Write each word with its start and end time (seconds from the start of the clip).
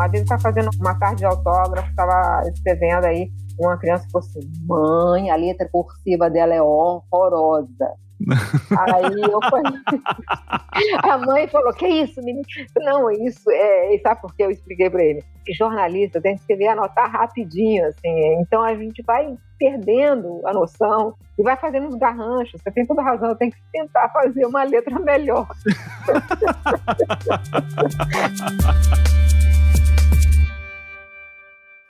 Uma 0.00 0.08
vez 0.08 0.22
eu 0.22 0.24
estava 0.24 0.40
fazendo 0.40 0.70
uma 0.80 0.98
tarde 0.98 1.16
de 1.16 1.26
autógrafo, 1.26 1.90
estava 1.90 2.48
escrevendo 2.48 3.04
aí 3.04 3.30
uma 3.58 3.76
criança 3.76 4.06
falou 4.10 4.26
assim: 4.26 4.40
mãe, 4.66 5.30
a 5.30 5.36
letra 5.36 5.68
cursiva 5.70 6.30
dela 6.30 6.54
é 6.54 6.62
horrorosa. 6.62 7.92
Aí 8.78 9.22
eu 9.22 9.40
falei, 9.48 9.72
a 11.02 11.16
mãe 11.18 11.48
falou, 11.48 11.72
que 11.72 11.88
isso, 11.88 12.22
menino? 12.22 12.44
Não, 12.76 13.10
isso 13.10 13.50
é, 13.50 13.98
sabe 14.02 14.20
por 14.20 14.34
que 14.34 14.42
eu 14.42 14.50
expliquei 14.50 14.90
para 14.90 15.02
ele? 15.02 15.24
Que 15.42 15.54
jornalista 15.54 16.20
tem 16.20 16.34
que 16.34 16.42
escrever, 16.42 16.68
anotar 16.68 17.10
rapidinho, 17.10 17.86
assim, 17.86 18.34
então 18.40 18.62
a 18.62 18.74
gente 18.74 19.02
vai 19.06 19.34
perdendo 19.58 20.42
a 20.44 20.52
noção 20.52 21.14
e 21.38 21.42
vai 21.42 21.56
fazendo 21.56 21.86
uns 21.86 21.94
garranchos. 21.94 22.60
Você 22.62 22.70
tem 22.70 22.86
toda 22.86 23.00
razão, 23.02 23.30
eu 23.30 23.36
tenho 23.36 23.52
que 23.52 23.58
tentar 23.72 24.10
fazer 24.10 24.44
uma 24.44 24.64
letra 24.64 24.98
melhor. 24.98 25.48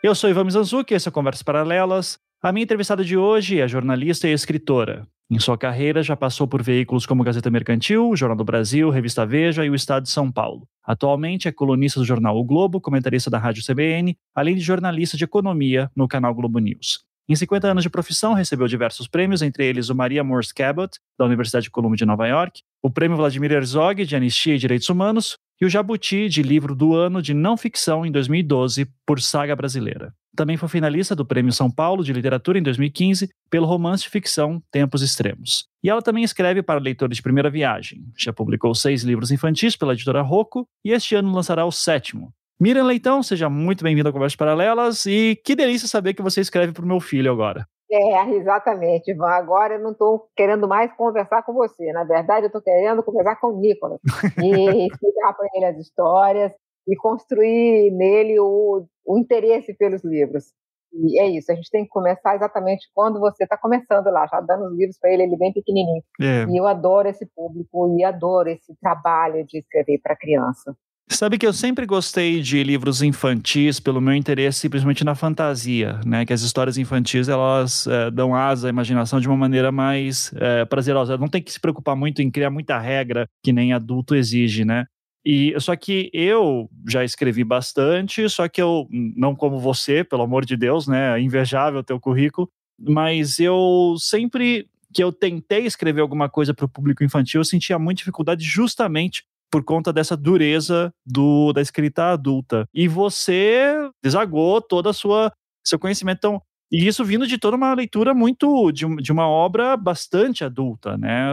Eu 0.02 0.14
sou 0.14 0.30
Ivan 0.30 0.44
Mizanzuki, 0.44 0.94
esse 0.94 1.08
é 1.08 1.12
Conversas 1.12 1.42
Paralelas. 1.42 2.18
A 2.40 2.50
minha 2.50 2.64
entrevistada 2.64 3.04
de 3.04 3.18
hoje 3.18 3.60
é 3.60 3.68
jornalista 3.68 4.26
e 4.26 4.32
escritora. 4.32 5.06
Em 5.30 5.38
sua 5.38 5.58
carreira, 5.58 6.02
já 6.02 6.16
passou 6.16 6.48
por 6.48 6.62
veículos 6.62 7.04
como 7.04 7.22
Gazeta 7.22 7.50
Mercantil, 7.50 8.16
Jornal 8.16 8.38
do 8.38 8.42
Brasil, 8.42 8.88
Revista 8.88 9.26
Veja 9.26 9.62
e 9.62 9.68
o 9.68 9.74
Estado 9.74 10.04
de 10.04 10.10
São 10.10 10.32
Paulo. 10.32 10.66
Atualmente 10.82 11.48
é 11.48 11.52
colunista 11.52 12.00
do 12.00 12.06
jornal 12.06 12.34
O 12.34 12.42
Globo, 12.42 12.80
comentarista 12.80 13.28
da 13.28 13.36
Rádio 13.36 13.62
CBN, 13.62 14.16
além 14.34 14.54
de 14.54 14.62
jornalista 14.62 15.18
de 15.18 15.24
economia 15.24 15.90
no 15.94 16.08
canal 16.08 16.34
Globo 16.34 16.58
News. 16.58 17.04
Em 17.28 17.36
50 17.36 17.68
anos 17.68 17.82
de 17.82 17.90
profissão, 17.90 18.32
recebeu 18.32 18.66
diversos 18.66 19.06
prêmios, 19.06 19.42
entre 19.42 19.66
eles 19.66 19.90
o 19.90 19.94
Maria 19.94 20.24
Morse 20.24 20.54
Cabot, 20.54 20.98
da 21.18 21.26
Universidade 21.26 21.70
Columbia 21.70 21.98
de 21.98 22.06
Nova 22.06 22.26
York, 22.26 22.62
o 22.82 22.90
Prêmio 22.90 23.18
Vladimir 23.18 23.52
Herzog, 23.52 24.06
de 24.06 24.16
Anistia 24.16 24.54
e 24.54 24.58
Direitos 24.58 24.88
Humanos, 24.88 25.36
e 25.60 25.66
o 25.66 25.68
Jabuti, 25.68 26.26
de 26.28 26.42
livro 26.42 26.74
do 26.74 26.94
ano 26.94 27.20
de 27.20 27.34
não 27.34 27.54
ficção 27.54 28.06
em 28.06 28.10
2012, 28.10 28.88
por 29.04 29.20
Saga 29.20 29.54
Brasileira. 29.54 30.14
Também 30.34 30.56
foi 30.56 30.68
finalista 30.70 31.14
do 31.14 31.26
Prêmio 31.26 31.52
São 31.52 31.70
Paulo 31.70 32.02
de 32.02 32.14
Literatura 32.14 32.58
em 32.58 32.62
2015 32.62 33.28
pelo 33.50 33.66
romance 33.66 34.04
de 34.04 34.08
ficção 34.08 34.62
Tempos 34.70 35.02
Extremos. 35.02 35.66
E 35.82 35.90
ela 35.90 36.00
também 36.00 36.24
escreve 36.24 36.62
para 36.62 36.80
leitores 36.80 37.16
de 37.16 37.22
primeira 37.22 37.50
viagem. 37.50 38.00
Já 38.16 38.32
publicou 38.32 38.74
seis 38.74 39.02
livros 39.02 39.30
infantis 39.30 39.76
pela 39.76 39.92
editora 39.92 40.22
Rocco 40.22 40.66
e 40.82 40.92
este 40.92 41.14
ano 41.14 41.30
lançará 41.30 41.66
o 41.66 41.72
sétimo. 41.72 42.32
Miriam 42.58 42.84
Leitão, 42.84 43.22
seja 43.22 43.50
muito 43.50 43.84
bem-vinda 43.84 44.08
a 44.08 44.12
Conversas 44.12 44.36
Paralelas 44.36 45.04
e 45.04 45.38
que 45.44 45.56
delícia 45.56 45.88
saber 45.88 46.14
que 46.14 46.22
você 46.22 46.40
escreve 46.40 46.72
para 46.72 46.84
o 46.84 46.88
meu 46.88 47.00
filho 47.00 47.30
agora. 47.30 47.66
É, 47.90 48.30
exatamente, 48.30 49.10
Ivan. 49.10 49.30
Agora 49.30 49.74
eu 49.74 49.80
não 49.80 49.90
estou 49.90 50.28
querendo 50.36 50.68
mais 50.68 50.92
conversar 50.92 51.42
com 51.42 51.52
você. 51.52 51.92
Na 51.92 52.04
verdade, 52.04 52.44
eu 52.44 52.46
estou 52.46 52.62
querendo 52.62 53.02
conversar 53.02 53.36
com 53.36 53.48
o 53.48 53.60
Nicolas 53.60 54.00
e 54.42 54.86
explicar 54.86 55.34
para 55.34 55.48
ele 55.54 55.64
as 55.66 55.76
histórias 55.78 56.52
e 56.86 56.96
construir 56.96 57.90
nele 57.90 58.38
o, 58.38 58.84
o 59.04 59.18
interesse 59.18 59.74
pelos 59.74 60.04
livros. 60.04 60.44
E 60.92 61.20
é 61.20 61.28
isso, 61.28 61.52
a 61.52 61.54
gente 61.54 61.70
tem 61.70 61.84
que 61.84 61.88
começar 61.88 62.34
exatamente 62.34 62.88
quando 62.92 63.20
você 63.20 63.44
está 63.44 63.56
começando 63.56 64.06
lá, 64.06 64.26
já 64.26 64.40
dando 64.40 64.66
os 64.66 64.76
livros 64.76 64.98
para 64.98 65.12
ele, 65.12 65.22
ele 65.22 65.36
bem 65.36 65.52
pequenininho. 65.52 66.02
É. 66.20 66.44
E 66.48 66.56
eu 66.56 66.66
adoro 66.66 67.08
esse 67.08 67.26
público 67.26 67.96
e 67.96 68.02
adoro 68.02 68.48
esse 68.48 68.74
trabalho 68.80 69.44
de 69.46 69.58
escrever 69.58 70.00
para 70.02 70.16
criança. 70.16 70.76
Sabe 71.12 71.36
que 71.38 71.46
eu 71.46 71.52
sempre 71.52 71.86
gostei 71.86 72.40
de 72.40 72.62
livros 72.62 73.02
infantis 73.02 73.80
pelo 73.80 74.00
meu 74.00 74.14
interesse 74.14 74.68
principalmente 74.68 75.04
na 75.04 75.16
fantasia, 75.16 76.00
né? 76.06 76.24
Que 76.24 76.32
as 76.32 76.40
histórias 76.40 76.78
infantis 76.78 77.28
elas 77.28 77.86
é, 77.88 78.10
dão 78.12 78.34
asa 78.34 78.68
à 78.68 78.70
imaginação 78.70 79.20
de 79.20 79.26
uma 79.26 79.36
maneira 79.36 79.72
mais 79.72 80.32
é, 80.36 80.64
prazerosa. 80.64 81.18
Não 81.18 81.28
tem 81.28 81.42
que 81.42 81.52
se 81.52 81.58
preocupar 81.60 81.96
muito 81.96 82.22
em 82.22 82.30
criar 82.30 82.48
muita 82.48 82.78
regra 82.78 83.26
que 83.42 83.52
nem 83.52 83.72
adulto 83.72 84.14
exige, 84.14 84.64
né? 84.64 84.86
E 85.26 85.52
só 85.58 85.74
que 85.74 86.10
eu 86.14 86.70
já 86.88 87.04
escrevi 87.04 87.42
bastante, 87.42 88.26
só 88.28 88.48
que 88.48 88.62
eu 88.62 88.86
não 88.90 89.34
como 89.34 89.58
você, 89.58 90.04
pelo 90.04 90.22
amor 90.22 90.46
de 90.46 90.56
Deus, 90.56 90.86
né? 90.86 91.18
É 91.18 91.20
invejável 91.20 91.82
teu 91.82 91.98
currículo, 91.98 92.48
mas 92.78 93.40
eu 93.40 93.96
sempre 93.98 94.68
que 94.94 95.02
eu 95.02 95.12
tentei 95.12 95.66
escrever 95.66 96.00
alguma 96.00 96.28
coisa 96.28 96.54
para 96.54 96.64
o 96.64 96.68
público 96.68 97.04
infantil, 97.04 97.40
eu 97.40 97.44
sentia 97.44 97.78
muita 97.78 97.98
dificuldade 97.98 98.44
justamente 98.44 99.24
por 99.50 99.64
conta 99.64 99.92
dessa 99.92 100.16
dureza 100.16 100.92
do, 101.04 101.52
da 101.52 101.60
escrita 101.60 102.12
adulta. 102.12 102.66
E 102.72 102.86
você 102.86 103.90
desagou 104.02 104.60
toda 104.60 104.90
a 104.90 104.94
sua 104.94 105.32
seu 105.64 105.78
conhecimento. 105.78 106.18
Então, 106.18 106.42
e 106.72 106.86
isso 106.86 107.04
vindo 107.04 107.26
de 107.26 107.36
toda 107.36 107.56
uma 107.56 107.74
leitura 107.74 108.14
muito 108.14 108.70
de, 108.70 108.86
de 108.96 109.10
uma 109.10 109.28
obra 109.28 109.76
bastante 109.76 110.44
adulta, 110.44 110.96
né? 110.96 111.28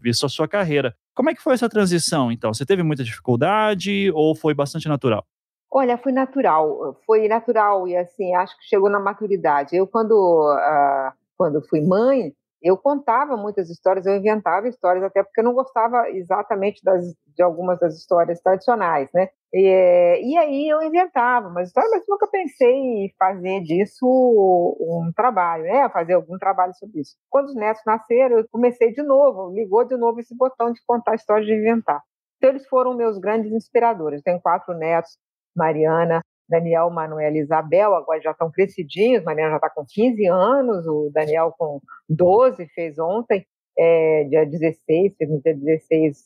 Visto 0.00 0.24
a 0.24 0.28
sua 0.28 0.48
carreira. 0.48 0.94
Como 1.14 1.28
é 1.28 1.34
que 1.34 1.42
foi 1.42 1.52
essa 1.52 1.68
transição, 1.68 2.32
então? 2.32 2.54
Você 2.54 2.64
teve 2.64 2.82
muita 2.82 3.04
dificuldade 3.04 4.10
ou 4.14 4.34
foi 4.34 4.54
bastante 4.54 4.88
natural? 4.88 5.24
Olha, 5.70 5.98
foi 5.98 6.10
natural, 6.10 6.98
foi 7.06 7.28
natural 7.28 7.86
e 7.86 7.96
assim, 7.96 8.34
acho 8.34 8.56
que 8.58 8.64
chegou 8.64 8.90
na 8.90 8.98
maturidade. 8.98 9.76
Eu 9.76 9.86
quando 9.86 10.12
uh, 10.12 11.12
quando 11.36 11.62
fui 11.62 11.80
mãe, 11.80 12.32
eu 12.62 12.76
contava 12.76 13.36
muitas 13.36 13.70
histórias, 13.70 14.06
eu 14.06 14.16
inventava 14.16 14.68
histórias, 14.68 15.04
até 15.04 15.22
porque 15.22 15.40
eu 15.40 15.44
não 15.44 15.54
gostava 15.54 16.10
exatamente 16.10 16.82
das, 16.84 17.04
de 17.34 17.42
algumas 17.42 17.78
das 17.78 17.96
histórias 17.96 18.40
tradicionais, 18.40 19.08
né? 19.14 19.28
E, 19.52 20.32
e 20.32 20.36
aí 20.38 20.68
eu 20.68 20.82
inventava 20.82 21.48
uma 21.48 21.62
história, 21.62 21.90
mas 21.90 22.04
nunca 22.08 22.26
pensei 22.28 22.70
em 22.70 23.14
fazer 23.18 23.60
disso 23.62 24.06
um 24.06 25.10
trabalho, 25.14 25.64
né? 25.64 25.88
Fazer 25.90 26.14
algum 26.14 26.38
trabalho 26.38 26.74
sobre 26.74 27.00
isso. 27.00 27.16
Quando 27.28 27.46
os 27.46 27.54
netos 27.56 27.82
nasceram, 27.86 28.38
eu 28.38 28.46
comecei 28.50 28.92
de 28.92 29.02
novo, 29.02 29.52
ligou 29.52 29.84
de 29.84 29.96
novo 29.96 30.20
esse 30.20 30.36
botão 30.36 30.72
de 30.72 30.80
contar 30.86 31.14
histórias 31.14 31.46
de 31.46 31.54
inventar. 31.54 32.02
Então, 32.36 32.50
eles 32.50 32.66
foram 32.68 32.96
meus 32.96 33.18
grandes 33.18 33.52
inspiradores. 33.52 34.22
Tenho 34.22 34.40
quatro 34.40 34.74
netos, 34.74 35.18
Mariana, 35.54 36.22
Daniel, 36.50 36.90
Manuela 36.90 37.36
e 37.36 37.40
Isabel, 37.40 37.94
agora 37.94 38.20
já 38.20 38.32
estão 38.32 38.50
crescidinhos, 38.50 39.24
Mariana 39.24 39.52
já 39.52 39.56
está 39.56 39.70
com 39.70 39.84
15 39.88 40.26
anos, 40.26 40.86
o 40.86 41.10
Daniel 41.12 41.54
com 41.56 41.80
12, 42.08 42.66
fez 42.74 42.98
ontem, 42.98 43.46
é, 43.78 44.24
dia 44.24 44.44
16, 44.44 45.16
fez 45.16 45.30
no 45.30 45.40
dia 45.40 45.54
16, 45.54 46.18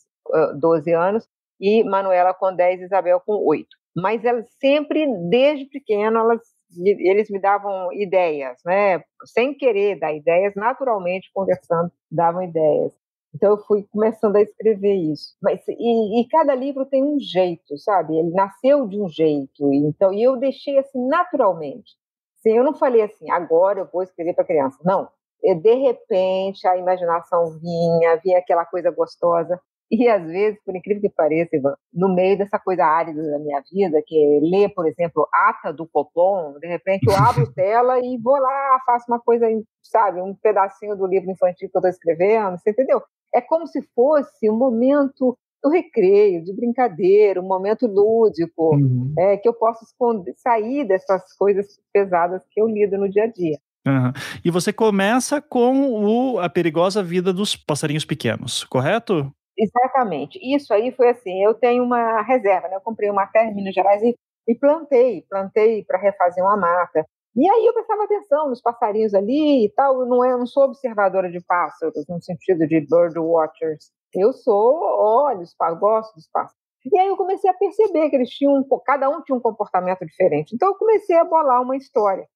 12 0.58 0.92
anos, 0.92 1.28
e 1.60 1.84
Manuela 1.84 2.34
com 2.34 2.54
10, 2.54 2.80
Isabel 2.80 3.20
com 3.20 3.34
8. 3.46 3.68
Mas 3.94 4.24
elas 4.24 4.46
sempre, 4.58 5.06
desde 5.28 5.66
pequeno, 5.66 6.18
elas, 6.18 6.40
eles 6.76 7.30
me 7.30 7.38
davam 7.38 7.92
ideias, 7.92 8.58
né? 8.64 9.02
Sem 9.26 9.54
querer 9.54 9.98
dar 10.00 10.12
ideias, 10.12 10.54
naturalmente, 10.56 11.30
conversando, 11.32 11.92
davam 12.10 12.42
ideias. 12.42 12.92
Então 13.34 13.50
eu 13.50 13.58
fui 13.58 13.84
começando 13.90 14.36
a 14.36 14.42
escrever 14.42 14.94
isso. 14.94 15.34
Mas 15.42 15.60
e, 15.68 16.20
e, 16.20 16.28
cada 16.28 16.54
livro 16.54 16.86
tem 16.86 17.02
um 17.02 17.18
jeito, 17.18 17.76
sabe? 17.78 18.16
Ele 18.16 18.30
nasceu 18.30 18.86
de 18.86 19.00
um 19.00 19.08
jeito. 19.08 19.72
Então 19.72 20.12
e 20.12 20.22
eu 20.22 20.36
deixei 20.36 20.78
assim 20.78 21.06
naturalmente. 21.08 21.92
Sim, 22.36 22.56
eu 22.56 22.64
não 22.64 22.74
falei 22.74 23.02
assim, 23.02 23.30
agora 23.30 23.80
eu 23.80 23.88
vou 23.90 24.02
escrever 24.02 24.34
para 24.34 24.44
criança. 24.44 24.78
Não. 24.84 25.08
De 25.42 25.74
repente 25.74 26.66
a 26.66 26.76
imaginação 26.76 27.58
vinha, 27.58 28.16
vinha 28.22 28.38
aquela 28.38 28.64
coisa 28.64 28.90
gostosa. 28.90 29.60
E 29.90 30.08
às 30.08 30.24
vezes, 30.26 30.58
por 30.64 30.74
incrível 30.74 31.02
que 31.02 31.10
pareça, 31.10 31.56
Ivan, 31.56 31.76
no 31.92 32.12
meio 32.12 32.38
dessa 32.38 32.58
coisa 32.58 32.84
árida 32.84 33.22
da 33.30 33.38
minha 33.38 33.62
vida, 33.70 34.02
que 34.04 34.16
é 34.16 34.40
ler, 34.40 34.70
por 34.70 34.86
exemplo, 34.86 35.28
Ata 35.32 35.72
do 35.72 35.86
Copom, 35.86 36.58
de 36.58 36.66
repente 36.66 37.06
eu 37.06 37.14
abro 37.14 37.46
tela 37.54 38.00
e 38.00 38.18
vou 38.18 38.36
lá, 38.36 38.80
faço 38.86 39.04
uma 39.08 39.20
coisa, 39.20 39.46
sabe, 39.82 40.20
um 40.20 40.34
pedacinho 40.34 40.96
do 40.96 41.06
livro 41.06 41.30
infantil 41.30 41.68
que 41.70 41.76
eu 41.76 41.80
estou 41.80 41.90
escrevendo, 41.90 42.58
você 42.58 42.70
entendeu? 42.70 43.02
É 43.34 43.40
como 43.40 43.66
se 43.66 43.82
fosse 43.94 44.48
um 44.48 44.56
momento 44.56 45.36
do 45.62 45.70
recreio, 45.70 46.44
de 46.44 46.54
brincadeira, 46.54 47.40
um 47.40 47.48
momento 47.48 47.86
lúdico, 47.86 48.76
uhum. 48.76 49.14
é, 49.18 49.36
que 49.38 49.48
eu 49.48 49.54
posso 49.54 49.84
esconder, 49.84 50.34
sair 50.36 50.86
dessas 50.86 51.34
coisas 51.36 51.80
pesadas 51.92 52.42
que 52.50 52.60
eu 52.60 52.66
lido 52.66 52.98
no 52.98 53.08
dia 53.08 53.24
a 53.24 53.26
dia. 53.26 53.58
Uhum. 53.86 54.12
E 54.44 54.50
você 54.50 54.72
começa 54.72 55.40
com 55.40 56.04
o, 56.04 56.38
a 56.38 56.48
perigosa 56.48 57.02
vida 57.02 57.32
dos 57.32 57.56
passarinhos 57.56 58.04
pequenos, 58.04 58.64
correto? 58.64 59.32
Exatamente. 59.58 60.38
Isso 60.42 60.72
aí 60.72 60.92
foi 60.92 61.10
assim, 61.10 61.42
eu 61.42 61.54
tenho 61.54 61.82
uma 61.82 62.22
reserva, 62.22 62.68
né? 62.68 62.76
Eu 62.76 62.80
comprei 62.80 63.08
uma 63.08 63.26
terra 63.26 63.50
em 63.50 63.54
Minas 63.54 63.74
Gerais 63.74 64.02
e, 64.02 64.14
e 64.48 64.54
plantei, 64.54 65.24
plantei 65.28 65.84
para 65.84 65.98
refazer 65.98 66.42
uma 66.42 66.56
mata. 66.56 67.06
E 67.36 67.48
aí 67.50 67.66
eu 67.66 67.72
prestava 67.72 68.04
atenção 68.04 68.48
nos 68.48 68.60
passarinhos 68.60 69.12
ali 69.12 69.66
e 69.66 69.70
tal. 69.70 70.00
Eu 70.00 70.06
não, 70.06 70.24
é, 70.24 70.32
eu 70.32 70.38
não 70.38 70.46
sou 70.46 70.64
observadora 70.64 71.30
de 71.30 71.40
pássaros, 71.40 72.06
no 72.08 72.22
sentido 72.22 72.66
de 72.66 72.80
bird 72.80 73.18
watchers. 73.18 73.90
Eu 74.14 74.32
sou, 74.32 74.74
olho, 74.98 75.44
gosto 75.78 76.14
dos 76.14 76.28
pássaros. 76.28 76.64
E 76.84 76.98
aí 76.98 77.08
eu 77.08 77.16
comecei 77.16 77.50
a 77.50 77.54
perceber 77.54 78.10
que 78.10 78.16
eles 78.16 78.30
tinham, 78.30 78.62
cada 78.84 79.08
um 79.08 79.22
tinha 79.22 79.36
um 79.36 79.40
comportamento 79.40 80.04
diferente. 80.06 80.54
Então 80.54 80.68
eu 80.68 80.74
comecei 80.76 81.16
a 81.16 81.24
bolar 81.24 81.62
uma 81.62 81.76
história. 81.76 82.26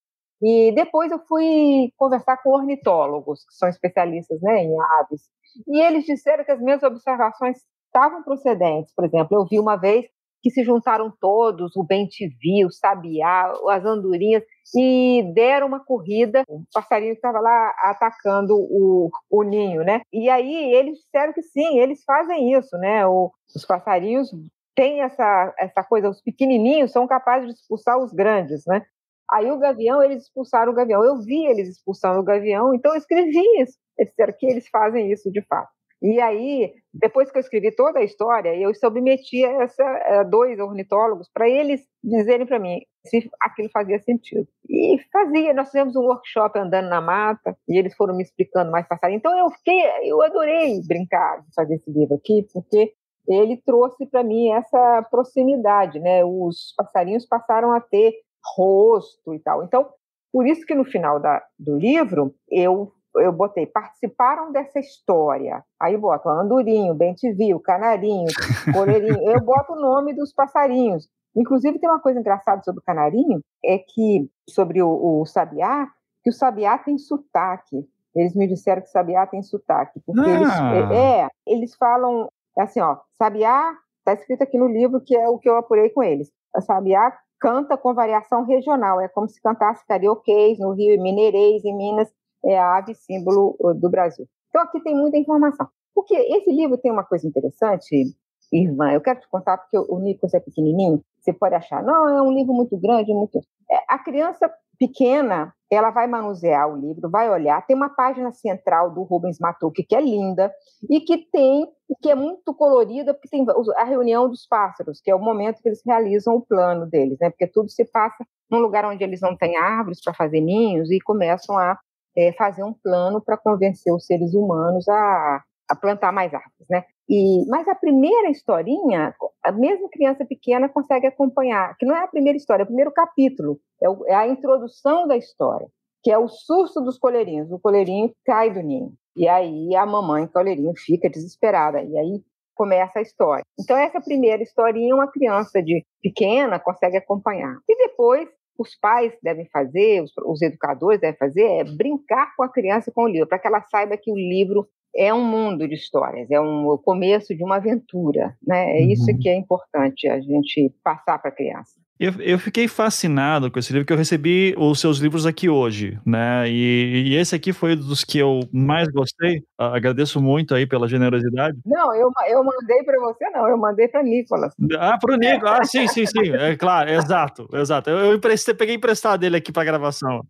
E 0.41 0.73
depois 0.73 1.13
eu 1.13 1.19
fui 1.29 1.93
conversar 1.97 2.37
com 2.39 2.51
ornitólogos, 2.51 3.45
que 3.45 3.55
são 3.55 3.69
especialistas 3.69 4.41
né, 4.41 4.63
em 4.63 4.81
aves. 5.01 5.23
E 5.67 5.81
eles 5.81 6.05
disseram 6.05 6.45
que 6.45 6.53
as 6.53 6.61
minhas 6.61 6.83
observações 6.83 7.59
estavam 7.87 8.23
procedentes. 8.23 8.93
Por 8.95 9.05
exemplo, 9.05 9.37
eu 9.37 9.45
vi 9.45 9.59
uma 9.59 9.77
vez 9.77 10.07
que 10.43 10.51
se 10.51 10.63
juntaram 10.63 11.13
todos, 11.21 11.75
o 11.77 11.85
bem-te-vi, 11.85 12.65
o 12.65 12.71
sabiá, 12.71 13.53
as 13.71 13.85
andorinhas, 13.85 14.43
e 14.77 15.23
deram 15.35 15.67
uma 15.67 15.85
corrida, 15.85 16.43
o 16.49 16.63
passarinho 16.73 17.13
estava 17.13 17.41
lá 17.41 17.75
atacando 17.85 18.55
o, 18.55 19.11
o 19.31 19.43
ninho, 19.43 19.83
né? 19.83 20.03
E 20.13 20.29
aí 20.29 20.75
eles 20.75 20.99
disseram 20.99 21.33
que 21.33 21.43
sim, 21.43 21.79
eles 21.79 22.03
fazem 22.05 22.53
isso, 22.53 22.77
né? 22.79 23.07
O, 23.07 23.31
os 23.55 23.65
passarinhos 23.65 24.31
tem 24.75 25.01
essa, 25.01 25.55
essa 25.59 25.83
coisa, 25.83 26.09
os 26.09 26.23
pequenininhos 26.23 26.93
são 26.93 27.07
capazes 27.07 27.49
de 27.49 27.55
expulsar 27.55 27.99
os 27.99 28.13
grandes, 28.13 28.63
né? 28.67 28.85
Aí 29.31 29.51
o 29.51 29.59
gavião, 29.59 30.03
eles 30.03 30.25
expulsaram 30.25 30.73
o 30.73 30.75
gavião. 30.75 31.05
Eu 31.05 31.21
vi 31.21 31.47
eles 31.47 31.69
expulsando 31.69 32.21
o 32.21 32.25
gavião, 32.25 32.75
então 32.75 32.93
eu 32.93 32.99
escrevi 32.99 33.43
isso. 33.61 33.77
Eles 33.99 34.11
disseram 34.11 34.35
que 34.39 34.47
eles 34.47 34.69
fazem 34.69 35.11
isso 35.13 35.31
de 35.31 35.43
fato. 35.43 35.69
E 36.01 36.21
aí, 36.21 36.73
depois 36.95 37.31
que 37.31 37.39
eu 37.39 37.41
escrevi 37.41 37.75
toda 37.75 37.99
a 37.99 38.05
história, 38.05 38.55
eu 38.55 38.73
submeti 38.75 39.45
a, 39.45 39.63
essa, 39.63 39.85
a 39.85 40.23
dois 40.23 40.59
ornitólogos 40.61 41.29
para 41.33 41.49
eles 41.49 41.83
dizerem 42.03 42.47
para 42.47 42.59
mim 42.59 42.81
se 43.05 43.29
aquilo 43.41 43.69
fazia 43.71 43.99
sentido. 44.01 44.47
E 44.69 44.99
fazia. 45.13 45.53
Nós 45.53 45.69
fizemos 45.69 45.97
um 45.97 46.03
workshop 46.03 46.59
andando 46.59 46.89
na 46.89 47.01
mata 47.01 47.57
e 47.69 47.77
eles 47.79 47.95
foram 47.97 48.17
me 48.17 48.23
explicando 48.23 48.71
mais 48.71 48.87
passarinho. 48.87 49.19
Então 49.19 49.37
eu 49.37 49.51
fiquei, 49.51 49.81
eu 50.05 50.23
adorei 50.23 50.81
brincar 50.87 51.43
de 51.43 51.55
fazer 51.55 51.75
esse 51.75 51.91
livro 51.91 52.15
aqui, 52.15 52.47
porque 52.53 52.93
ele 53.27 53.57
trouxe 53.59 54.07
para 54.07 54.23
mim 54.23 54.51
essa 54.51 55.07
proximidade, 55.11 55.99
né? 55.99 56.25
Os 56.25 56.73
passarinhos 56.77 57.27
passaram 57.27 57.73
a 57.73 57.81
ter 57.81 58.15
rosto 58.57 59.35
e 59.35 59.39
tal. 59.41 59.65
Então, 59.65 59.89
por 60.33 60.47
isso 60.47 60.65
que 60.65 60.75
no 60.75 60.85
final 60.85 61.21
da, 61.21 61.43
do 61.59 61.77
livro 61.77 62.35
eu 62.49 62.93
eu 63.17 63.33
botei 63.33 63.67
participaram 63.67 64.53
dessa 64.53 64.79
história. 64.79 65.65
Aí 65.81 65.97
boto 65.97 66.29
andorinho, 66.29 66.95
bem-te-viu, 66.95 67.59
canarinho, 67.61 68.29
coleirinho. 68.73 69.31
eu 69.31 69.41
boto 69.41 69.73
o 69.73 69.81
nome 69.81 70.15
dos 70.15 70.33
passarinhos. 70.33 71.09
Inclusive 71.37 71.79
tem 71.79 71.89
uma 71.89 72.01
coisa 72.01 72.21
engraçada 72.21 72.63
sobre 72.63 72.81
o 72.81 72.85
canarinho 72.85 73.41
é 73.65 73.79
que 73.79 74.29
sobre 74.49 74.83
o, 74.83 75.21
o 75.21 75.27
sabiá, 75.27 75.89
que 76.23 76.31
o 76.31 76.33
sabiá 76.33 76.79
tem 76.79 76.99
sotaque. 76.99 77.87
Eles 78.15 78.35
me 78.35 78.47
disseram 78.49 78.83
que 78.83 78.89
o 78.89 78.93
sabiá 78.93 79.27
tem 79.27 79.43
sotaque, 79.43 80.01
porque 80.05 80.21
ah. 80.21 80.75
eles 80.75 80.91
é, 80.91 81.21
é, 81.21 81.29
eles 81.47 81.75
falam 81.77 82.29
assim, 82.59 82.81
ó, 82.81 82.97
sabiá 83.17 83.73
está 83.99 84.15
escrito 84.15 84.43
aqui 84.43 84.57
no 84.57 84.67
livro 84.67 85.01
que 85.01 85.17
é 85.17 85.29
o 85.29 85.39
que 85.39 85.49
eu 85.49 85.57
apurei 85.57 85.91
com 85.91 86.03
eles. 86.03 86.31
A 86.55 86.61
sabiá 86.61 87.17
canta 87.39 87.77
com 87.77 87.95
variação 87.95 88.45
regional, 88.45 89.01
é 89.01 89.09
como 89.09 89.29
se 89.29 89.41
cantasse 89.41 89.87
carioquês 89.87 90.59
no 90.59 90.73
Rio, 90.73 91.01
mineirês 91.01 91.65
em 91.65 91.77
Minas, 91.77 92.09
é 92.45 92.59
a 92.59 92.79
ave 92.79 92.95
símbolo 92.95 93.57
do 93.81 93.91
Brasil. 93.91 94.27
Então 94.49 94.63
aqui 94.63 94.81
tem 94.81 94.95
muita 94.95 95.17
informação. 95.19 95.69
Porque 95.95 96.15
esse 96.15 96.51
livro 96.51 96.79
tem 96.79 96.93
uma 96.93 97.05
coisa 97.05 97.27
interessante, 97.27 98.15
irmã, 98.53 98.93
eu 98.93 99.01
quero 99.01 99.21
te 99.21 99.29
contar 99.29 99.59
porque 99.59 99.77
o 99.77 99.99
Nicolas 99.99 100.33
é 100.33 100.41
pequenininho, 100.41 101.03
você 101.21 101.33
pode 101.33 101.55
achar, 101.55 101.83
não, 101.83 102.09
é 102.09 102.23
um 102.23 102.33
livro 102.33 102.55
muito 102.55 102.79
grande, 102.79 103.13
muito... 103.13 103.41
É, 103.71 103.77
a 103.89 103.99
criança 103.99 104.51
pequena, 104.79 105.53
ela 105.71 105.91
vai 105.91 106.07
manusear 106.07 106.73
o 106.73 106.77
livro, 106.77 107.11
vai 107.11 107.29
olhar, 107.29 107.67
tem 107.67 107.77
uma 107.77 107.89
página 107.91 108.31
central 108.31 108.93
do 108.93 109.03
Rubens 109.03 109.39
Matuque 109.41 109.83
que 109.83 109.95
é 109.95 110.01
linda 110.01 110.53
e 110.89 111.01
que 111.01 111.19
tem, 111.31 111.67
que 112.01 112.11
é 112.11 112.15
muito 112.15 112.55
colorida, 112.55 113.13
porque 113.13 113.29
tem 113.29 113.45
a 113.77 113.85
reunião 113.85 114.29
dos 114.29 114.47
pássaros, 114.47 115.01
que 115.03 115.11
é 115.11 115.15
o 115.15 115.19
momento 115.19 115.61
que 115.61 115.69
eles 115.69 115.83
realizam 115.85 116.37
o 116.37 116.41
plano 116.41 116.87
deles, 116.87 117.19
né? 117.21 117.29
Porque 117.29 117.49
tudo 117.49 117.69
se 117.69 117.85
passa 117.85 118.25
num 118.51 118.61
lugar 118.61 118.85
onde 118.85 119.03
eles 119.03 119.21
não 119.21 119.37
têm 119.37 119.57
árvores 119.57 120.03
para 120.03 120.15
fazer 120.15 120.41
ninhos 120.41 120.91
e 120.91 121.01
começam 121.01 121.59
a 121.59 121.77
é, 122.19 122.33
fazer 122.33 122.65
um 122.65 122.73
plano 122.73 123.23
para 123.25 123.37
convencer 123.37 123.95
os 123.95 124.05
seres 124.05 124.35
humanos 124.35 124.89
a, 124.89 125.43
a 125.71 125.77
plantar 125.77 126.13
mais 126.13 126.35
árvores, 126.35 126.67
né? 126.69 126.85
E, 127.09 127.47
mas 127.49 127.67
a 127.69 127.75
primeira 127.77 128.29
historinha, 128.29 129.15
a 129.45 129.53
mesma 129.53 129.89
criança 129.89 130.25
pequena 130.25 130.69
consegue 130.69 131.07
acompanhar, 131.07 131.77
que 131.79 131.87
não 131.87 131.95
é 131.95 132.03
a 132.03 132.09
primeira 132.09 132.37
história, 132.37 132.63
é 132.63 132.65
o 132.65 132.67
primeiro 132.67 132.93
capítulo, 132.93 133.61
é, 133.81 133.89
o, 133.89 134.05
é 134.07 134.15
a 134.15 134.27
introdução 134.27 135.07
da 135.07 135.17
história, 135.17 135.69
que 136.03 136.11
é 136.11 136.19
o 136.19 136.29
susto 136.29 136.81
dos 136.81 136.99
coleirinhos. 136.99 137.53
O 137.53 137.59
coleirinho 137.61 138.13
cai 138.27 138.51
do 138.53 138.61
ninho. 138.61 138.93
E 139.17 139.29
aí 139.29 139.75
a 139.77 139.87
mamãe 139.87 140.27
coleirinho 140.27 140.73
fica 140.77 141.09
desesperada. 141.09 141.83
E 141.83 141.97
aí 141.97 142.23
começa 142.55 142.99
a 142.99 143.03
história. 143.03 143.45
Então, 143.59 143.77
essa 143.77 144.01
primeira 144.01 144.43
historinha, 144.43 144.95
uma 144.95 145.11
criança 145.11 145.63
de 145.63 145.87
pequena 146.03 146.59
consegue 146.59 146.97
acompanhar. 146.97 147.57
E 147.69 147.77
depois 147.89 148.29
os 148.59 148.75
pais 148.75 149.17
devem 149.23 149.47
fazer, 149.47 150.03
os, 150.03 150.13
os, 150.27 150.43
educadores 150.43 151.01
devem 151.01 151.17
fazer, 151.17 151.45
é 151.45 151.65
brincar 151.65 152.35
com 152.37 152.43
a 152.43 152.49
criança 152.49 152.91
com 152.93 153.05
o 153.05 153.09
livro, 153.09 153.29
para 153.29 153.39
que 153.39 153.47
ela 153.47 153.63
saiba 153.63 153.97
que 153.97 154.11
o 154.11 154.17
livro 154.17 154.69
é 154.97 155.15
um 155.15 155.25
mundo 155.25 155.69
de 155.69 155.75
histórias, 155.75 156.31
é 156.31 156.41
um, 156.41 156.67
o 156.67 156.79
começo 156.79 157.35
de 157.35 157.45
uma 157.45 157.57
aventura. 157.57 158.37
Né? 158.45 158.81
É 158.81 158.83
uhum. 158.83 158.91
isso 158.91 159.19
que 159.19 159.29
é 159.29 159.37
importante 159.37 160.09
a 160.09 160.21
gente 160.21 160.75
passar 160.83 161.19
para 161.19 161.31
a 161.31 161.35
criança. 161.35 161.79
Eu, 162.01 162.13
eu 162.21 162.39
fiquei 162.39 162.69
fascinado 162.69 163.51
com 163.51 163.59
esse 163.59 163.73
livro, 163.73 163.85
que 163.85 163.93
eu 163.93 163.97
recebi 163.97 164.55
os 164.57 164.79
seus 164.79 164.99
livros 164.99 165.27
aqui 165.27 165.49
hoje, 165.49 165.99
né? 166.07 166.49
E, 166.49 167.09
e 167.09 167.17
esse 167.17 167.35
aqui 167.35 167.53
foi 167.53 167.73
um 167.73 167.77
dos 167.77 168.05
que 168.05 168.19
eu 168.19 168.41
mais 168.53 168.87
gostei. 168.89 169.43
Agradeço 169.59 170.21
muito 170.21 170.55
aí 170.55 170.65
pela 170.65 170.87
generosidade. 170.87 171.59
Não, 171.67 171.93
eu, 171.97 172.09
eu 172.29 172.45
mandei 172.45 172.85
para 172.85 173.01
você, 173.01 173.29
não, 173.31 173.49
eu 173.49 173.59
mandei 173.59 173.89
para 173.89 174.05
Nicolas. 174.05 174.53
Ah, 174.79 174.97
para 175.01 175.15
o 175.15 175.17
Nicolas, 175.17 175.59
ah, 175.61 175.65
sim, 175.65 175.89
sim, 175.89 176.07
sim, 176.07 176.33
é 176.33 176.57
claro, 176.57 176.89
exato, 176.89 177.49
exato. 177.53 177.91
Eu, 177.91 178.13
eu 178.13 178.21
peguei 178.57 178.77
emprestado 178.77 179.19
dele 179.19 179.37
aqui 179.37 179.51
para 179.51 179.65
gravação. 179.65 180.21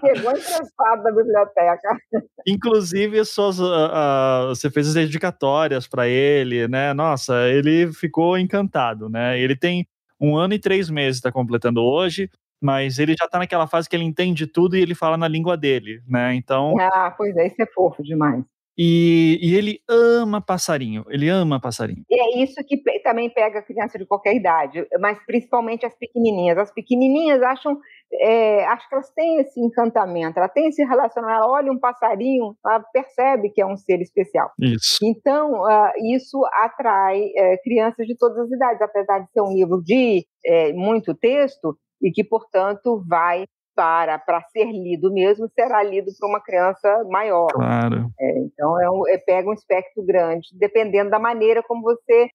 Pegou 0.00 0.30
emprestado 0.30 1.02
da 1.02 1.10
biblioteca. 1.10 1.96
Inclusive, 2.46 3.24
suas, 3.26 3.58
uh, 3.58 3.64
uh, 3.64 4.48
você 4.48 4.70
fez 4.70 4.88
as 4.88 4.94
dedicatórias 4.94 5.86
para 5.86 6.08
ele, 6.08 6.66
né? 6.66 6.94
Nossa, 6.94 7.46
ele 7.48 7.92
ficou 7.92 8.38
encantado, 8.38 9.10
né? 9.10 9.38
Ele 9.38 9.54
tem 9.54 9.86
um 10.22 10.36
ano 10.36 10.54
e 10.54 10.58
três 10.58 10.88
meses 10.88 11.16
está 11.16 11.32
completando 11.32 11.82
hoje, 11.82 12.30
mas 12.60 13.00
ele 13.00 13.16
já 13.18 13.24
está 13.24 13.38
naquela 13.38 13.66
fase 13.66 13.88
que 13.88 13.96
ele 13.96 14.04
entende 14.04 14.46
tudo 14.46 14.76
e 14.76 14.80
ele 14.80 14.94
fala 14.94 15.16
na 15.16 15.26
língua 15.26 15.56
dele, 15.56 16.00
né? 16.06 16.32
Então. 16.34 16.78
Ah, 16.78 17.12
pois 17.16 17.36
é, 17.36 17.48
isso 17.48 17.60
é 17.60 17.66
fofo 17.66 18.02
demais. 18.02 18.44
E, 18.78 19.38
e, 19.42 19.54
ele 19.54 19.80
ama 19.86 20.40
passarinho, 20.40 21.04
ele 21.10 21.28
ama 21.28 21.60
passarinho. 21.60 22.04
E 22.08 22.18
é 22.18 22.42
isso 22.42 22.54
que 22.64 22.82
também 23.02 23.28
pega 23.28 23.60
criança 23.60 23.98
de 23.98 24.06
qualquer 24.06 24.34
idade, 24.34 24.86
mas 24.98 25.18
principalmente 25.26 25.84
as 25.84 25.94
pequenininhas. 25.94 26.56
As 26.56 26.72
pequenininhas 26.72 27.42
acham, 27.42 27.78
é, 28.14 28.64
acho 28.66 28.88
que 28.88 28.94
elas 28.94 29.10
têm 29.10 29.38
esse 29.38 29.60
encantamento, 29.60 30.38
ela 30.38 30.48
tem 30.48 30.68
esse 30.68 30.84
relacionamento, 30.84 31.42
ela 31.42 31.50
olha 31.50 31.72
um 31.72 31.78
passarinho, 31.78 32.54
ela 32.64 32.80
percebe 32.92 33.50
que 33.50 33.60
é 33.60 33.66
um 33.66 33.76
ser 33.76 34.00
especial. 34.00 34.50
Isso. 34.60 34.98
Então, 35.02 35.62
uh, 35.62 35.92
isso 36.14 36.38
atrai 36.62 37.22
é, 37.36 37.56
crianças 37.58 38.06
de 38.06 38.16
todas 38.16 38.38
as 38.38 38.50
idades, 38.50 38.82
apesar 38.82 39.20
de 39.20 39.30
ser 39.30 39.40
um 39.40 39.52
livro 39.52 39.82
de 39.82 40.24
é, 40.44 40.72
muito 40.72 41.14
texto 41.14 41.76
e 42.02 42.10
que, 42.10 42.24
portanto, 42.24 43.02
vai 43.08 43.44
para 43.74 44.18
para 44.18 44.42
ser 44.52 44.66
lido 44.66 45.10
mesmo 45.10 45.48
será 45.48 45.82
lido 45.82 46.10
por 46.20 46.28
uma 46.28 46.42
criança 46.42 47.04
maior. 47.08 47.48
Claro. 47.52 48.10
É, 48.20 48.38
então 48.40 48.74
um, 48.74 49.08
é 49.08 49.16
pega 49.16 49.48
um 49.48 49.54
espectro 49.54 50.04
grande, 50.04 50.48
dependendo 50.58 51.10
da 51.10 51.18
maneira 51.18 51.62
como 51.62 51.80
você 51.80 52.28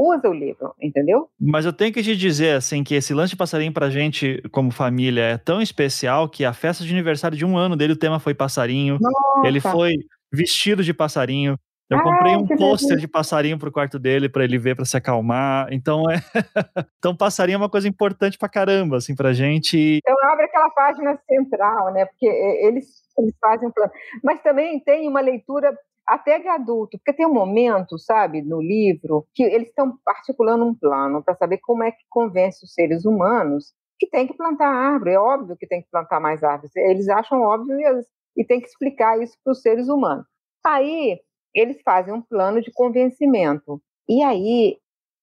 usa 0.00 0.28
o 0.28 0.32
livro, 0.32 0.74
entendeu? 0.80 1.28
Mas 1.38 1.66
eu 1.66 1.72
tenho 1.72 1.92
que 1.92 2.02
te 2.02 2.16
dizer 2.16 2.56
assim 2.56 2.82
que 2.82 2.94
esse 2.94 3.12
lance 3.12 3.30
de 3.30 3.36
passarinho 3.36 3.72
pra 3.72 3.90
gente 3.90 4.42
como 4.50 4.70
família 4.70 5.22
é 5.22 5.38
tão 5.38 5.60
especial 5.60 6.28
que 6.28 6.44
a 6.44 6.52
festa 6.52 6.84
de 6.84 6.92
aniversário 6.92 7.36
de 7.36 7.44
um 7.44 7.56
ano 7.56 7.76
dele 7.76 7.92
o 7.92 7.98
tema 7.98 8.18
foi 8.18 8.34
passarinho. 8.34 8.98
Nossa. 9.00 9.48
Ele 9.48 9.60
foi 9.60 9.92
vestido 10.32 10.82
de 10.82 10.94
passarinho. 10.94 11.56
Eu 11.90 12.00
comprei 12.04 12.36
um 12.36 12.46
pôster 12.46 12.96
de 12.96 13.08
passarinho 13.08 13.58
pro 13.58 13.72
quarto 13.72 13.98
dele 13.98 14.28
para 14.28 14.44
ele 14.44 14.56
ver 14.58 14.76
para 14.76 14.84
se 14.84 14.96
acalmar. 14.96 15.66
Então 15.72 16.08
é, 16.08 16.14
então 16.98 17.16
passarinho 17.16 17.56
é 17.56 17.58
uma 17.58 17.68
coisa 17.68 17.88
importante 17.88 18.38
pra 18.38 18.48
caramba 18.48 18.98
assim 18.98 19.14
pra 19.14 19.32
gente. 19.32 19.98
Então 19.98 20.14
abre 20.30 20.44
aquela 20.44 20.70
página 20.70 21.18
central, 21.28 21.92
né? 21.92 22.06
Porque 22.06 22.26
eles 22.26 22.86
eles 23.18 23.34
fazem 23.40 23.68
um 23.68 23.72
plano. 23.72 23.90
Mas 24.22 24.40
também 24.40 24.78
tem 24.80 25.08
uma 25.08 25.20
leitura 25.20 25.76
até 26.10 26.40
de 26.40 26.48
adulto, 26.48 26.98
porque 26.98 27.12
tem 27.12 27.24
um 27.24 27.32
momento, 27.32 27.96
sabe, 27.96 28.42
no 28.42 28.60
livro 28.60 29.28
que 29.32 29.44
eles 29.44 29.68
estão 29.68 29.96
articulando 30.04 30.64
um 30.66 30.74
plano 30.74 31.22
para 31.22 31.36
saber 31.36 31.58
como 31.58 31.84
é 31.84 31.92
que 31.92 32.02
convence 32.08 32.64
os 32.64 32.74
seres 32.74 33.04
humanos 33.04 33.72
que 33.96 34.08
tem 34.08 34.26
que 34.26 34.36
plantar 34.36 34.66
árvore. 34.66 35.12
É 35.12 35.20
óbvio 35.20 35.56
que 35.56 35.68
tem 35.68 35.80
que 35.80 35.88
plantar 35.88 36.18
mais 36.18 36.42
árvores. 36.42 36.74
Eles 36.74 37.08
acham 37.08 37.42
óbvio 37.42 37.78
e, 37.78 38.40
e 38.42 38.44
tem 38.44 38.60
que 38.60 38.66
explicar 38.66 39.22
isso 39.22 39.36
para 39.44 39.52
os 39.52 39.62
seres 39.62 39.88
humanos. 39.88 40.26
Aí 40.66 41.20
eles 41.54 41.80
fazem 41.84 42.12
um 42.12 42.22
plano 42.22 42.60
de 42.60 42.72
convencimento. 42.72 43.80
E 44.08 44.20
aí, 44.24 44.78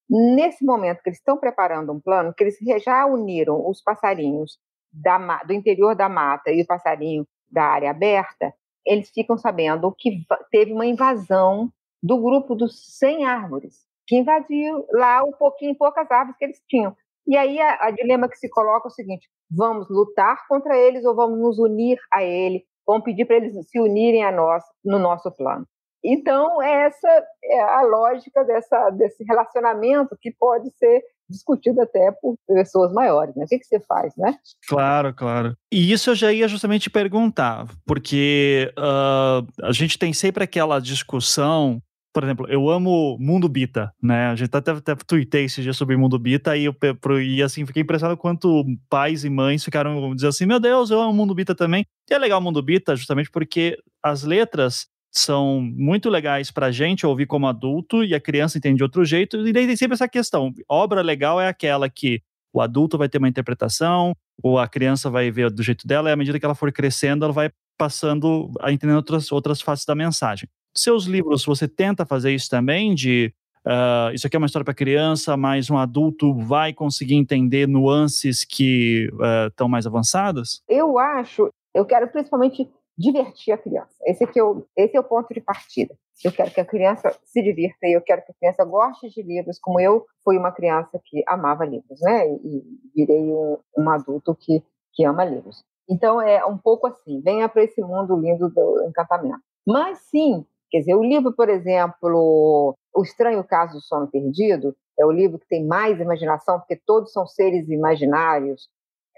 nesse 0.10 0.64
momento 0.64 1.02
que 1.04 1.10
eles 1.10 1.20
estão 1.20 1.38
preparando 1.38 1.92
um 1.92 2.00
plano, 2.00 2.34
que 2.34 2.46
eles 2.46 2.56
já 2.82 3.06
uniram 3.06 3.68
os 3.68 3.82
passarinhos 3.82 4.58
da, 4.90 5.44
do 5.44 5.52
interior 5.52 5.96
da 5.98 6.08
mata 6.08 6.50
e 6.50 6.62
o 6.62 6.66
passarinho 6.66 7.28
da 7.52 7.64
área 7.64 7.92
aberta, 7.92 8.54
eles 8.88 9.10
ficam 9.10 9.38
sabendo 9.38 9.94
que 9.98 10.26
teve 10.52 10.74
uma 10.74 10.86
invasão 10.86 11.70
do 12.02 12.20
grupo 12.22 12.56
dos 12.56 12.98
100 12.98 13.26
árvores, 13.26 13.86
que 14.08 14.16
invadiu 14.16 14.86
lá 14.92 15.24
um 15.24 15.32
pouquinho, 15.32 15.76
poucas 15.76 16.10
árvores 16.10 16.38
que 16.38 16.46
eles 16.46 16.62
tinham. 16.68 16.96
E 17.28 17.36
aí 17.36 17.60
a, 17.60 17.88
a 17.88 17.92
dilema 17.92 18.30
que 18.30 18.38
se 18.38 18.50
coloca 18.50 18.88
é 18.88 18.92
o 18.92 18.94
seguinte: 18.94 19.28
vamos 19.52 19.90
lutar 19.90 20.48
contra 20.48 20.78
eles 20.78 21.06
ou 21.06 21.16
vamos 21.16 21.40
nos 21.40 21.60
unir 21.60 22.00
a 22.14 22.24
ele? 22.24 22.64
Vamos 22.88 23.04
pedir 23.04 23.26
para 23.26 23.36
eles 23.36 23.54
se 23.70 23.80
unirem 23.80 24.24
a 24.24 24.32
nós 24.32 24.64
no 24.84 24.98
nosso 24.98 25.30
plano. 25.32 25.68
Então, 26.04 26.62
essa 26.62 27.26
é 27.44 27.60
a 27.60 27.82
lógica 27.82 28.46
dessa, 28.46 28.90
desse 28.92 29.24
relacionamento 29.26 30.16
que 30.22 30.32
pode 30.32 30.70
ser 30.78 31.04
discutido 31.30 31.82
até 31.82 32.12
por 32.12 32.36
pessoas 32.48 32.92
maiores, 32.94 33.36
né? 33.36 33.46
O 33.46 33.48
que, 33.48 33.60
que 33.60 33.66
você 33.66 33.80
faz, 33.80 34.14
né? 34.18 34.38
Claro, 34.68 35.14
claro. 35.14 35.56
E 35.72 35.92
isso 35.92 36.10
eu 36.10 36.16
já 36.16 36.32
ia 36.32 36.48
justamente 36.48 36.90
perguntar, 36.90 37.68
porque 37.86 38.72
uh, 38.78 39.48
a 39.64 39.72
gente 39.72 39.98
tem 39.98 40.14
sempre 40.14 40.44
aquela 40.44 40.80
discussão 40.80 41.82
por 42.18 42.24
exemplo, 42.24 42.48
eu 42.50 42.68
amo 42.68 43.16
Mundo 43.20 43.48
Bita, 43.48 43.94
né? 44.02 44.26
A 44.30 44.36
gente 44.36 44.50
até, 44.52 44.72
até 44.72 44.96
tuitei 44.96 45.46
esse 45.46 45.62
dia 45.62 45.72
sobre 45.72 45.96
Mundo 45.96 46.18
Bita 46.18 46.58
e, 46.58 46.66
eu, 46.66 46.76
e 47.22 47.44
assim, 47.44 47.64
fiquei 47.64 47.84
impressionado 47.84 48.18
quanto 48.18 48.66
pais 48.90 49.24
e 49.24 49.30
mães 49.30 49.64
ficaram 49.64 50.16
dizendo 50.16 50.30
assim, 50.30 50.48
meu 50.48 50.60
Deus, 50.60 50.90
eu 50.90 51.00
amo 51.00 51.14
Mundo 51.14 51.36
Bita 51.36 51.54
também. 51.54 51.86
E 52.10 52.14
é 52.16 52.18
legal 52.18 52.42
Mundo 52.42 52.60
Bita 52.60 52.96
justamente 52.96 53.30
porque 53.30 53.78
as 54.02 54.24
letras 54.24 54.88
são 55.12 55.62
muito 55.62 56.10
legais 56.10 56.52
para 56.52 56.68
a 56.68 56.72
gente 56.72 57.06
ouvir 57.06 57.26
como 57.26 57.48
adulto 57.48 58.04
e 58.04 58.14
a 58.14 58.20
criança 58.20 58.58
entende 58.58 58.78
de 58.78 58.84
outro 58.84 59.04
jeito. 59.06 59.48
E 59.48 59.54
daí 59.54 59.66
tem 59.66 59.76
sempre 59.76 59.96
essa 59.96 60.08
questão. 60.08 60.54
Obra 60.70 61.02
legal 61.02 61.40
é 61.40 61.48
aquela 61.48 61.90
que 61.90 62.22
o 62.54 62.62
adulto 62.62 62.98
vai 62.98 63.08
ter 63.08 63.18
uma 63.18 63.28
interpretação, 63.28 64.14
ou 64.42 64.58
a 64.58 64.68
criança 64.68 65.10
vai 65.10 65.30
ver 65.30 65.50
do 65.52 65.62
jeito 65.62 65.88
dela, 65.88 66.10
e 66.10 66.14
à 66.14 66.16
medida 66.16 66.40
que 66.40 66.46
ela 66.46 66.56
for 66.56 66.72
crescendo, 66.72 67.24
ela 67.24 67.34
vai 67.34 67.52
passando 67.78 68.52
a 68.60 68.72
entender 68.72 68.94
outras, 68.94 69.32
outras 69.32 69.62
faces 69.62 69.86
da 69.86 69.94
mensagem. 69.94 70.50
Seus 70.76 71.06
livros, 71.06 71.46
você 71.46 71.68
tenta 71.68 72.06
fazer 72.06 72.34
isso 72.34 72.50
também, 72.50 72.96
de 72.96 73.34
uh, 73.66 74.14
isso 74.14 74.26
aqui 74.26 74.36
é 74.36 74.40
uma 74.40 74.48
história 74.48 74.66
para 74.66 74.74
criança, 74.74 75.38
mas 75.38 75.70
um 75.70 75.78
adulto 75.78 76.34
vai 76.34 76.74
conseguir 76.74 77.16
entender 77.16 77.68
nuances 77.68 78.44
que 78.44 79.10
estão 79.50 79.68
uh, 79.68 79.70
mais 79.70 79.86
avançadas? 79.86 80.62
Eu 80.68 80.98
acho, 80.98 81.52
eu 81.76 81.86
quero 81.86 82.08
principalmente 82.08 82.68
divertir 82.98 83.54
a 83.54 83.58
criança. 83.58 83.96
Esse, 84.06 84.24
aqui 84.24 84.40
é 84.40 84.44
o, 84.44 84.66
esse 84.76 84.98
é 84.98 85.00
o 85.00 85.04
ponto 85.04 85.34
de 85.34 85.40
partida. 85.40 85.96
Eu 86.24 86.32
quero 86.32 86.52
que 86.52 86.60
a 86.60 86.66
criança 86.66 87.16
se 87.24 87.44
divirta 87.44 87.86
e 87.86 87.96
eu 87.96 88.02
quero 88.02 88.24
que 88.26 88.32
a 88.32 88.36
criança 88.36 88.66
goste 88.66 89.10
de 89.10 89.22
livros, 89.22 89.60
como 89.60 89.80
eu 89.80 90.06
fui 90.24 90.38
uma 90.38 90.52
criança 90.52 91.00
que 91.06 91.24
amava 91.28 91.64
livros, 91.66 92.00
né? 92.02 92.28
E 92.28 92.64
virei 92.96 93.32
um, 93.32 93.58
um 93.78 93.90
adulto 93.90 94.36
que, 94.36 94.64
que 94.94 95.06
ama 95.06 95.24
livros. 95.24 95.64
Então 95.88 96.22
é 96.22 96.44
um 96.46 96.58
pouco 96.58 96.88
assim, 96.88 97.22
venha 97.22 97.48
para 97.48 97.64
esse 97.64 97.82
mundo 97.82 98.20
lindo 98.20 98.50
do 98.50 98.84
encantamento. 98.88 99.42
Mas 99.66 100.00
sim, 100.10 100.46
Quer 100.70 100.80
dizer, 100.80 100.96
o 100.96 101.04
livro, 101.04 101.34
por 101.34 101.50
exemplo, 101.50 102.76
O 102.94 103.02
Estranho 103.02 103.44
Caso 103.44 103.74
do 103.74 103.82
Sono 103.82 104.08
Perdido, 104.08 104.76
é 105.00 105.06
o 105.06 105.12
livro 105.12 105.40
que 105.40 105.48
tem 105.48 105.66
mais 105.66 106.00
imaginação, 106.00 106.60
porque 106.60 106.76
todos 106.76 107.12
são 107.12 107.26
seres 107.26 107.70
imaginários. 107.70 108.68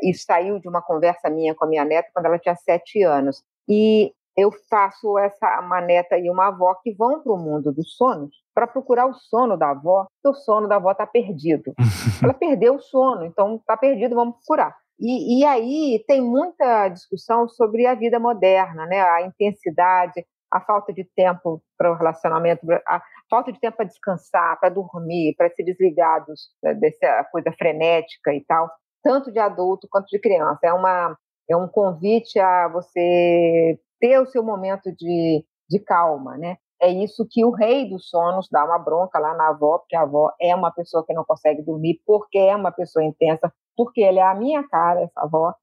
Isso 0.03 0.25
saiu 0.25 0.59
de 0.59 0.67
uma 0.67 0.81
conversa 0.81 1.29
minha 1.29 1.55
com 1.55 1.65
a 1.65 1.67
minha 1.67 1.85
neta 1.85 2.09
quando 2.13 2.27
ela 2.27 2.39
tinha 2.39 2.55
sete 2.55 3.01
anos. 3.03 3.43
E 3.69 4.11
eu 4.35 4.51
faço 4.69 5.17
essa 5.17 5.59
uma 5.59 5.81
neta 5.81 6.17
e 6.17 6.29
uma 6.29 6.47
avó 6.47 6.73
que 6.81 6.93
vão 6.93 7.21
para 7.21 7.33
o 7.33 7.37
mundo 7.37 7.71
dos 7.71 7.95
sonos 7.95 8.35
para 8.53 8.67
procurar 8.67 9.05
o 9.05 9.13
sono 9.13 9.55
da 9.57 9.69
avó, 9.69 10.07
porque 10.21 10.37
o 10.37 10.41
sono 10.41 10.67
da 10.67 10.77
avó 10.77 10.91
está 10.91 11.05
perdido. 11.05 11.73
Ela 12.23 12.33
perdeu 12.33 12.75
o 12.75 12.81
sono, 12.81 13.25
então 13.25 13.55
está 13.55 13.77
perdido, 13.77 14.15
vamos 14.15 14.35
procurar. 14.37 14.75
E, 14.99 15.39
e, 15.39 15.45
aí 15.45 16.03
tem 16.05 16.21
muita 16.21 16.89
discussão 16.89 17.47
sobre 17.47 17.85
a 17.85 17.95
vida 17.95 18.19
moderna, 18.19 18.85
né? 18.85 19.01
a 19.01 19.21
intensidade, 19.21 20.25
a 20.51 20.59
falta 20.59 20.91
de 20.91 21.05
tempo 21.15 21.61
para 21.77 21.91
o 21.91 21.95
relacionamento, 21.95 22.65
a 22.85 23.01
falta 23.29 23.51
de 23.51 23.59
tempo 23.61 23.77
para 23.77 23.85
descansar, 23.85 24.59
para 24.59 24.67
dormir, 24.67 25.35
para 25.37 25.49
ser 25.51 25.63
desligados 25.63 26.49
dessa 26.61 27.23
coisa 27.31 27.49
frenética 27.53 28.33
e 28.33 28.43
tal, 28.43 28.69
tanto 29.01 29.31
de 29.31 29.39
adulto 29.39 29.87
quanto 29.89 30.07
de 30.07 30.19
criança. 30.19 30.59
É, 30.63 30.73
uma, 30.73 31.17
é 31.49 31.55
um 31.55 31.67
convite 31.67 32.39
a 32.39 32.67
você 32.67 33.79
ter 33.99 34.19
o 34.19 34.25
seu 34.27 34.43
momento 34.43 34.91
de, 34.95 35.43
de 35.69 35.79
calma, 35.79 36.37
né? 36.37 36.57
É 36.81 36.89
isso 36.89 37.27
que 37.29 37.43
o 37.43 37.51
rei 37.51 37.89
dos 37.89 38.09
sonos 38.09 38.47
dá 38.49 38.63
uma 38.63 38.79
bronca 38.79 39.19
lá 39.19 39.33
na 39.35 39.49
avó, 39.49 39.79
porque 39.79 39.97
a 39.97 40.03
avó 40.03 40.31
é 40.39 40.55
uma 40.55 40.71
pessoa 40.71 41.05
que 41.05 41.13
não 41.13 41.25
consegue 41.25 41.61
dormir, 41.61 41.99
porque 42.05 42.37
é 42.37 42.55
uma 42.55 42.71
pessoa 42.71 43.03
intensa, 43.03 43.51
porque 43.75 43.99
ele 43.99 44.19
é 44.19 44.23
a 44.23 44.33
minha 44.33 44.65
cara, 44.65 45.01
essa 45.01 45.21
avó. 45.21 45.53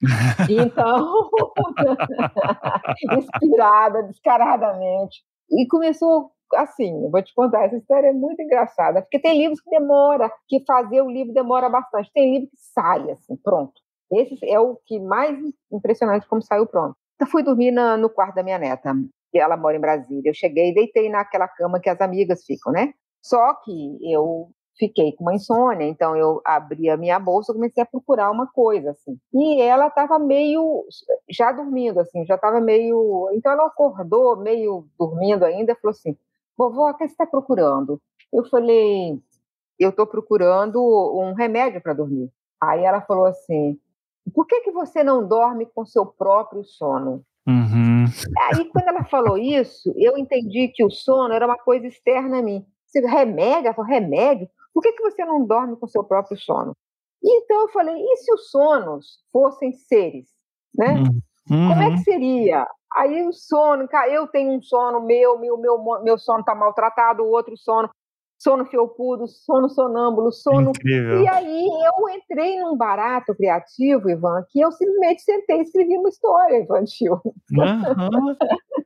Então, 0.47 1.29
inspirada, 3.17 4.03
descaradamente. 4.03 5.23
E 5.49 5.65
começou 5.67 6.31
assim, 6.55 7.03
eu 7.03 7.09
vou 7.09 7.21
te 7.21 7.33
contar, 7.33 7.65
essa 7.65 7.75
história 7.75 8.07
é 8.07 8.13
muito 8.13 8.41
engraçada, 8.41 9.01
porque 9.01 9.19
tem 9.19 9.37
livros 9.37 9.59
que 9.59 9.69
demora, 9.69 10.31
que 10.47 10.63
fazer 10.65 11.01
o 11.01 11.09
livro 11.09 11.33
demora 11.33 11.67
bastante. 11.67 12.11
Tem 12.13 12.33
livro 12.33 12.49
que 12.49 12.57
sai, 12.57 13.09
assim, 13.11 13.35
pronto. 13.37 13.73
Esse 14.11 14.37
é 14.49 14.59
o 14.59 14.77
que 14.85 14.99
mais 14.99 15.37
impressionante 15.71 16.27
como 16.27 16.41
saiu 16.41 16.65
pronto. 16.65 16.95
Eu 17.19 17.27
fui 17.27 17.43
dormir 17.43 17.71
na, 17.71 17.97
no 17.97 18.09
quarto 18.09 18.35
da 18.35 18.43
minha 18.43 18.57
neta, 18.57 18.93
que 19.31 19.39
ela 19.39 19.57
mora 19.57 19.75
em 19.75 19.81
Brasília. 19.81 20.29
Eu 20.29 20.33
cheguei 20.33 20.69
e 20.69 20.73
deitei 20.73 21.09
naquela 21.09 21.47
cama 21.47 21.79
que 21.79 21.89
as 21.89 21.99
amigas 21.99 22.45
ficam, 22.45 22.71
né? 22.71 22.93
Só 23.21 23.53
que 23.55 23.97
eu 24.01 24.49
fiquei 24.77 25.11
com 25.13 25.23
uma 25.23 25.33
insônia, 25.33 25.85
então 25.85 26.15
eu 26.15 26.39
abri 26.45 26.89
a 26.89 26.95
minha 26.95 27.19
bolsa 27.19 27.51
e 27.51 27.55
comecei 27.55 27.81
a 27.81 27.85
procurar 27.85 28.31
uma 28.31 28.47
coisa, 28.47 28.91
assim. 28.91 29.17
E 29.33 29.59
ela 29.61 29.87
estava 29.87 30.19
meio, 30.19 30.85
já 31.29 31.51
dormindo, 31.51 31.99
assim, 31.99 32.25
já 32.25 32.35
estava 32.35 32.61
meio... 32.61 33.29
Então 33.33 33.51
ela 33.51 33.65
acordou, 33.65 34.37
meio 34.37 34.87
dormindo 34.97 35.43
ainda, 35.43 35.75
falou 35.81 35.91
assim, 35.91 36.15
vovó, 36.55 36.91
o 36.91 36.93
que 36.93 37.07
você 37.07 37.11
está 37.11 37.25
procurando? 37.25 37.99
Eu 38.31 38.45
falei, 38.45 39.19
eu 39.79 39.89
estou 39.89 40.05
procurando 40.05 40.79
um 40.79 41.33
remédio 41.33 41.81
para 41.81 41.93
dormir. 41.93 42.31
Aí 42.61 42.83
ela 42.83 43.01
falou 43.01 43.25
assim, 43.25 43.79
por 44.33 44.45
que, 44.45 44.61
que 44.61 44.71
você 44.71 45.03
não 45.03 45.27
dorme 45.27 45.65
com 45.65 45.85
seu 45.85 46.05
próprio 46.05 46.63
sono? 46.63 47.23
Uhum. 47.47 48.05
Aí, 48.41 48.65
quando 48.65 48.87
ela 48.87 49.05
falou 49.05 49.37
isso, 49.37 49.93
eu 49.95 50.17
entendi 50.17 50.67
que 50.73 50.83
o 50.83 50.89
sono 50.89 51.33
era 51.33 51.45
uma 51.45 51.57
coisa 51.57 51.87
externa 51.87 52.39
a 52.39 52.41
mim. 52.41 52.65
Você, 52.85 52.99
remédio? 52.99 53.67
Ela 53.67 53.73
falou, 53.73 53.89
remédio? 53.89 54.49
Por 54.73 54.81
que, 54.81 54.91
que 54.91 55.01
você 55.01 55.23
não 55.25 55.45
dorme 55.45 55.77
com 55.77 55.87
seu 55.87 56.03
próprio 56.03 56.37
sono? 56.37 56.75
Então 57.23 57.61
eu 57.61 57.69
falei, 57.69 57.95
e 57.95 58.17
se 58.17 58.33
os 58.33 58.49
sonos 58.49 59.23
fossem 59.31 59.71
seres, 59.73 60.27
né? 60.75 60.95
Uhum. 61.49 61.69
Como 61.69 61.81
é 61.81 61.85
que 61.85 61.97
uhum. 61.97 62.03
seria? 62.03 62.67
Aí 62.95 63.27
o 63.27 63.33
sono, 63.33 63.87
eu 64.09 64.27
tenho 64.27 64.51
um 64.51 64.61
sono 64.61 65.01
meu, 65.01 65.37
meu, 65.39 65.57
meu, 65.57 66.01
meu 66.03 66.17
sono 66.17 66.39
está 66.39 66.53
maltratado, 66.53 67.23
o 67.23 67.31
outro 67.31 67.57
sono 67.57 67.89
sono 68.37 68.65
felpudo, 68.65 69.27
sono 69.27 69.67
sonâmbulo, 69.67 70.31
sono. 70.31 70.69
Incrível. 70.69 71.23
E 71.23 71.27
aí 71.27 71.65
eu 71.65 72.09
entrei 72.15 72.59
num 72.59 72.77
barato 72.77 73.35
criativo, 73.35 74.09
Ivan, 74.09 74.43
que 74.49 74.59
eu 74.59 74.71
simplesmente 74.71 75.23
sentei 75.23 75.57
e 75.57 75.61
escrevi 75.61 75.97
uma 75.97 76.09
história 76.09 76.59
infantil. 76.59 77.19
Uhum. 77.23 78.35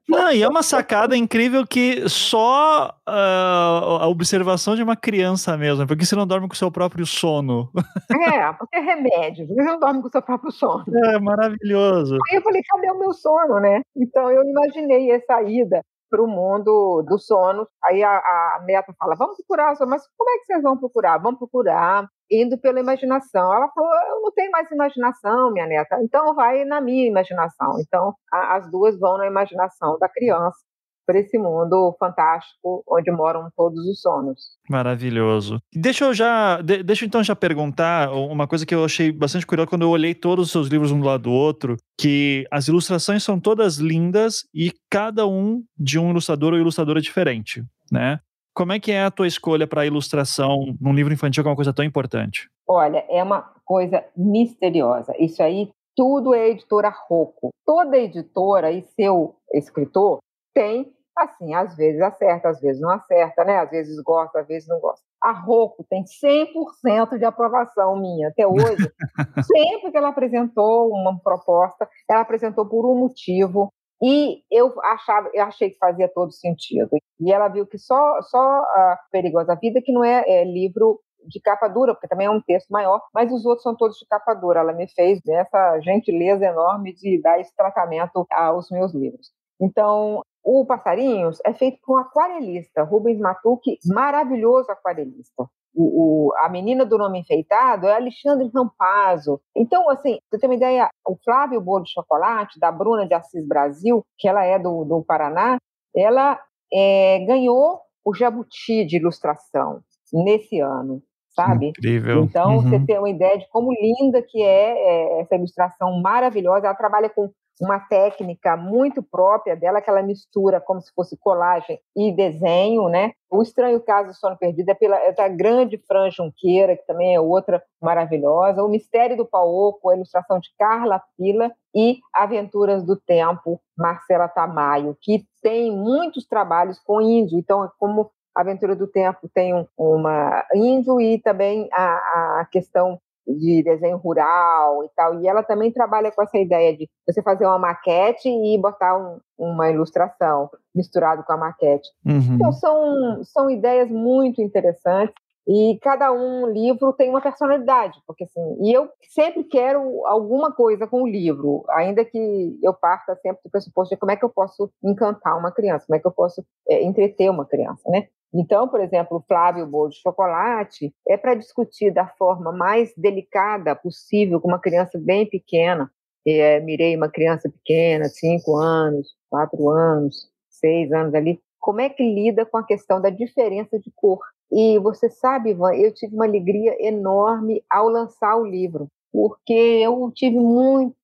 Não, 0.07 0.31
e 0.31 0.41
é 0.41 0.47
uma 0.47 0.63
sacada 0.63 1.15
incrível 1.15 1.65
que 1.65 2.07
só 2.09 2.95
uh, 3.07 4.01
a 4.01 4.07
observação 4.07 4.75
de 4.75 4.83
uma 4.83 4.95
criança 4.95 5.55
mesmo, 5.57 5.85
porque 5.87 6.05
você 6.05 6.15
não 6.15 6.27
dorme 6.27 6.47
com 6.47 6.53
o 6.53 6.57
seu 6.57 6.71
próprio 6.71 7.05
sono. 7.05 7.69
É, 8.11 8.53
porque 8.53 8.75
é 8.75 8.79
remédio, 8.79 9.47
você 9.47 9.63
não 9.63 9.79
dorme 9.79 10.01
com 10.01 10.07
o 10.07 10.11
seu 10.11 10.21
próprio 10.21 10.51
sono. 10.51 10.83
É 11.05 11.19
maravilhoso. 11.19 12.17
Aí 12.29 12.37
eu 12.37 12.41
falei, 12.41 12.61
cadê 12.63 12.91
o 12.91 12.99
meu 12.99 13.13
sono, 13.13 13.59
né? 13.59 13.81
Então 13.95 14.29
eu 14.29 14.43
imaginei 14.43 15.11
essa 15.11 15.41
ida 15.41 15.81
para 16.11 16.21
o 16.21 16.27
mundo 16.27 17.03
do 17.07 17.17
sono. 17.17 17.65
Aí 17.85 18.03
a, 18.03 18.11
a 18.11 18.63
meta 18.65 18.93
fala: 18.99 19.15
vamos 19.15 19.37
procurar, 19.37 19.73
mas 19.87 20.03
como 20.17 20.29
é 20.29 20.37
que 20.39 20.45
vocês 20.45 20.61
vão 20.61 20.77
procurar? 20.77 21.17
Vamos 21.17 21.39
procurar 21.39 22.07
indo 22.29 22.59
pela 22.59 22.79
imaginação. 22.79 23.53
Ela 23.53 23.69
falou: 23.73 23.89
eu 24.09 24.21
não 24.21 24.31
tenho 24.33 24.51
mais 24.51 24.69
imaginação, 24.69 25.51
minha 25.51 25.65
neta, 25.65 25.97
então 26.03 26.35
vai 26.35 26.65
na 26.65 26.81
minha 26.81 27.07
imaginação. 27.07 27.79
Então 27.79 28.13
a, 28.31 28.57
as 28.57 28.69
duas 28.69 28.99
vão 28.99 29.17
na 29.17 29.25
imaginação 29.25 29.97
da 29.97 30.09
criança 30.09 30.59
para 31.05 31.19
esse 31.19 31.37
mundo 31.37 31.95
fantástico 31.99 32.83
onde 32.87 33.11
moram 33.11 33.49
todos 33.55 33.79
os 33.85 34.01
sonos. 34.01 34.57
Maravilhoso. 34.69 35.61
Deixa 35.73 36.05
eu 36.05 36.13
já, 36.13 36.61
de, 36.61 36.83
deixa 36.83 37.03
eu 37.03 37.07
então 37.07 37.23
já 37.23 37.35
perguntar 37.35 38.11
uma 38.11 38.47
coisa 38.47 38.65
que 38.65 38.73
eu 38.73 38.85
achei 38.85 39.11
bastante 39.11 39.45
curiosa 39.45 39.69
quando 39.69 39.83
eu 39.83 39.89
olhei 39.89 40.13
todos 40.13 40.45
os 40.45 40.51
seus 40.51 40.67
livros 40.67 40.91
um 40.91 40.99
do 40.99 41.05
lado 41.05 41.23
do 41.23 41.31
outro, 41.31 41.77
que 41.99 42.45
as 42.51 42.67
ilustrações 42.67 43.23
são 43.23 43.39
todas 43.39 43.77
lindas 43.77 44.45
e 44.53 44.71
cada 44.89 45.27
um 45.27 45.63
de 45.77 45.99
um 45.99 46.11
ilustrador 46.11 46.53
ou 46.53 46.59
ilustradora 46.59 47.01
diferente, 47.01 47.63
né? 47.91 48.19
Como 48.53 48.73
é 48.73 48.79
que 48.79 48.91
é 48.91 49.03
a 49.03 49.11
tua 49.11 49.27
escolha 49.27 49.65
para 49.65 49.81
a 49.81 49.85
ilustração 49.85 50.75
num 50.79 50.93
livro 50.93 51.13
infantil 51.13 51.41
que 51.41 51.47
é 51.47 51.51
uma 51.51 51.55
coisa 51.55 51.73
tão 51.73 51.85
importante? 51.85 52.49
Olha, 52.67 53.05
é 53.09 53.23
uma 53.23 53.41
coisa 53.63 54.03
misteriosa. 54.15 55.13
Isso 55.17 55.41
aí 55.41 55.69
tudo 55.95 56.33
é 56.33 56.49
editora 56.49 56.89
Rocco. 56.89 57.49
Toda 57.65 57.97
editora 57.97 58.71
e 58.71 58.81
seu 58.81 59.35
escritor 59.53 60.19
tem, 60.53 60.91
assim, 61.17 61.53
às 61.53 61.75
vezes 61.75 62.01
acerta, 62.01 62.49
às 62.49 62.59
vezes 62.59 62.81
não 62.81 62.89
acerta, 62.89 63.43
né? 63.43 63.57
Às 63.59 63.69
vezes 63.69 64.01
gosta, 64.03 64.39
às 64.39 64.47
vezes 64.47 64.67
não 64.67 64.79
gosta. 64.79 65.05
A 65.21 65.31
Rocco 65.31 65.85
tem 65.89 66.03
100% 66.03 67.17
de 67.17 67.25
aprovação 67.25 67.99
minha 67.99 68.29
até 68.29 68.47
hoje. 68.47 68.91
Sempre 69.45 69.91
que 69.91 69.97
ela 69.97 70.09
apresentou 70.09 70.89
uma 70.89 71.19
proposta, 71.19 71.87
ela 72.09 72.21
apresentou 72.21 72.67
por 72.67 72.85
um 72.85 72.97
motivo 72.97 73.71
e 74.01 74.41
eu 74.49 74.73
achava, 74.81 75.29
eu 75.33 75.43
achei 75.43 75.69
que 75.69 75.77
fazia 75.77 76.09
todo 76.11 76.31
sentido. 76.31 76.89
E 77.19 77.31
ela 77.31 77.47
viu 77.49 77.67
que 77.67 77.77
só 77.77 78.19
só 78.23 78.39
a 78.39 78.99
Perigosa 79.11 79.55
Vida 79.61 79.79
que 79.83 79.93
não 79.93 80.03
é, 80.03 80.23
é 80.27 80.43
livro 80.43 80.99
de 81.27 81.39
capa 81.39 81.67
dura, 81.67 81.93
porque 81.93 82.07
também 82.07 82.25
é 82.25 82.31
um 82.31 82.41
texto 82.41 82.69
maior, 82.69 82.99
mas 83.13 83.31
os 83.31 83.45
outros 83.45 83.61
são 83.61 83.75
todos 83.75 83.97
de 83.97 84.07
capa 84.07 84.33
dura. 84.33 84.61
Ela 84.61 84.73
me 84.73 84.87
fez 84.87 85.19
essa 85.27 85.79
gentileza 85.81 86.45
enorme 86.45 86.93
de 86.95 87.21
dar 87.21 87.39
esse 87.39 87.55
tratamento 87.55 88.25
aos 88.31 88.71
meus 88.71 88.91
livros. 88.93 89.29
Então, 89.59 90.23
o 90.43 90.65
Passarinhos 90.65 91.39
é 91.45 91.53
feito 91.53 91.79
por 91.83 91.97
um 91.97 92.01
aquarelista, 92.01 92.83
Rubens 92.83 93.19
Matucci, 93.19 93.77
maravilhoso 93.85 94.71
aquarelista. 94.71 95.47
O, 95.73 96.29
o, 96.29 96.33
a 96.39 96.49
menina 96.49 96.85
do 96.85 96.97
nome 96.97 97.19
enfeitado 97.19 97.87
é 97.87 97.93
Alexandre 97.93 98.49
Rampazzo. 98.53 99.39
Então, 99.55 99.89
assim, 99.89 100.19
você 100.29 100.39
tem 100.39 100.49
uma 100.49 100.55
ideia, 100.55 100.89
o 101.07 101.15
Flávio 101.23 101.61
Bolo 101.61 101.83
de 101.83 101.93
Chocolate, 101.93 102.59
da 102.59 102.71
Bruna 102.71 103.07
de 103.07 103.13
Assis 103.13 103.47
Brasil, 103.47 104.03
que 104.17 104.27
ela 104.27 104.43
é 104.43 104.59
do, 104.59 104.83
do 104.83 105.03
Paraná, 105.03 105.57
ela 105.95 106.39
é, 106.73 107.19
ganhou 107.25 107.79
o 108.03 108.13
jabuti 108.13 108.83
de 108.85 108.97
ilustração 108.97 109.81
nesse 110.11 110.59
ano, 110.59 111.01
sabe? 111.29 111.69
Incrível. 111.69 112.23
Então, 112.23 112.57
uhum. 112.57 112.61
você 112.63 112.79
tem 112.85 112.97
uma 112.97 113.09
ideia 113.09 113.37
de 113.37 113.47
como 113.49 113.71
linda 113.71 114.21
que 114.21 114.41
é, 114.41 114.73
é 114.73 115.21
essa 115.21 115.35
ilustração 115.35 116.01
maravilhosa. 116.01 116.67
Ela 116.67 116.75
trabalha 116.75 117.09
com 117.09 117.31
uma 117.61 117.79
técnica 117.79 118.57
muito 118.57 119.03
própria 119.03 119.55
dela, 119.55 119.79
que 119.79 119.89
ela 119.89 120.01
mistura 120.01 120.59
como 120.59 120.81
se 120.81 120.91
fosse 120.95 121.15
colagem 121.15 121.79
e 121.95 122.11
desenho, 122.11 122.89
né? 122.89 123.11
O 123.29 123.43
Estranho 123.43 123.79
Caso 123.79 124.09
do 124.09 124.15
Sono 124.15 124.35
Perdido 124.35 124.69
é 124.69 124.73
pela 124.73 124.97
é 124.97 125.11
da 125.11 125.27
grande 125.27 125.77
Fran 125.87 126.09
Junqueira, 126.09 126.75
que 126.75 126.87
também 126.87 127.13
é 127.13 127.19
outra 127.19 127.63
maravilhosa. 127.79 128.63
O 128.63 128.67
Mistério 128.67 129.15
do 129.15 129.27
Paoco, 129.27 129.89
a 129.89 129.95
ilustração 129.95 130.39
de 130.39 130.49
Carla 130.57 131.03
Pila 131.15 131.51
e 131.75 131.99
Aventuras 132.13 132.83
do 132.83 132.95
Tempo, 132.95 133.61
Marcela 133.77 134.27
Tamayo, 134.27 134.97
que 134.99 135.23
tem 135.41 135.71
muitos 135.71 136.25
trabalhos 136.25 136.79
com 136.79 136.99
índio. 136.99 137.37
Então, 137.37 137.63
é 137.63 137.69
como 137.77 138.09
Aventura 138.33 138.75
do 138.75 138.87
Tempo 138.87 139.29
tem 139.33 139.53
um, 139.53 139.67
uma 139.77 140.45
índio 140.55 140.99
e 140.99 141.19
também 141.19 141.69
a, 141.71 142.39
a 142.41 142.47
questão 142.51 142.99
de 143.27 143.63
desenho 143.63 143.97
rural 143.97 144.83
e 144.83 144.89
tal. 144.95 145.21
E 145.21 145.27
ela 145.27 145.43
também 145.43 145.71
trabalha 145.71 146.11
com 146.11 146.21
essa 146.21 146.37
ideia 146.37 146.75
de 146.75 146.89
você 147.07 147.21
fazer 147.21 147.45
uma 147.45 147.59
maquete 147.59 148.29
e 148.29 148.57
botar 148.59 148.97
um, 148.97 149.19
uma 149.37 149.69
ilustração 149.69 150.49
misturado 150.73 151.23
com 151.23 151.33
a 151.33 151.37
maquete. 151.37 151.89
Uhum. 152.05 152.35
Então 152.35 152.51
são, 152.51 153.23
são 153.23 153.49
ideias 153.49 153.89
muito 153.89 154.41
interessantes. 154.41 155.15
E 155.53 155.77
cada 155.81 156.13
um 156.13 156.47
livro 156.47 156.93
tem 156.93 157.09
uma 157.09 157.19
personalidade, 157.19 157.99
porque 158.07 158.23
assim, 158.23 158.55
e 158.61 158.71
eu 158.71 158.87
sempre 159.09 159.43
quero 159.43 160.05
alguma 160.05 160.53
coisa 160.53 160.87
com 160.87 161.03
o 161.03 161.07
livro, 161.07 161.65
ainda 161.71 162.05
que 162.05 162.57
eu 162.63 162.73
parta 162.73 163.17
sempre 163.17 163.41
do 163.43 163.51
pressuposto 163.51 163.93
de 163.93 163.99
como 163.99 164.13
é 164.13 164.15
que 164.15 164.23
eu 164.23 164.29
posso 164.29 164.71
encantar 164.81 165.37
uma 165.37 165.51
criança, 165.51 165.85
como 165.85 165.97
é 165.97 165.99
que 165.99 166.07
eu 166.07 166.11
posso 166.11 166.41
é, 166.69 166.81
entreter 166.81 167.29
uma 167.29 167.45
criança, 167.45 167.81
né? 167.89 168.07
Então, 168.33 168.65
por 168.69 168.79
exemplo, 168.79 169.17
o 169.17 169.23
Flávio 169.27 169.67
Bolo 169.67 169.89
de 169.89 169.97
Chocolate 169.97 170.95
é 171.05 171.17
para 171.17 171.35
discutir 171.35 171.91
da 171.91 172.07
forma 172.07 172.53
mais 172.53 172.93
delicada 172.95 173.75
possível 173.75 174.39
com 174.39 174.47
uma 174.47 174.61
criança 174.61 174.97
bem 174.97 175.29
pequena. 175.29 175.91
É, 176.25 176.61
mirei 176.61 176.95
uma 176.95 177.09
criança 177.09 177.49
pequena, 177.49 178.05
cinco 178.05 178.55
anos, 178.55 179.17
quatro 179.29 179.69
anos, 179.69 180.29
seis 180.49 180.93
anos 180.93 181.13
ali. 181.13 181.41
Como 181.59 181.81
é 181.81 181.89
que 181.89 182.03
lida 182.03 182.45
com 182.45 182.55
a 182.55 182.65
questão 182.65 183.01
da 183.01 183.09
diferença 183.09 183.77
de 183.77 183.91
cor? 183.93 184.21
E 184.51 184.77
você 184.79 185.09
sabe, 185.09 185.51
Ivan, 185.51 185.73
eu 185.75 185.93
tive 185.93 186.13
uma 186.13 186.25
alegria 186.25 186.75
enorme 186.85 187.63
ao 187.69 187.87
lançar 187.87 188.35
o 188.35 188.45
livro, 188.45 188.87
porque 189.11 189.53
eu 189.53 190.11
tive 190.13 190.37
muita. 190.37 190.95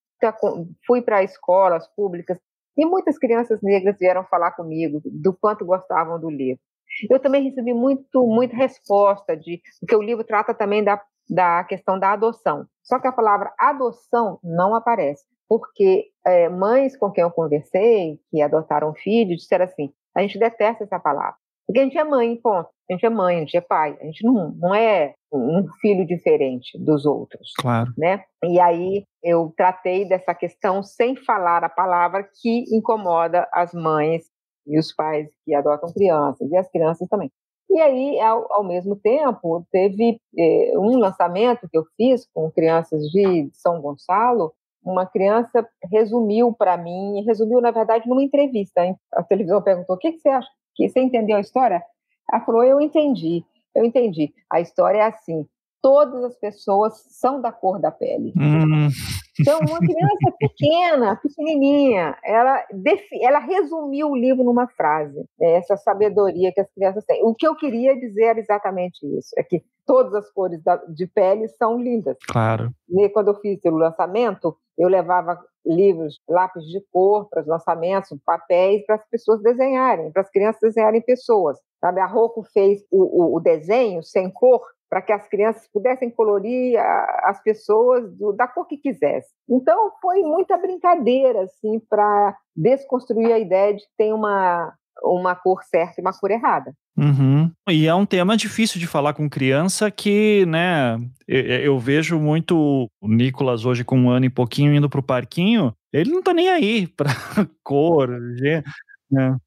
Fui 0.86 1.01
para 1.01 1.24
escolas 1.24 1.88
públicas 1.96 2.38
e 2.75 2.86
muitas 2.86 3.18
crianças 3.18 3.62
negras 3.62 3.98
vieram 3.98 4.24
falar 4.25 4.51
comigo 4.51 5.01
do 5.06 5.34
quanto 5.34 5.66
gostavam 5.66 6.20
do 6.20 6.30
livro. 6.30 6.60
Eu 7.10 7.20
também 7.20 7.44
recebi 7.44 7.74
muito, 7.74 8.25
muita 8.25 8.56
resposta 8.56 9.36
de 9.36 9.62
porque 9.80 9.96
o 9.96 10.01
livro 10.01 10.24
trata 10.24 10.54
também 10.54 10.84
da, 10.84 11.01
da 11.30 11.63
questão 11.63 11.98
da 12.00 12.13
adoção. 12.13 12.66
Só 12.84 13.00
que 13.00 13.08
a 13.08 13.12
palavra 13.12 13.54
adoção 13.58 14.39
não 14.44 14.75
aparece, 14.75 15.25
porque 15.48 16.06
é, 16.25 16.50
mães 16.50 16.98
com 16.98 17.12
quem 17.12 17.24
eu 17.24 17.32
conversei, 17.32 18.20
que 18.30 18.42
adotaram 18.42 18.94
filhos, 18.94 19.42
disseram 19.42 19.66
assim: 19.66 19.92
a 20.16 20.22
gente 20.22 20.39
detesta 20.39 20.84
essa 20.84 21.00
palavra. 21.00 21.38
Porque 21.67 21.81
a 21.81 21.83
gente 21.83 21.97
é 21.97 22.03
mãe, 22.03 22.36
ponto. 22.38 22.69
A 22.89 22.93
gente 22.93 23.05
é 23.05 23.09
mãe, 23.09 23.36
a 23.36 23.39
gente 23.41 23.57
é 23.57 23.62
pai. 23.62 23.97
A 24.00 24.05
gente 24.05 24.25
não, 24.25 24.51
não 24.51 24.74
é 24.74 25.13
um 25.31 25.67
filho 25.81 26.07
diferente 26.07 26.77
dos 26.79 27.05
outros. 27.05 27.51
Claro. 27.59 27.91
Né? 27.97 28.24
E 28.45 28.59
aí 28.59 29.03
eu 29.21 29.53
tratei 29.57 30.07
dessa 30.07 30.33
questão 30.33 30.81
sem 30.81 31.17
falar 31.17 31.65
a 31.65 31.69
palavra 31.69 32.24
que 32.24 32.63
incomoda 32.74 33.47
as 33.51 33.74
mães 33.74 34.25
e 34.65 34.79
os 34.79 34.93
pais 34.93 35.27
que 35.45 35.53
adotam 35.53 35.91
crianças, 35.93 36.50
e 36.51 36.57
as 36.57 36.69
crianças 36.69 37.07
também. 37.07 37.31
E 37.69 37.79
aí, 37.79 38.19
ao, 38.21 38.51
ao 38.51 38.63
mesmo 38.63 38.95
tempo, 38.95 39.65
teve 39.71 40.19
eh, 40.38 40.71
um 40.77 40.97
lançamento 40.97 41.67
que 41.69 41.77
eu 41.77 41.83
fiz 41.97 42.25
com 42.33 42.50
crianças 42.50 43.03
de 43.09 43.50
São 43.53 43.81
Gonçalo. 43.81 44.53
Uma 44.83 45.05
criança 45.05 45.68
resumiu 45.92 46.53
para 46.53 46.77
mim, 46.77 47.24
resumiu, 47.25 47.59
na 47.59 47.72
verdade, 47.72 48.07
numa 48.07 48.24
entrevista. 48.24 48.85
Hein? 48.85 48.96
A 49.13 49.22
televisão 49.22 49.61
perguntou: 49.61 49.98
o 49.98 50.00
que, 50.00 50.13
que 50.13 50.20
você 50.20 50.29
acha? 50.29 50.48
Que 50.77 50.87
você 50.87 51.01
entendeu 51.01 51.35
a 51.35 51.42
história? 51.42 51.83
Ela 52.31 52.46
falou: 52.46 52.63
eu 52.63 52.79
entendi, 52.79 53.44
eu 53.75 53.83
entendi. 53.83 54.31
A 54.50 54.61
história 54.61 55.00
é 55.00 55.03
assim: 55.03 55.46
todas 55.81 56.24
as 56.24 56.37
pessoas 56.37 56.94
são 57.09 57.42
da 57.42 57.51
cor 57.51 57.81
da 57.81 57.92
pele. 57.92 58.31
Hum. 58.37 58.90
Então, 59.39 59.59
uma 59.59 59.79
criança 59.79 60.31
pequena, 60.39 61.15
pequenininha, 61.15 62.17
ela, 62.23 62.63
ela 63.21 63.39
resumiu 63.39 64.09
o 64.09 64.15
livro 64.15 64.43
numa 64.43 64.67
frase, 64.67 65.17
né, 65.39 65.53
essa 65.53 65.77
sabedoria 65.77 66.51
que 66.51 66.61
as 66.61 66.71
crianças 66.73 67.03
têm. 67.05 67.23
O 67.23 67.35
que 67.35 67.47
eu 67.47 67.55
queria 67.55 68.00
dizer 68.00 68.23
era 68.23 68.39
exatamente 68.39 69.05
isso, 69.17 69.29
é 69.37 69.43
que 69.43 69.63
todas 69.85 70.13
as 70.13 70.29
cores 70.31 70.59
de 70.89 71.07
pele 71.07 71.47
são 71.50 71.77
lindas. 71.77 72.17
Claro. 72.27 72.71
E 72.89 73.09
quando 73.09 73.29
eu 73.29 73.35
fiz 73.35 73.59
o 73.63 73.69
lançamento, 73.69 74.55
eu 74.77 74.89
levava 74.89 75.39
livros, 75.65 76.19
lápis 76.27 76.63
de 76.65 76.81
cor 76.91 77.27
para 77.29 77.41
os 77.41 77.47
lançamentos, 77.47 78.17
papéis 78.25 78.85
para 78.85 78.95
as 78.95 79.09
pessoas 79.09 79.41
desenharem, 79.41 80.11
para 80.11 80.21
as 80.21 80.29
crianças 80.29 80.61
desenharem 80.61 81.01
pessoas. 81.01 81.57
Sabe? 81.79 82.00
A 82.00 82.05
Rocco 82.05 82.43
fez 82.53 82.81
o, 82.91 83.03
o, 83.03 83.37
o 83.37 83.39
desenho 83.39 84.01
sem 84.03 84.29
cor 84.29 84.61
para 84.89 85.01
que 85.01 85.11
as 85.11 85.27
crianças 85.27 85.67
pudessem 85.71 86.09
colorir 86.09 86.79
a, 86.79 87.21
as 87.25 87.41
pessoas 87.41 88.11
do, 88.15 88.33
da 88.33 88.47
cor 88.47 88.65
que 88.67 88.77
quisessem. 88.77 89.31
Então 89.50 89.91
foi 90.01 90.21
muita 90.21 90.57
brincadeira 90.57 91.43
assim 91.43 91.79
para 91.89 92.37
desconstruir 92.55 93.31
a 93.31 93.39
ideia 93.39 93.73
de 93.73 93.81
que 93.81 93.91
tem 93.97 94.13
uma 94.13 94.73
uma 95.03 95.35
cor 95.35 95.63
certa 95.63 96.00
e 96.00 96.01
uma 96.01 96.11
cor 96.11 96.31
errada. 96.31 96.73
Uhum. 96.97 97.51
E 97.69 97.87
é 97.87 97.93
um 97.93 98.05
tema 98.05 98.35
difícil 98.35 98.79
de 98.79 98.87
falar 98.87 99.13
com 99.13 99.29
criança 99.29 99.91
que, 99.91 100.43
né, 100.47 100.97
eu, 101.27 101.43
eu, 101.43 101.79
vejo 101.79 102.19
muito 102.19 102.89
o 103.00 103.07
Nicolas 103.07 103.65
hoje 103.65 103.83
com 103.83 103.97
um 103.97 104.09
ano 104.09 104.25
e 104.25 104.29
pouquinho 104.29 104.73
indo 104.73 104.89
pro 104.89 105.03
parquinho, 105.03 105.71
ele 105.93 106.11
não 106.11 106.23
tá 106.23 106.33
nem 106.33 106.50
aí 106.50 106.87
para 106.87 107.09
cor, 107.63 108.09
né? 108.09 108.63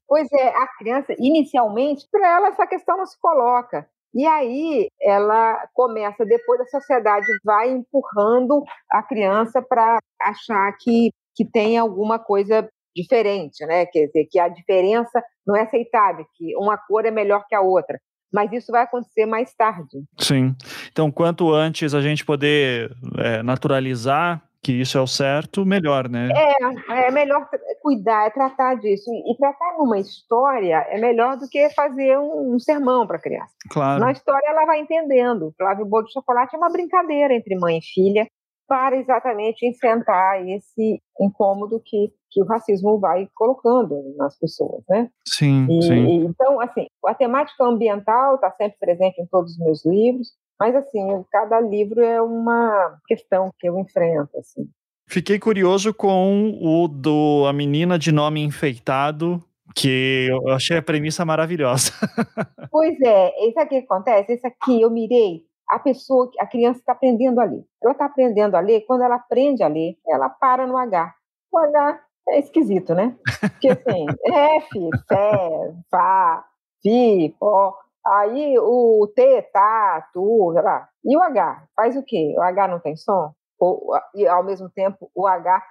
Pois 0.07 0.27
é, 0.31 0.47
a 0.47 0.67
criança, 0.77 1.13
inicialmente, 1.19 2.07
para 2.11 2.27
ela 2.27 2.47
essa 2.47 2.65
questão 2.65 2.97
não 2.97 3.05
se 3.05 3.19
coloca. 3.19 3.87
E 4.13 4.25
aí 4.25 4.87
ela 5.01 5.65
começa, 5.73 6.25
depois 6.25 6.59
a 6.59 6.65
sociedade 6.65 7.27
vai 7.43 7.71
empurrando 7.71 8.63
a 8.89 9.01
criança 9.01 9.61
para 9.61 9.99
achar 10.19 10.71
que, 10.79 11.11
que 11.35 11.45
tem 11.45 11.77
alguma 11.77 12.19
coisa 12.19 12.67
diferente, 12.95 13.65
né? 13.65 13.85
Quer 13.85 14.07
dizer, 14.07 14.27
que 14.29 14.37
a 14.39 14.49
diferença 14.49 15.23
não 15.47 15.55
é 15.55 15.61
aceitável, 15.61 16.25
que 16.35 16.55
uma 16.57 16.77
cor 16.77 17.05
é 17.05 17.11
melhor 17.11 17.45
que 17.47 17.55
a 17.55 17.61
outra. 17.61 17.99
Mas 18.33 18.51
isso 18.51 18.71
vai 18.71 18.83
acontecer 18.83 19.25
mais 19.25 19.53
tarde. 19.53 20.03
Sim. 20.17 20.55
Então, 20.89 21.11
quanto 21.11 21.51
antes 21.53 21.93
a 21.93 22.01
gente 22.01 22.25
poder 22.25 22.91
é, 23.17 23.43
naturalizar 23.43 24.41
que 24.63 24.73
isso 24.73 24.97
é 24.97 25.01
o 25.01 25.07
certo, 25.07 25.65
melhor, 25.65 26.07
né? 26.07 26.29
É, 26.35 27.07
é 27.07 27.11
melhor 27.11 27.49
cuidar, 27.81 28.27
é 28.27 28.29
tratar 28.29 28.75
disso. 28.75 29.09
E, 29.11 29.35
tratar 29.37 29.77
numa 29.77 29.99
história 29.99 30.85
é 30.89 30.99
melhor 30.99 31.37
do 31.37 31.47
que 31.49 31.69
fazer 31.71 32.17
um, 32.19 32.53
um 32.55 32.59
sermão 32.59 33.07
para 33.07 33.17
a 33.17 33.21
criança. 33.21 33.53
Claro. 33.71 33.99
Na 33.99 34.11
história 34.11 34.47
ela 34.47 34.65
vai 34.65 34.79
entendendo. 34.79 35.53
Flávio 35.57 35.85
Bolo 35.85 36.05
de 36.05 36.13
Chocolate 36.13 36.55
é 36.55 36.57
uma 36.57 36.71
brincadeira 36.71 37.33
entre 37.33 37.57
mãe 37.57 37.79
e 37.79 37.81
filha 37.81 38.27
para 38.67 38.95
exatamente 38.95 39.67
enfrentar 39.67 40.47
esse 40.47 41.01
incômodo 41.19 41.81
que, 41.83 42.09
que 42.29 42.41
o 42.41 42.45
racismo 42.45 42.99
vai 42.99 43.27
colocando 43.33 44.15
nas 44.15 44.37
pessoas, 44.39 44.81
né? 44.87 45.09
Sim, 45.27 45.67
e, 45.69 45.81
sim. 45.81 46.25
Então, 46.25 46.61
assim, 46.61 46.85
a 47.05 47.13
temática 47.13 47.65
ambiental 47.65 48.35
está 48.35 48.49
sempre 48.51 48.77
presente 48.79 49.19
em 49.19 49.25
todos 49.25 49.51
os 49.51 49.57
meus 49.57 49.85
livros, 49.85 50.29
mas, 50.61 50.75
assim, 50.75 51.25
cada 51.31 51.59
livro 51.59 52.03
é 52.03 52.21
uma 52.21 52.99
questão 53.07 53.49
que 53.57 53.67
eu 53.67 53.79
enfrento, 53.79 54.37
assim. 54.37 54.69
Fiquei 55.07 55.39
curioso 55.39 55.91
com 55.91 56.55
o 56.61 56.87
do 56.87 57.47
A 57.47 57.51
Menina 57.51 57.97
de 57.97 58.11
Nome 58.11 58.43
Enfeitado, 58.43 59.43
que 59.75 60.27
eu 60.29 60.49
achei 60.49 60.77
a 60.77 60.81
premissa 60.83 61.25
maravilhosa. 61.25 61.91
pois 62.69 62.95
é, 63.01 63.47
isso 63.47 63.59
aqui 63.59 63.77
acontece, 63.77 64.33
esse 64.33 64.45
aqui 64.45 64.79
eu 64.79 64.91
mirei, 64.91 65.41
a 65.67 65.79
pessoa, 65.79 66.29
a 66.39 66.45
criança 66.45 66.79
está 66.79 66.91
aprendendo 66.91 67.41
a 67.41 67.43
ler. 67.43 67.65
Ela 67.81 67.93
está 67.93 68.05
aprendendo 68.05 68.53
a 68.53 68.59
ler, 68.59 68.81
quando 68.81 69.01
ela 69.01 69.15
aprende 69.15 69.63
a 69.63 69.67
ler, 69.67 69.97
ela 70.07 70.29
para 70.29 70.67
no 70.67 70.77
H. 70.77 71.11
O 71.51 71.57
H 71.57 71.99
é 72.29 72.37
esquisito, 72.37 72.93
né? 72.93 73.17
Porque 73.39 73.69
assim, 73.69 74.05
F, 74.61 74.89
Fé, 75.07 75.73
Fá, 75.89 76.45
Fi, 76.83 77.35
Pó, 77.39 77.73
Aí 78.05 78.57
o 78.57 79.07
T, 79.15 79.41
tá, 79.53 80.07
tu, 80.13 80.51
sei 80.53 80.61
lá. 80.63 80.87
E 81.05 81.15
o 81.15 81.21
H? 81.21 81.67
Faz 81.75 81.95
o 81.95 82.03
quê? 82.03 82.33
O 82.37 82.41
H 82.41 82.67
não 82.67 82.79
tem 82.79 82.95
som? 82.95 83.31
Ou, 83.59 83.91
e 84.15 84.27
ao 84.27 84.43
mesmo 84.43 84.69
tempo 84.69 85.09
o 85.13 85.27
H 85.27 85.61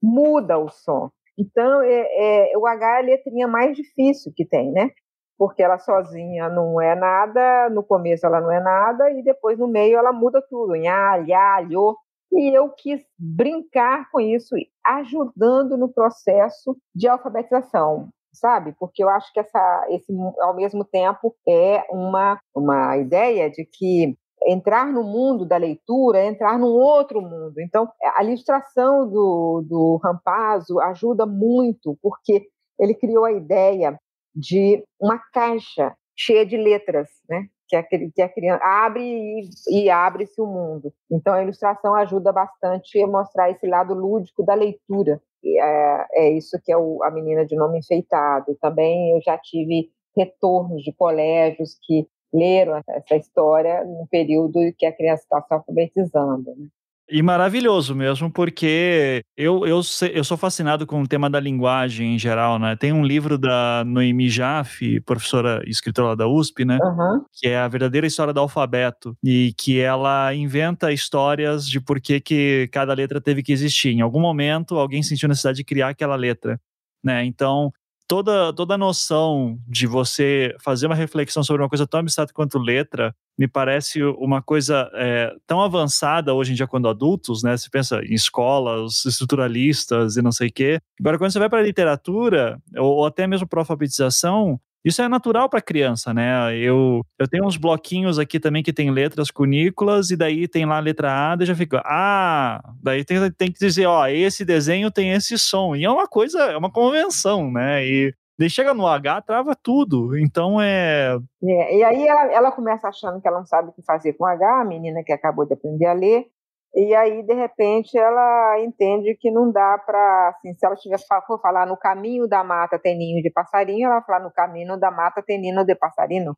muda 0.00 0.58
o 0.58 0.68
som. 0.68 1.10
Então, 1.36 1.82
é, 1.82 2.52
é, 2.52 2.58
o 2.58 2.66
H 2.66 2.86
é 2.86 2.98
a 2.98 3.02
letrinha 3.02 3.48
mais 3.48 3.76
difícil 3.76 4.32
que 4.34 4.44
tem, 4.44 4.70
né? 4.70 4.90
Porque 5.36 5.62
ela 5.62 5.78
sozinha 5.78 6.48
não 6.48 6.80
é 6.80 6.94
nada, 6.94 7.68
no 7.70 7.82
começo 7.82 8.24
ela 8.26 8.40
não 8.40 8.52
é 8.52 8.60
nada, 8.60 9.10
e 9.10 9.22
depois 9.22 9.58
no 9.58 9.66
meio 9.66 9.98
ela 9.98 10.12
muda 10.12 10.40
tudo. 10.48 10.74
Lhá, 10.74 11.60
lhô. 11.60 11.96
E 12.32 12.56
eu 12.56 12.70
quis 12.70 13.02
brincar 13.18 14.08
com 14.10 14.20
isso, 14.20 14.54
ajudando 14.86 15.76
no 15.76 15.92
processo 15.92 16.76
de 16.94 17.08
alfabetização 17.08 18.08
sabe? 18.32 18.74
Porque 18.78 19.02
eu 19.02 19.08
acho 19.08 19.32
que 19.32 19.40
essa, 19.40 19.86
esse, 19.90 20.12
ao 20.40 20.54
mesmo 20.54 20.84
tempo, 20.84 21.34
é 21.46 21.84
uma, 21.90 22.40
uma 22.54 22.96
ideia 22.96 23.50
de 23.50 23.64
que 23.64 24.16
entrar 24.46 24.86
no 24.92 25.04
mundo 25.04 25.44
da 25.44 25.56
leitura 25.56 26.18
é 26.18 26.26
entrar 26.26 26.58
num 26.58 26.72
outro 26.72 27.20
mundo. 27.20 27.60
Então, 27.60 27.88
a 28.16 28.24
ilustração 28.24 29.08
do, 29.08 29.64
do 29.68 30.00
Rampazzo 30.02 30.80
ajuda 30.80 31.26
muito, 31.26 31.96
porque 32.02 32.46
ele 32.78 32.94
criou 32.94 33.24
a 33.24 33.32
ideia 33.32 33.98
de 34.34 34.84
uma 35.00 35.18
caixa 35.32 35.94
cheia 36.16 36.44
de 36.44 36.56
letras, 36.56 37.08
né? 37.28 37.46
Que 37.68 37.76
a, 37.76 37.82
que 37.82 38.22
a 38.22 38.28
criança 38.28 38.62
abre 38.64 39.02
e, 39.02 39.48
e 39.70 39.90
abre-se 39.90 40.40
o 40.40 40.46
mundo. 40.46 40.92
Então, 41.10 41.32
a 41.32 41.42
ilustração 41.42 41.94
ajuda 41.94 42.32
bastante 42.32 43.00
a 43.00 43.06
mostrar 43.06 43.50
esse 43.50 43.66
lado 43.66 43.94
lúdico 43.94 44.44
da 44.44 44.54
leitura. 44.54 45.22
É, 45.44 46.06
é 46.12 46.30
isso 46.30 46.58
que 46.64 46.72
é 46.72 46.76
o, 46.76 47.02
a 47.02 47.10
menina 47.10 47.44
de 47.44 47.56
nome 47.56 47.78
enfeitado. 47.78 48.56
Também 48.60 49.12
eu 49.12 49.20
já 49.22 49.36
tive 49.38 49.90
retornos 50.16 50.82
de 50.82 50.92
colégios 50.92 51.78
que 51.82 52.06
leram 52.32 52.80
essa 52.88 53.16
história 53.16 53.84
no 53.84 54.06
período 54.08 54.58
que 54.78 54.86
a 54.86 54.92
criança 54.92 55.22
está 55.22 55.42
se 55.42 55.52
alfabetizando. 55.52 56.54
Né? 56.56 56.66
E 57.10 57.20
maravilhoso 57.20 57.94
mesmo, 57.94 58.30
porque 58.30 59.22
eu, 59.36 59.66
eu, 59.66 59.80
eu 60.14 60.24
sou 60.24 60.36
fascinado 60.36 60.86
com 60.86 61.02
o 61.02 61.06
tema 61.06 61.28
da 61.28 61.38
linguagem 61.38 62.14
em 62.14 62.18
geral, 62.18 62.58
né? 62.58 62.74
Tem 62.76 62.92
um 62.92 63.04
livro 63.04 63.36
da 63.36 63.82
Noemi 63.84 64.30
Jaffe, 64.30 65.00
professora 65.00 65.62
e 65.66 65.70
escritora 65.70 66.16
da 66.16 66.26
USP, 66.26 66.64
né? 66.64 66.78
Uhum. 66.80 67.24
Que 67.32 67.48
é 67.48 67.58
a 67.58 67.68
verdadeira 67.68 68.06
história 68.06 68.32
do 68.32 68.40
alfabeto. 68.40 69.16
E 69.22 69.52
que 69.58 69.78
ela 69.78 70.32
inventa 70.34 70.92
histórias 70.92 71.66
de 71.66 71.80
por 71.80 72.00
que, 72.00 72.20
que 72.20 72.68
cada 72.72 72.94
letra 72.94 73.20
teve 73.20 73.42
que 73.42 73.52
existir. 73.52 73.90
Em 73.90 74.00
algum 74.00 74.20
momento, 74.20 74.76
alguém 74.76 75.02
sentiu 75.02 75.28
necessidade 75.28 75.58
de 75.58 75.64
criar 75.64 75.88
aquela 75.88 76.16
letra. 76.16 76.58
Né? 77.04 77.24
Então, 77.24 77.72
toda, 78.12 78.52
toda 78.52 78.74
a 78.74 78.78
noção 78.78 79.58
de 79.66 79.86
você 79.86 80.54
fazer 80.60 80.84
uma 80.84 80.94
reflexão 80.94 81.42
sobre 81.42 81.62
uma 81.62 81.68
coisa 81.68 81.86
tão 81.86 81.98
abstrata 82.00 82.30
quanto 82.30 82.58
letra 82.58 83.14
me 83.38 83.48
parece 83.48 84.02
uma 84.02 84.42
coisa 84.42 84.90
é, 84.92 85.34
tão 85.46 85.62
avançada 85.62 86.34
hoje 86.34 86.52
em 86.52 86.54
dia 86.54 86.66
quando 86.66 86.90
adultos, 86.90 87.42
né? 87.42 87.56
Você 87.56 87.70
pensa 87.70 88.02
em 88.04 88.12
escolas 88.12 89.06
estruturalistas 89.06 90.18
e 90.18 90.22
não 90.22 90.30
sei 90.30 90.48
o 90.48 90.52
quê. 90.52 90.78
Agora, 91.00 91.16
quando 91.16 91.32
você 91.32 91.38
vai 91.38 91.48
para 91.48 91.60
a 91.60 91.62
literatura, 91.62 92.60
ou, 92.76 92.96
ou 92.96 93.06
até 93.06 93.26
mesmo 93.26 93.48
para 93.48 93.60
alfabetização, 93.60 94.60
isso 94.84 95.00
é 95.00 95.08
natural 95.08 95.48
para 95.48 95.60
criança, 95.60 96.12
né? 96.12 96.56
Eu, 96.56 97.02
eu 97.18 97.28
tenho 97.28 97.46
uns 97.46 97.56
bloquinhos 97.56 98.18
aqui 98.18 98.40
também 98.40 98.62
que 98.62 98.72
tem 98.72 98.90
letras 98.90 99.30
cunícolas, 99.30 100.10
e 100.10 100.16
daí 100.16 100.48
tem 100.48 100.66
lá 100.66 100.76
a 100.78 100.80
letra 100.80 101.32
A, 101.32 101.36
e 101.40 101.46
já 101.46 101.54
fica, 101.54 101.82
ah, 101.84 102.60
daí 102.82 103.04
tem, 103.04 103.30
tem 103.32 103.52
que 103.52 103.58
dizer, 103.58 103.86
ó, 103.86 104.06
esse 104.08 104.44
desenho 104.44 104.90
tem 104.90 105.12
esse 105.12 105.38
som. 105.38 105.76
E 105.76 105.84
é 105.84 105.90
uma 105.90 106.08
coisa, 106.08 106.40
é 106.44 106.56
uma 106.56 106.70
convenção, 106.70 107.50
né? 107.50 107.86
E 107.86 108.14
daí 108.38 108.50
chega 108.50 108.74
no 108.74 108.86
H, 108.86 109.22
trava 109.22 109.54
tudo. 109.54 110.18
Então 110.18 110.60
é. 110.60 111.16
é 111.44 111.78
e 111.78 111.84
aí 111.84 112.06
ela, 112.06 112.32
ela 112.32 112.52
começa 112.52 112.88
achando 112.88 113.20
que 113.20 113.28
ela 113.28 113.38
não 113.38 113.46
sabe 113.46 113.68
o 113.68 113.72
que 113.72 113.82
fazer 113.82 114.14
com 114.14 114.26
H, 114.26 114.62
a 114.62 114.64
menina 114.64 115.02
que 115.04 115.12
acabou 115.12 115.46
de 115.46 115.54
aprender 115.54 115.86
a 115.86 115.92
ler. 115.92 116.26
E 116.74 116.94
aí, 116.94 117.22
de 117.22 117.34
repente, 117.34 117.98
ela 117.98 118.58
entende 118.60 119.14
que 119.20 119.30
não 119.30 119.52
dá 119.52 119.78
para, 119.84 120.28
assim, 120.30 120.54
se 120.54 120.64
ela 120.64 120.74
tiver, 120.74 120.98
for 121.26 121.38
falar 121.40 121.66
no 121.66 121.76
caminho 121.76 122.26
da 122.26 122.42
mata 122.42 122.78
tem 122.78 122.96
ninho 122.96 123.22
de 123.22 123.30
passarinho, 123.30 123.86
ela 123.86 123.96
vai 123.96 124.04
falar 124.04 124.20
no 124.20 124.32
caminho 124.32 124.78
da 124.78 124.90
mata 124.90 125.22
tem 125.22 125.38
ninho 125.38 125.64
de 125.66 125.74
passarinho. 125.74 126.34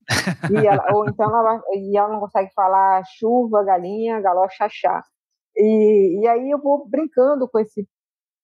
E 0.50 0.66
ela, 0.66 0.84
ou 0.92 1.08
então 1.08 1.26
ela, 1.26 1.62
e 1.74 1.96
ela 1.96 2.08
não 2.08 2.18
consegue 2.18 2.52
falar 2.52 3.04
chuva, 3.16 3.62
galinha, 3.64 4.20
galocha, 4.20 4.66
chá. 4.68 5.04
E, 5.56 6.20
e 6.20 6.26
aí 6.26 6.50
eu 6.50 6.60
vou 6.60 6.88
brincando 6.88 7.48
com 7.48 7.60
esse 7.60 7.86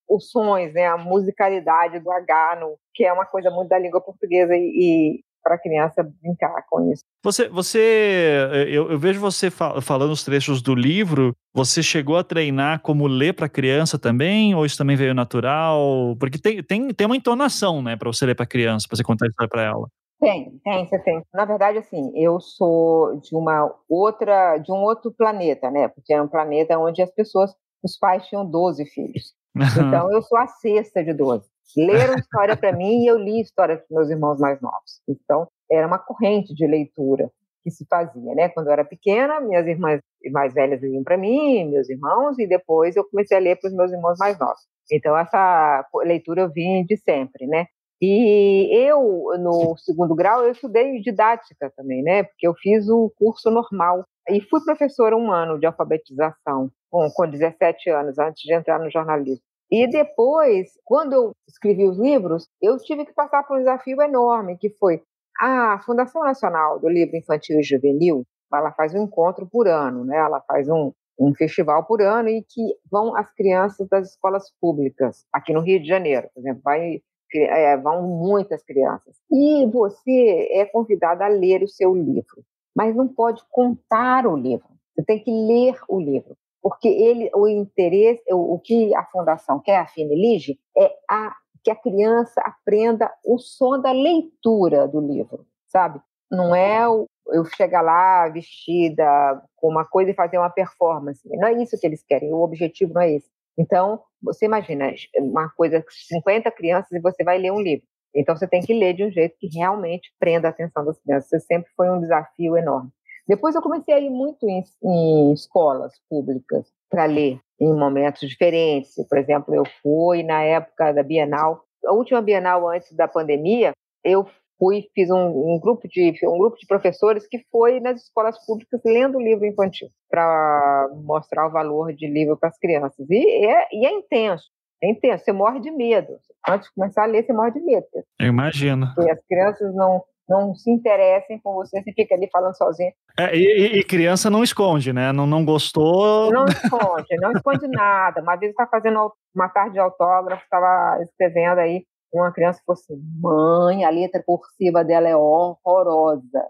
os 0.09 0.29
sons, 0.29 0.73
né, 0.75 0.87
a 0.87 0.99
musicalidade 0.99 2.01
do 2.01 2.11
H, 2.11 2.59
no, 2.61 2.77
que 2.93 3.05
é 3.05 3.13
uma 3.13 3.25
coisa 3.25 3.49
muito 3.49 3.69
da 3.69 3.79
língua 3.79 4.01
portuguesa 4.01 4.53
e, 4.57 5.23
para 5.43 5.55
a 5.55 5.59
criança 5.59 6.03
brincar 6.23 6.65
com 6.69 6.91
isso. 6.93 7.03
Você, 7.25 7.49
você 7.49 8.49
eu, 8.69 8.91
eu 8.91 8.99
vejo 8.99 9.21
você 9.21 9.51
fal 9.51 9.81
falando 9.81 10.13
os 10.13 10.25
trechos 10.25 10.63
do 10.63 10.75
livro. 10.75 11.35
Você 11.55 11.83
chegou 11.83 12.17
a 12.17 12.25
treinar 12.25 12.81
como 12.81 13.07
ler 13.07 13.35
para 13.35 13.49
criança 13.49 13.99
também, 13.99 14.55
ou 14.55 14.65
isso 14.65 14.79
também 14.79 14.97
veio 14.97 15.15
natural? 15.15 16.17
Porque 16.19 16.39
tem, 16.39 16.63
tem, 16.63 16.89
tem 16.89 17.07
uma 17.07 17.17
entonação, 17.17 17.83
né, 17.83 17.97
para 17.97 18.11
você 18.11 18.25
ler 18.27 18.35
para 18.35 18.47
criança, 18.47 18.87
para 18.89 18.97
você 18.97 19.03
contar 19.03 19.27
a 19.27 19.29
história 19.29 19.49
para 19.49 19.63
ela. 19.63 19.87
Tem, 20.21 20.61
tem, 20.63 20.87
você 20.87 20.99
tem. 20.99 21.23
Na 21.33 21.47
verdade, 21.47 21.79
assim, 21.79 22.13
eu 22.15 22.39
sou 22.41 23.19
de 23.21 23.35
uma 23.35 23.75
outra, 23.89 24.59
de 24.59 24.71
um 24.71 24.77
outro 24.77 25.11
planeta, 25.11 25.71
né? 25.71 25.89
Porque 25.89 26.13
era 26.13 26.23
um 26.23 26.29
planeta 26.29 26.79
onde 26.79 27.01
as 27.01 27.11
pessoas, 27.11 27.55
os 27.83 27.97
pais 27.99 28.27
tinham 28.27 28.45
12 28.49 28.85
filhos. 28.87 29.35
Então 29.89 30.13
eu 30.13 30.23
sou 30.23 30.39
a 30.39 30.47
sexta 30.47 31.03
de 31.03 31.13
12 31.13 31.51
leram 31.77 32.15
história 32.15 32.57
para 32.57 32.73
mim 32.73 33.03
e 33.03 33.07
eu 33.07 33.19
li 33.19 33.41
história 33.41 33.77
para 33.77 33.87
meus 33.91 34.11
irmãos 34.11 34.39
mais 34.39 34.61
novos. 34.61 35.01
Então, 35.09 35.49
era 35.71 35.87
uma 35.87 35.99
corrente 35.99 36.55
de 36.55 36.67
leitura 36.67 37.31
que 37.63 37.71
se 37.71 37.87
fazia, 37.89 38.35
né? 38.35 38.49
Quando 38.49 38.69
eu 38.69 38.73
era 38.73 38.85
pequena, 38.85 39.41
minhas 39.41 39.67
irmãs 39.67 40.01
mais 40.33 40.55
velhas 40.55 40.83
liam 40.83 41.05
para 41.05 41.17
mim, 41.17 41.71
meus 41.71 41.89
irmãos, 41.89 42.39
e 42.39 42.47
depois 42.47 42.97
eu 42.97 43.05
comecei 43.05 43.37
a 43.37 43.41
ler 43.41 43.57
para 43.57 43.69
os 43.69 43.75
meus 43.75 43.93
irmãos 43.93 44.19
mais 44.19 44.39
novos. 44.39 44.61
Então, 44.91 45.17
essa 45.17 45.87
leitura 46.05 46.43
eu 46.43 46.51
vim 46.51 46.85
de 46.85 46.97
sempre, 46.97 47.47
né? 47.47 47.67
E 48.03 48.71
eu, 48.73 49.03
no 49.39 49.77
segundo 49.77 50.15
grau, 50.15 50.43
eu 50.43 50.53
estudei 50.53 51.01
didática 51.01 51.71
também, 51.77 52.03
né? 52.03 52.23
Porque 52.23 52.49
eu 52.49 52.55
fiz 52.55 52.89
o 52.89 53.13
curso 53.17 53.51
normal 53.51 54.05
e 54.31 54.41
fui 54.41 54.61
professora 54.65 55.15
um 55.17 55.31
ano 55.31 55.59
de 55.59 55.67
alfabetização, 55.67 56.71
com, 56.91 57.11
com 57.11 57.29
17 57.29 57.91
anos, 57.91 58.19
antes 58.19 58.43
de 58.43 58.55
entrar 58.55 58.79
no 58.79 58.91
jornalismo. 58.91 59.45
E 59.71 59.87
depois, 59.87 60.73
quando 60.85 61.13
eu 61.13 61.33
escrevi 61.49 61.87
os 61.87 61.97
livros, 61.97 62.49
eu 62.61 62.77
tive 62.79 63.07
que 63.07 63.13
passar 63.15 63.45
por 63.45 63.57
um 63.57 63.61
desafio 63.61 64.03
enorme, 64.03 64.59
que 64.59 64.69
foi 64.71 65.01
a 65.41 65.79
Fundação 65.87 66.23
Nacional 66.25 66.81
do 66.81 66.89
Livro 66.89 67.17
Infantil 67.17 67.61
e 67.61 67.63
Juvenil, 67.63 68.27
ela 68.53 68.73
faz 68.73 68.95
um 68.95 69.05
encontro 69.05 69.47
por 69.47 69.69
ano, 69.69 70.05
né? 70.05 70.17
ela 70.17 70.41
faz 70.41 70.69
um, 70.69 70.93
um 71.19 71.33
festival 71.35 71.85
por 71.85 72.03
ano 72.03 72.29
e 72.29 72.43
que 72.43 72.77
vão 72.91 73.17
as 73.17 73.33
crianças 73.33 73.89
das 73.89 74.11
escolas 74.11 74.53
públicas, 74.61 75.25
aqui 75.33 75.53
no 75.53 75.61
Rio 75.61 75.81
de 75.81 75.87
Janeiro, 75.87 76.29
por 76.35 76.41
exemplo, 76.41 76.61
vai, 76.65 77.01
é, 77.33 77.77
vão 77.77 78.03
muitas 78.03 78.65
crianças. 78.65 79.17
E 79.31 79.67
você 79.67 80.49
é 80.51 80.65
convidado 80.65 81.23
a 81.23 81.29
ler 81.29 81.63
o 81.63 81.69
seu 81.69 81.95
livro, 81.95 82.45
mas 82.77 82.95
não 82.97 83.07
pode 83.07 83.41
contar 83.51 84.27
o 84.27 84.37
livro, 84.37 84.69
você 84.97 85.05
tem 85.05 85.23
que 85.23 85.31
ler 85.31 85.79
o 85.89 86.01
livro 86.01 86.37
porque 86.63 86.89
ele, 86.89 87.31
o 87.35 87.49
interesse, 87.49 88.23
o, 88.33 88.55
o 88.55 88.59
que 88.59 88.95
a 88.95 89.05
fundação 89.05 89.61
quer, 89.61 89.79
a 89.79 89.87
Finelige, 89.87 90.59
é 90.77 90.93
a, 91.09 91.35
que 91.63 91.71
a 91.71 91.77
criança 91.77 92.41
aprenda 92.43 93.11
o 93.25 93.39
som 93.39 93.81
da 93.81 93.93
leitura 93.93 94.87
do 94.87 95.01
livro, 95.01 95.47
sabe? 95.67 96.01
Não 96.31 96.55
é 96.55 96.89
o, 96.89 97.07
eu 97.29 97.45
chegar 97.45 97.81
lá 97.81 98.29
vestida 98.29 99.43
com 99.57 99.69
uma 99.69 99.85
coisa 99.85 100.11
e 100.11 100.15
fazer 100.15 100.39
uma 100.39 100.51
performance. 100.51 101.21
Não 101.29 101.49
é 101.49 101.63
isso 101.63 101.79
que 101.79 101.87
eles 101.87 102.03
querem, 102.03 102.33
o 102.33 102.43
objetivo 102.43 102.95
não 102.95 103.03
é 103.03 103.13
esse. 103.13 103.29
Então, 103.59 104.01
você 104.23 104.47
imagina 104.47 104.93
uma 105.19 105.49
coisa, 105.51 105.85
50 105.89 106.51
crianças 106.53 106.93
e 106.93 107.01
você 107.01 107.25
vai 107.25 107.39
ler 107.39 107.53
um 107.53 107.61
livro. 107.61 107.87
Então, 108.15 108.37
você 108.37 108.47
tem 108.47 108.61
que 108.61 108.73
ler 108.73 108.95
de 108.95 109.05
um 109.05 109.11
jeito 109.11 109.37
que 109.39 109.47
realmente 109.47 110.13
prenda 110.19 110.49
a 110.49 110.51
atenção 110.51 110.85
das 110.85 110.99
crianças. 111.01 111.33
Isso 111.33 111.47
sempre 111.47 111.71
foi 111.77 111.91
um 111.91 112.01
desafio 112.01 112.57
enorme. 112.57 112.91
Depois 113.31 113.55
eu 113.55 113.63
comecei 113.63 113.95
a 113.95 114.01
ir 114.01 114.11
muito 114.11 114.45
em, 114.49 114.65
em 114.83 115.33
escolas 115.33 115.93
públicas 116.09 116.67
para 116.91 117.05
ler 117.05 117.39
em 117.61 117.73
momentos 117.73 118.29
diferentes. 118.29 118.93
Por 119.09 119.19
exemplo, 119.19 119.55
eu 119.55 119.63
fui 119.81 120.25
na 120.25 120.43
época 120.43 120.91
da 120.93 121.05
Bienal, 121.05 121.63
a 121.87 121.93
última 121.93 122.21
Bienal 122.21 122.69
antes 122.69 122.93
da 122.93 123.07
pandemia, 123.07 123.71
eu 124.03 124.27
fui 124.59 124.89
fiz 124.93 125.09
um, 125.13 125.55
um, 125.55 125.61
grupo 125.61 125.87
de 125.87 126.13
um 126.25 126.39
grupo 126.39 126.57
de 126.57 126.67
professores 126.67 127.25
que 127.29 127.39
foi 127.53 127.79
nas 127.79 128.03
escolas 128.03 128.37
públicas 128.45 128.81
lendo 128.85 129.21
livro 129.21 129.47
infantil 129.47 129.87
para 130.11 130.89
mostrar 131.05 131.47
o 131.47 131.53
valor 131.53 131.93
de 131.93 132.09
livro 132.09 132.37
para 132.37 132.49
as 132.49 132.59
crianças. 132.59 133.07
E 133.09 133.47
é, 133.47 133.69
e 133.71 133.87
é 133.87 133.93
intenso 133.93 134.51
é 134.83 134.91
intenso. 134.91 135.25
Você 135.25 135.33
morre 135.33 135.61
de 135.61 135.71
medo. 135.71 136.19
Antes 136.49 136.69
de 136.69 136.75
começar 136.75 137.05
a 137.05 137.07
ler 137.07 137.25
você 137.25 137.33
morre 137.33 137.53
de 137.53 137.61
medo. 137.61 137.87
Eu 138.19 138.29
imagino. 138.29 138.91
Porque 138.95 139.11
as 139.11 139.23
crianças 139.27 139.75
não 139.75 140.03
não 140.31 140.55
se 140.55 140.71
interessem 140.71 141.41
por 141.41 141.55
você, 141.55 141.83
você 141.83 141.93
fica 141.93 142.15
ali 142.15 142.29
falando 142.31 142.57
sozinho. 142.57 142.93
É, 143.19 143.37
e, 143.37 143.81
e, 143.81 143.85
criança 143.85 144.31
não 144.31 144.45
esconde, 144.45 144.93
né? 144.93 145.13
Não, 145.13 145.27
não 145.27 145.45
gostou. 145.45 146.31
Não 146.31 146.47
esconde, 146.47 147.17
não 147.21 147.33
esconde 147.33 147.67
nada. 147.67 148.23
Uma 148.23 148.37
vez 148.37 148.51
está 148.53 148.67
fazendo 148.69 149.13
uma 149.35 149.49
tarde 149.49 149.73
de 149.73 149.81
autógrafo, 149.81 150.45
estava 150.45 151.03
escrevendo 151.03 151.59
aí, 151.59 151.85
uma 152.13 152.33
criança 152.33 152.63
falou 152.65 152.79
assim: 152.81 152.95
mãe, 153.21 153.85
a 153.85 153.91
letra 153.91 154.23
cursiva 154.25 154.85
dela 154.85 155.09
é 155.09 155.17
horrorosa. 155.17 156.47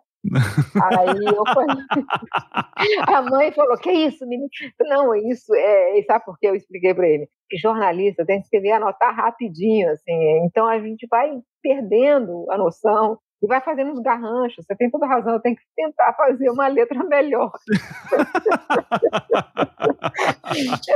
Aí 0.82 1.24
eu 1.24 1.44
falei, 1.46 1.76
a 3.08 3.22
mãe 3.22 3.50
falou: 3.52 3.78
Que 3.78 3.90
isso, 3.90 4.26
menino? 4.26 4.48
Não, 4.80 5.14
isso 5.14 5.54
é. 5.54 6.02
Sabe 6.06 6.24
por 6.26 6.38
que 6.38 6.46
eu 6.46 6.54
expliquei 6.54 6.94
para 6.94 7.08
ele? 7.08 7.28
Que 7.48 7.56
jornalista 7.56 8.26
tem 8.26 8.38
que 8.38 8.44
escrever, 8.44 8.72
anotar 8.72 9.14
rapidinho, 9.16 9.90
assim. 9.90 10.44
Então 10.44 10.66
a 10.66 10.78
gente 10.78 11.06
vai 11.10 11.30
perdendo 11.62 12.46
a 12.50 12.58
noção 12.58 13.18
e 13.42 13.46
vai 13.46 13.60
fazendo 13.60 13.92
uns 13.92 14.00
garranchos. 14.00 14.64
Você 14.64 14.76
tem 14.76 14.90
toda 14.90 15.06
razão, 15.06 15.34
eu 15.34 15.40
tenho 15.40 15.56
que 15.56 15.62
tentar 15.74 16.12
fazer 16.14 16.50
uma 16.50 16.66
letra 16.68 17.02
melhor. 17.04 17.52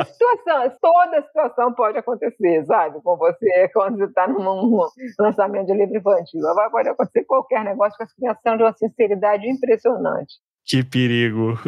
situação, 0.07 0.77
toda 0.81 1.23
situação 1.23 1.73
pode 1.73 1.99
acontecer, 1.99 2.65
sabe? 2.67 3.01
Com 3.03 3.17
você, 3.17 3.69
quando 3.73 3.97
você 3.97 4.05
está 4.05 4.29
num 4.29 4.79
lançamento 5.19 5.67
de 5.67 5.75
livro 5.75 5.97
infantil. 5.97 6.41
Pode 6.71 6.89
acontecer 6.89 7.25
qualquer 7.25 7.65
negócio 7.65 7.97
com 7.97 8.05
as 8.05 8.13
crianças 8.13 8.43
são 8.43 8.57
de 8.57 8.63
uma 8.63 8.73
sinceridade 8.73 9.49
impressionante. 9.49 10.35
Que 10.67 10.83
perigo. 10.83 11.59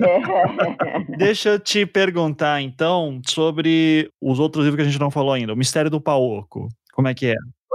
É. 0.00 1.16
Deixa 1.18 1.50
eu 1.50 1.60
te 1.60 1.84
perguntar, 1.84 2.62
então, 2.62 3.20
sobre 3.26 4.10
os 4.20 4.38
outros 4.38 4.64
livros 4.64 4.82
que 4.82 4.88
a 4.88 4.90
gente 4.90 5.00
não 5.00 5.10
falou 5.10 5.34
ainda. 5.34 5.52
O 5.52 5.56
Mistério 5.56 5.90
do 5.90 6.00
Paoco. 6.00 6.68
Como 6.94 7.08
é 7.08 7.14
que 7.14 7.26
é? 7.26 7.34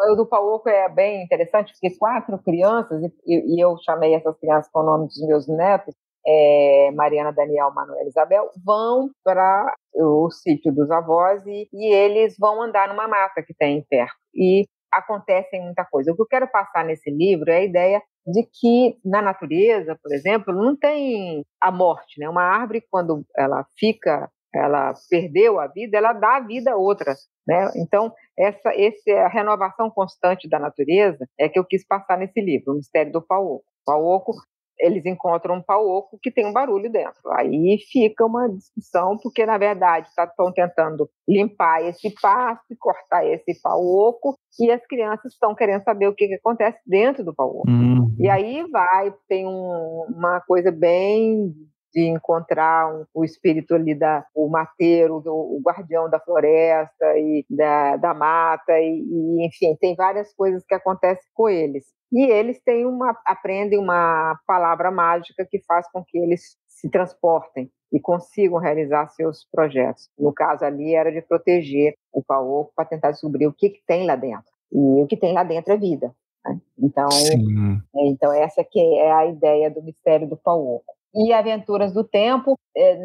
O 0.09 0.15
do 0.15 0.25
Paoco 0.25 0.67
é 0.67 0.89
bem 0.89 1.23
interessante, 1.23 1.73
porque 1.73 1.95
quatro 1.97 2.37
crianças, 2.39 3.03
e, 3.25 3.55
e 3.55 3.63
eu 3.63 3.77
chamei 3.85 4.15
essas 4.15 4.37
crianças 4.39 4.71
com 4.71 4.79
o 4.79 4.85
nome 4.85 5.05
dos 5.07 5.27
meus 5.27 5.47
netos, 5.47 5.95
é, 6.25 6.91
Mariana, 6.93 7.31
Daniel, 7.31 7.71
Manuel 7.73 8.07
Isabel, 8.07 8.49
vão 8.63 9.09
para 9.23 9.73
o 9.95 10.29
sítio 10.29 10.73
dos 10.73 10.89
avós 10.91 11.45
e, 11.45 11.67
e, 11.73 11.93
eles 11.93 12.35
vão 12.39 12.61
andar 12.61 12.87
numa 12.87 13.07
mata 13.07 13.43
que 13.43 13.53
tem 13.53 13.83
perto. 13.89 14.15
E 14.33 14.65
acontece 14.91 15.59
muita 15.59 15.85
coisa. 15.85 16.11
O 16.11 16.15
que 16.15 16.21
eu 16.21 16.27
quero 16.27 16.47
passar 16.51 16.85
nesse 16.85 17.09
livro 17.09 17.49
é 17.49 17.57
a 17.57 17.63
ideia 17.63 18.01
de 18.25 18.43
que 18.43 18.97
na 19.03 19.21
natureza, 19.21 19.97
por 20.01 20.13
exemplo, 20.13 20.53
não 20.53 20.75
tem 20.75 21.43
a 21.59 21.71
morte, 21.71 22.19
né? 22.19 22.29
Uma 22.29 22.43
árvore 22.43 22.83
quando 22.89 23.25
ela 23.35 23.65
fica, 23.77 24.29
ela 24.53 24.93
perdeu 25.09 25.59
a 25.59 25.67
vida, 25.67 25.97
ela 25.97 26.13
dá 26.13 26.37
a 26.37 26.39
vida 26.41 26.71
a 26.71 26.77
outra, 26.77 27.15
né? 27.47 27.71
Então 27.75 28.13
essa, 28.37 28.69
essa 28.75 29.09
é 29.09 29.23
a 29.23 29.29
renovação 29.29 29.89
constante 29.89 30.49
da 30.49 30.59
natureza 30.59 31.27
é 31.39 31.47
que 31.47 31.59
eu 31.59 31.65
quis 31.65 31.85
passar 31.85 32.17
nesse 32.17 32.41
livro, 32.41 32.73
o 32.73 32.75
Mistério 32.75 33.11
do 33.11 33.21
Pauoco. 33.21 33.65
Pauoco 33.85 34.33
eles 34.81 35.05
encontram 35.05 35.55
um 35.55 35.61
pau 35.61 35.87
oco 35.87 36.17
que 36.21 36.31
tem 36.31 36.45
um 36.45 36.51
barulho 36.51 36.91
dentro. 36.91 37.31
Aí 37.33 37.77
fica 37.91 38.25
uma 38.25 38.49
discussão, 38.49 39.17
porque 39.21 39.45
na 39.45 39.57
verdade 39.57 40.07
estão 40.07 40.25
tá, 40.25 40.51
tentando 40.53 41.09
limpar 41.27 41.83
esse 41.83 42.09
pasto, 42.19 42.75
cortar 42.79 43.25
esse 43.25 43.61
pau 43.61 43.79
oco, 43.79 44.35
e 44.59 44.71
as 44.71 44.85
crianças 44.87 45.33
estão 45.33 45.53
querendo 45.53 45.83
saber 45.83 46.07
o 46.07 46.15
que, 46.15 46.27
que 46.27 46.33
acontece 46.33 46.79
dentro 46.85 47.23
do 47.23 47.33
pau 47.33 47.49
oco. 47.59 47.69
Uhum. 47.69 48.15
E 48.19 48.27
aí 48.27 48.65
vai, 48.71 49.13
tem 49.29 49.47
um, 49.47 50.05
uma 50.09 50.41
coisa 50.41 50.71
bem 50.71 51.53
de 51.93 52.07
encontrar 52.07 52.93
um, 52.93 53.05
o 53.13 53.23
espírito 53.23 53.75
ali 53.75 53.93
da 53.93 54.25
o 54.33 54.49
mateiro, 54.49 55.21
o, 55.25 55.57
o 55.57 55.61
guardião 55.63 56.09
da 56.09 56.19
floresta 56.19 57.17
e 57.17 57.45
da, 57.49 57.97
da 57.97 58.13
mata 58.13 58.79
e, 58.79 59.01
e, 59.01 59.45
enfim 59.45 59.75
tem 59.79 59.95
várias 59.95 60.33
coisas 60.33 60.63
que 60.65 60.73
acontecem 60.73 61.29
com 61.33 61.49
eles 61.49 61.85
e 62.11 62.25
eles 62.25 62.61
têm 62.63 62.85
uma 62.85 63.15
aprendem 63.25 63.79
uma 63.79 64.37
palavra 64.45 64.91
mágica 64.91 65.47
que 65.49 65.63
faz 65.65 65.89
com 65.91 66.03
que 66.03 66.17
eles 66.17 66.57
se 66.67 66.89
transportem 66.89 67.71
e 67.91 67.99
consigam 67.99 68.57
realizar 68.57 69.07
seus 69.09 69.45
projetos. 69.51 70.09
No 70.17 70.33
caso 70.33 70.65
ali 70.65 70.95
era 70.95 71.11
de 71.11 71.21
proteger 71.21 71.93
o 72.11 72.23
Paoco 72.23 72.71
para 72.75 72.85
tentar 72.85 73.11
descobrir 73.11 73.47
o 73.47 73.53
que, 73.53 73.69
que, 73.69 73.81
tem 73.85 74.05
lá 74.05 74.15
dentro. 74.15 74.51
E 74.71 75.03
o 75.03 75.07
que 75.07 75.17
tem 75.17 75.33
lá 75.33 75.43
dentro 75.43 75.73
é 75.73 75.77
vida. 75.77 76.13
Né? 76.45 76.59
Então, 76.79 77.07
é, 77.07 78.07
então 78.07 78.33
essa 78.33 78.63
que 78.63 78.79
é 78.79 79.11
a 79.11 79.25
ideia 79.25 79.69
do 79.69 79.83
mistério 79.83 80.27
do 80.27 80.37
Paoco. 80.37 80.93
E 81.13 81.33
Aventuras 81.33 81.93
do 81.93 82.03
Tempo, 82.03 82.57
é 82.75 82.97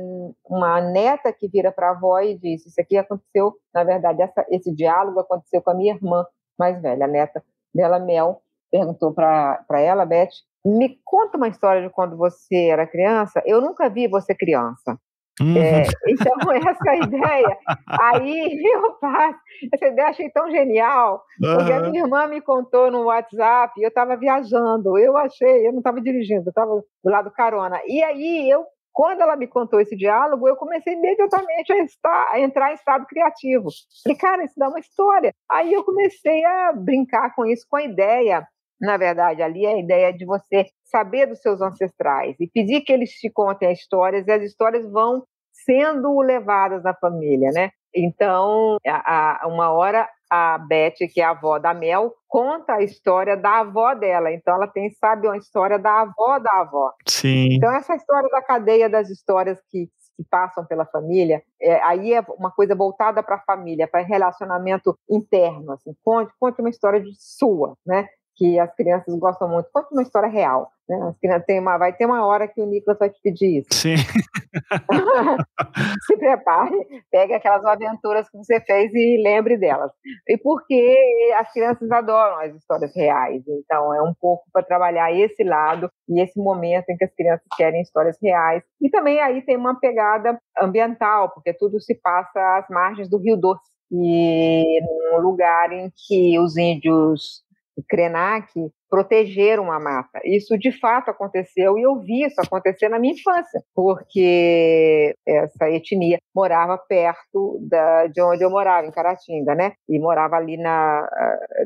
uma 0.44 0.80
neta 0.80 1.32
que 1.32 1.48
vira 1.48 1.72
para 1.72 1.88
a 1.88 1.90
avó 1.90 2.20
e 2.20 2.38
diz: 2.38 2.64
Isso 2.64 2.80
aqui 2.80 2.96
aconteceu, 2.96 3.54
na 3.74 3.82
verdade, 3.84 4.22
essa, 4.22 4.46
esse 4.48 4.72
diálogo 4.74 5.20
aconteceu 5.20 5.60
com 5.60 5.70
a 5.70 5.74
minha 5.74 5.94
irmã 5.94 6.24
mais 6.58 6.80
velha, 6.80 7.04
a 7.04 7.08
neta 7.08 7.42
dela, 7.74 7.98
Mel, 7.98 8.42
perguntou 8.70 9.12
para 9.12 9.80
ela, 9.80 10.04
Beth, 10.06 10.30
me 10.64 10.98
conta 11.04 11.36
uma 11.36 11.48
história 11.48 11.82
de 11.82 11.90
quando 11.90 12.16
você 12.16 12.68
era 12.68 12.86
criança. 12.86 13.42
Eu 13.44 13.60
nunca 13.60 13.88
vi 13.88 14.08
você 14.08 14.34
criança. 14.34 14.98
Uhum. 15.40 15.56
É, 15.56 15.82
então, 16.08 16.32
essa 16.52 16.96
ideia, 16.96 17.58
aí 18.00 18.58
eu 18.74 18.98
faço, 18.98 19.38
essa 19.72 19.86
ideia 19.86 20.08
achei 20.08 20.30
tão 20.30 20.50
genial, 20.50 21.22
porque 21.38 21.72
uhum. 21.72 21.78
a 21.78 21.80
minha 21.90 22.02
irmã 22.04 22.26
me 22.26 22.40
contou 22.40 22.90
no 22.90 23.04
WhatsApp, 23.04 23.72
eu 23.80 23.88
estava 23.88 24.16
viajando, 24.16 24.98
eu 24.98 25.16
achei, 25.16 25.66
eu 25.66 25.72
não 25.72 25.78
estava 25.78 26.00
dirigindo, 26.00 26.44
eu 26.46 26.50
estava 26.50 26.76
do 26.76 27.10
lado 27.10 27.30
carona, 27.30 27.80
e 27.86 28.02
aí 28.02 28.50
eu, 28.50 28.64
quando 28.92 29.20
ela 29.20 29.36
me 29.36 29.46
contou 29.46 29.78
esse 29.78 29.94
diálogo, 29.94 30.48
eu 30.48 30.56
comecei 30.56 30.94
imediatamente 30.94 31.70
a, 31.70 31.84
estar, 31.84 32.28
a 32.30 32.40
entrar 32.40 32.70
em 32.70 32.74
estado 32.74 33.04
criativo, 33.06 33.68
falei, 34.02 34.18
cara, 34.18 34.44
isso 34.44 34.54
dá 34.56 34.68
uma 34.70 34.80
história, 34.80 35.34
aí 35.50 35.70
eu 35.70 35.84
comecei 35.84 36.44
a 36.46 36.72
brincar 36.72 37.34
com 37.34 37.44
isso, 37.44 37.66
com 37.68 37.76
a 37.76 37.82
ideia. 37.82 38.46
Na 38.78 38.98
verdade, 38.98 39.42
ali 39.42 39.64
é 39.64 39.72
a 39.72 39.78
ideia 39.78 40.12
de 40.12 40.26
você 40.26 40.66
saber 40.86 41.26
dos 41.26 41.40
seus 41.40 41.60
ancestrais 41.60 42.36
e 42.40 42.46
pedir 42.46 42.80
que 42.82 42.92
eles 42.92 43.10
te 43.10 43.28
contem 43.30 43.70
as 43.70 43.78
histórias 43.78 44.26
e 44.26 44.32
as 44.32 44.42
histórias 44.42 44.90
vão 44.90 45.24
sendo 45.52 46.20
levadas 46.20 46.82
na 46.82 46.94
família, 46.94 47.50
né? 47.52 47.70
Então, 47.94 48.76
a, 48.86 49.44
a, 49.44 49.48
uma 49.48 49.70
hora 49.70 50.08
a 50.28 50.58
Beth, 50.58 50.96
que 51.12 51.20
é 51.20 51.24
a 51.24 51.30
avó 51.30 51.58
da 51.58 51.72
Mel, 51.72 52.12
conta 52.28 52.74
a 52.74 52.82
história 52.82 53.36
da 53.36 53.60
avó 53.60 53.94
dela. 53.94 54.30
Então, 54.30 54.54
ela 54.54 54.66
tem, 54.66 54.90
sabe, 54.90 55.26
uma 55.26 55.36
história 55.36 55.78
da 55.78 56.02
avó 56.02 56.38
da 56.38 56.52
avó. 56.60 56.92
Sim. 57.08 57.48
Então, 57.52 57.72
essa 57.74 57.94
história 57.94 58.28
da 58.28 58.42
cadeia 58.42 58.88
das 58.88 59.08
histórias 59.08 59.58
que, 59.70 59.86
que 60.16 60.24
passam 60.28 60.64
pela 60.66 60.84
família, 60.84 61.42
é, 61.60 61.80
aí 61.82 62.12
é 62.12 62.20
uma 62.36 62.50
coisa 62.50 62.74
voltada 62.74 63.22
para 63.22 63.36
a 63.36 63.44
família, 63.44 63.88
para 63.88 64.02
relacionamento 64.02 64.98
interno. 65.08 65.72
Assim, 65.72 65.94
conte, 66.04 66.32
conte 66.38 66.60
uma 66.60 66.70
história 66.70 67.00
de 67.00 67.12
sua, 67.16 67.74
né? 67.86 68.06
Que 68.36 68.58
as 68.58 68.74
crianças 68.74 69.18
gostam 69.18 69.48
muito. 69.48 69.68
Conta 69.72 69.88
uma 69.92 70.02
história 70.02 70.28
real. 70.28 70.70
Né? 70.88 70.96
As 71.08 71.18
crianças 71.18 71.46
tem 71.46 71.58
uma, 71.58 71.78
vai 71.78 71.92
ter 71.92 72.06
uma 72.06 72.24
hora 72.24 72.46
que 72.46 72.60
o 72.60 72.66
Nicolas 72.66 72.98
vai 72.98 73.10
te 73.10 73.20
pedir 73.22 73.60
isso. 73.60 73.68
Sim. 73.72 73.96
Se 76.06 76.16
prepare, 76.16 76.76
pegue 77.10 77.34
aquelas 77.34 77.64
aventuras 77.64 78.28
que 78.30 78.36
você 78.36 78.60
fez 78.60 78.92
e 78.94 79.20
lembre 79.22 79.56
delas. 79.56 79.90
E 80.28 80.38
porque 80.38 80.96
as 81.38 81.50
crianças 81.52 81.90
adoram 81.90 82.38
as 82.40 82.54
histórias 82.54 82.94
reais. 82.94 83.42
Então, 83.48 83.94
é 83.94 84.02
um 84.02 84.14
pouco 84.20 84.44
para 84.52 84.62
trabalhar 84.62 85.12
esse 85.12 85.42
lado 85.42 85.90
e 86.08 86.22
esse 86.22 86.38
momento 86.38 86.90
em 86.90 86.96
que 86.96 87.04
as 87.04 87.14
crianças 87.14 87.46
querem 87.56 87.80
histórias 87.80 88.16
reais. 88.22 88.62
E 88.80 88.90
também 88.90 89.20
aí 89.20 89.42
tem 89.42 89.56
uma 89.56 89.78
pegada 89.80 90.38
ambiental, 90.60 91.30
porque 91.30 91.52
tudo 91.52 91.80
se 91.80 91.94
passa 91.94 92.58
às 92.58 92.68
margens 92.68 93.08
do 93.08 93.18
Rio 93.18 93.36
Doce. 93.36 93.76
E 93.90 94.80
num 94.82 95.20
lugar 95.20 95.72
em 95.72 95.92
que 95.94 96.38
os 96.40 96.56
índios 96.56 97.45
Krenak 97.88 98.52
protegeram 98.88 99.70
a 99.72 99.80
mata. 99.80 100.20
Isso 100.24 100.56
de 100.56 100.70
fato 100.70 101.10
aconteceu 101.10 101.76
e 101.76 101.82
eu 101.82 102.00
vi 102.00 102.24
isso 102.24 102.40
acontecer 102.40 102.88
na 102.88 102.98
minha 102.98 103.14
infância, 103.14 103.62
porque 103.74 105.14
essa 105.26 105.68
etnia 105.70 106.18
morava 106.34 106.78
perto 106.78 107.58
da, 107.68 108.06
de 108.06 108.22
onde 108.22 108.44
eu 108.44 108.50
morava, 108.50 108.86
em 108.86 108.92
Caratinga, 108.92 109.54
né? 109.54 109.72
E 109.88 109.98
morava 109.98 110.36
ali 110.36 110.56
na, 110.56 111.08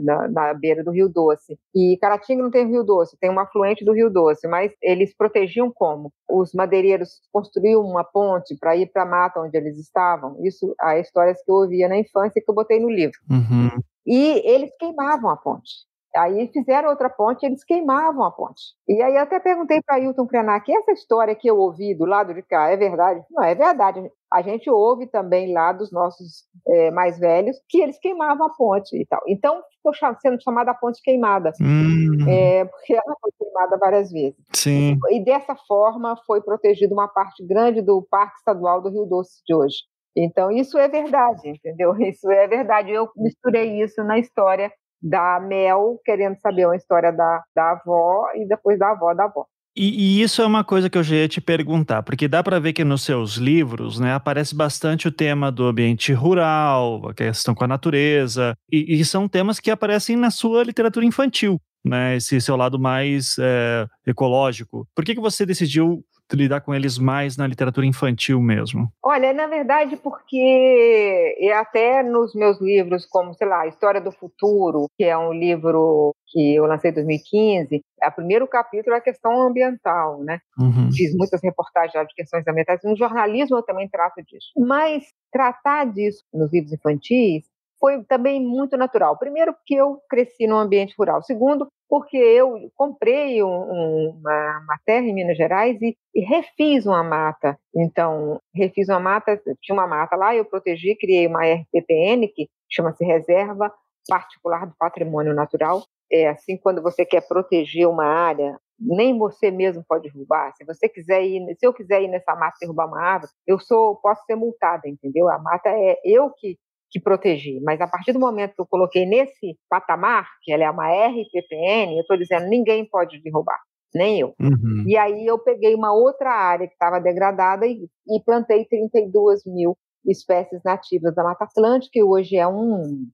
na, 0.00 0.28
na, 0.28 0.54
beira 0.54 0.82
do 0.82 0.90
Rio 0.90 1.08
Doce. 1.08 1.58
E 1.74 1.98
Caratinga 2.00 2.42
não 2.42 2.50
tem 2.50 2.68
Rio 2.68 2.82
Doce, 2.82 3.18
tem 3.20 3.30
uma 3.30 3.42
afluente 3.42 3.84
do 3.84 3.92
Rio 3.92 4.10
Doce, 4.10 4.48
mas 4.48 4.72
eles 4.82 5.14
protegiam 5.16 5.70
como? 5.70 6.12
Os 6.28 6.52
madeireiros 6.54 7.20
construíam 7.32 7.82
uma 7.82 8.04
ponte 8.04 8.56
para 8.58 8.76
ir 8.76 8.90
para 8.90 9.02
a 9.02 9.06
mata 9.06 9.40
onde 9.40 9.56
eles 9.56 9.78
estavam. 9.78 10.36
Isso, 10.44 10.74
há 10.80 10.98
histórias 10.98 11.42
que 11.44 11.50
eu 11.50 11.56
ouvia 11.56 11.88
na 11.88 11.98
infância 11.98 12.42
que 12.42 12.50
eu 12.50 12.54
botei 12.54 12.80
no 12.80 12.90
livro. 12.90 13.18
Uhum. 13.30 13.80
E 14.06 14.42
eles 14.48 14.70
queimavam 14.78 15.30
a 15.30 15.36
ponte. 15.36 15.89
Aí 16.16 16.50
fizeram 16.52 16.90
outra 16.90 17.08
ponte, 17.08 17.46
eles 17.46 17.62
queimavam 17.62 18.24
a 18.24 18.30
ponte. 18.30 18.74
E 18.88 19.00
aí 19.00 19.16
até 19.16 19.38
perguntei 19.38 19.80
para 19.80 19.96
Ailton 19.96 20.26
Krenak, 20.26 20.72
essa 20.72 20.92
história 20.92 21.34
que 21.34 21.48
eu 21.48 21.58
ouvi 21.58 21.94
do 21.94 22.04
lado 22.04 22.34
de 22.34 22.42
cá, 22.42 22.68
é 22.68 22.76
verdade? 22.76 23.24
Não, 23.30 23.44
é 23.44 23.54
verdade. 23.54 24.10
A 24.32 24.42
gente 24.42 24.68
ouve 24.68 25.06
também 25.06 25.52
lá 25.52 25.72
dos 25.72 25.92
nossos 25.92 26.44
é, 26.66 26.90
mais 26.90 27.18
velhos 27.18 27.56
que 27.68 27.80
eles 27.80 27.98
queimavam 27.98 28.46
a 28.46 28.50
ponte 28.50 28.96
e 28.96 29.06
tal. 29.06 29.20
Então 29.26 29.62
ficou 29.76 29.92
sendo 30.20 30.40
chamada 30.42 30.72
a 30.72 30.74
ponte 30.74 31.00
queimada, 31.02 31.52
hum. 31.60 32.28
é, 32.28 32.64
porque 32.64 32.92
ela 32.92 33.16
foi 33.20 33.30
queimada 33.38 33.78
várias 33.78 34.10
vezes. 34.10 34.38
Sim. 34.52 34.96
E 35.10 35.24
dessa 35.24 35.54
forma 35.66 36.16
foi 36.26 36.40
protegida 36.40 36.92
uma 36.92 37.08
parte 37.08 37.44
grande 37.44 37.82
do 37.82 38.06
Parque 38.10 38.36
Estadual 38.38 38.82
do 38.82 38.90
Rio 38.90 39.06
Doce 39.06 39.42
de 39.46 39.54
hoje. 39.54 39.78
Então, 40.16 40.50
isso 40.50 40.76
é 40.76 40.88
verdade, 40.88 41.48
entendeu? 41.48 41.94
Isso 42.00 42.28
é 42.30 42.46
verdade. 42.48 42.90
Eu 42.90 43.08
misturei 43.16 43.80
isso 43.80 44.02
na 44.02 44.18
história 44.18 44.72
da 45.02 45.40
Mel 45.40 45.98
querendo 46.04 46.38
saber 46.40 46.66
uma 46.66 46.76
história 46.76 47.12
da, 47.12 47.42
da 47.54 47.70
avó 47.72 48.28
e 48.34 48.46
depois 48.46 48.78
da 48.78 48.90
avó 48.90 49.14
da 49.14 49.24
avó. 49.24 49.46
E, 49.76 50.18
e, 50.18 50.22
isso 50.22 50.42
é 50.42 50.46
uma 50.46 50.64
coisa 50.64 50.90
que 50.90 50.98
eu 50.98 51.02
já 51.02 51.14
ia 51.14 51.28
te 51.28 51.40
perguntar, 51.40 52.02
porque 52.02 52.26
dá 52.26 52.42
para 52.42 52.58
ver 52.58 52.72
que 52.72 52.82
nos 52.82 53.02
seus 53.02 53.36
livros 53.36 54.00
né, 54.00 54.12
aparece 54.12 54.54
bastante 54.54 55.06
o 55.06 55.12
tema 55.12 55.50
do 55.50 55.64
ambiente 55.64 56.12
rural, 56.12 57.08
a 57.08 57.14
questão 57.14 57.54
com 57.54 57.62
a 57.62 57.68
natureza, 57.68 58.54
e, 58.70 59.00
e 59.00 59.04
são 59.04 59.28
temas 59.28 59.60
que 59.60 59.70
aparecem 59.70 60.16
na 60.16 60.30
sua 60.30 60.64
literatura 60.64 61.06
infantil, 61.06 61.60
né, 61.84 62.16
esse 62.16 62.40
seu 62.40 62.56
lado 62.56 62.80
mais 62.80 63.36
é, 63.38 63.86
ecológico. 64.04 64.88
Por 64.92 65.04
que, 65.04 65.14
que 65.14 65.20
você 65.20 65.46
decidiu 65.46 66.04
lidar 66.36 66.60
com 66.60 66.74
eles 66.74 66.98
mais 66.98 67.36
na 67.36 67.46
literatura 67.46 67.86
infantil 67.86 68.40
mesmo? 68.40 68.90
Olha, 69.02 69.32
na 69.32 69.46
verdade, 69.46 69.96
porque 69.96 71.36
até 71.54 72.02
nos 72.02 72.34
meus 72.34 72.60
livros, 72.60 73.06
como, 73.06 73.34
sei 73.34 73.46
lá, 73.46 73.66
História 73.66 74.00
do 74.00 74.12
Futuro, 74.12 74.86
que 74.96 75.04
é 75.04 75.16
um 75.16 75.32
livro 75.32 76.14
que 76.26 76.54
eu 76.54 76.66
lancei 76.66 76.90
em 76.90 76.94
2015, 76.94 77.82
o 78.02 78.12
primeiro 78.12 78.46
capítulo 78.46 78.94
é 78.94 78.98
a 78.98 79.02
questão 79.02 79.42
ambiental, 79.42 80.22
né? 80.22 80.38
Uhum. 80.58 80.90
Fiz 80.92 81.14
muitas 81.16 81.42
reportagens 81.42 82.06
de 82.08 82.14
questões 82.14 82.46
ambientais. 82.46 82.80
No 82.84 82.96
jornalismo 82.96 83.56
eu 83.56 83.62
também 83.62 83.88
trato 83.88 84.22
disso. 84.22 84.48
Mas 84.56 85.04
tratar 85.32 85.86
disso 85.86 86.24
nos 86.32 86.52
livros 86.52 86.72
infantis 86.72 87.44
foi 87.80 88.04
também 88.04 88.40
muito 88.40 88.76
natural. 88.76 89.18
Primeiro, 89.18 89.54
porque 89.54 89.74
eu 89.74 89.98
cresci 90.08 90.46
num 90.46 90.58
ambiente 90.58 90.94
rural. 90.98 91.22
Segundo, 91.22 91.66
porque 91.90 92.16
eu 92.16 92.70
comprei 92.76 93.42
um, 93.42 94.10
uma, 94.10 94.60
uma, 94.60 94.78
terra 94.86 95.04
em 95.04 95.12
Minas 95.12 95.36
Gerais 95.36 95.76
e, 95.82 95.98
e, 96.14 96.20
refiz 96.20 96.86
uma 96.86 97.02
mata. 97.02 97.58
Então, 97.74 98.40
refiz 98.54 98.88
uma 98.88 99.00
mata, 99.00 99.42
tinha 99.60 99.74
uma 99.74 99.88
mata 99.88 100.14
lá, 100.14 100.32
eu 100.32 100.44
protegi, 100.44 100.94
criei 100.94 101.26
uma 101.26 101.44
RPPN, 101.44 102.28
que 102.28 102.48
chama-se 102.70 103.04
Reserva 103.04 103.74
Particular 104.08 104.68
do 104.68 104.74
Patrimônio 104.78 105.34
Natural. 105.34 105.82
É 106.12 106.28
assim, 106.28 106.56
quando 106.56 106.80
você 106.80 107.04
quer 107.04 107.26
proteger 107.26 107.88
uma 107.88 108.06
área, 108.06 108.56
nem 108.78 109.18
você 109.18 109.50
mesmo 109.50 109.84
pode 109.86 110.04
derrubar. 110.04 110.54
Se 110.56 110.64
você 110.64 110.88
quiser 110.88 111.24
ir, 111.24 111.44
se 111.58 111.66
eu 111.66 111.74
quiser 111.74 112.02
ir 112.02 112.08
nessa 112.08 112.36
mata 112.36 112.56
e 112.58 112.60
derrubar 112.60 112.86
uma 112.86 113.02
árvore, 113.02 113.32
eu 113.44 113.58
sou, 113.58 113.96
posso 113.96 114.24
ser 114.26 114.36
multada, 114.36 114.88
entendeu? 114.88 115.28
A 115.28 115.40
mata 115.40 115.68
é 115.68 115.98
eu 116.04 116.30
que 116.30 116.56
que 116.90 117.00
proteger. 117.00 117.60
Mas 117.62 117.80
a 117.80 117.86
partir 117.86 118.12
do 118.12 118.20
momento 118.20 118.54
que 118.54 118.60
eu 118.60 118.66
coloquei 118.66 119.06
nesse 119.06 119.56
patamar, 119.68 120.26
que 120.42 120.52
ela 120.52 120.64
é 120.64 120.70
uma 120.70 120.88
RPPN, 120.88 121.94
eu 121.94 122.00
estou 122.00 122.16
dizendo 122.16 122.48
ninguém 122.48 122.84
pode 122.84 123.22
derrubar, 123.22 123.58
nem 123.94 124.20
eu. 124.20 124.34
Uhum. 124.40 124.84
E 124.86 124.96
aí 124.96 125.26
eu 125.26 125.38
peguei 125.38 125.74
uma 125.74 125.92
outra 125.92 126.30
área 126.30 126.66
que 126.66 126.74
estava 126.74 127.00
degradada 127.00 127.66
e, 127.66 127.88
e 128.08 128.20
plantei 128.24 128.64
32 128.64 129.44
mil 129.46 129.76
espécies 130.06 130.60
nativas 130.64 131.14
da 131.14 131.22
Mata 131.22 131.44
Atlântica, 131.44 131.90
que 131.92 132.02
hoje 132.02 132.36
é 132.36 132.48
um. 132.48 133.06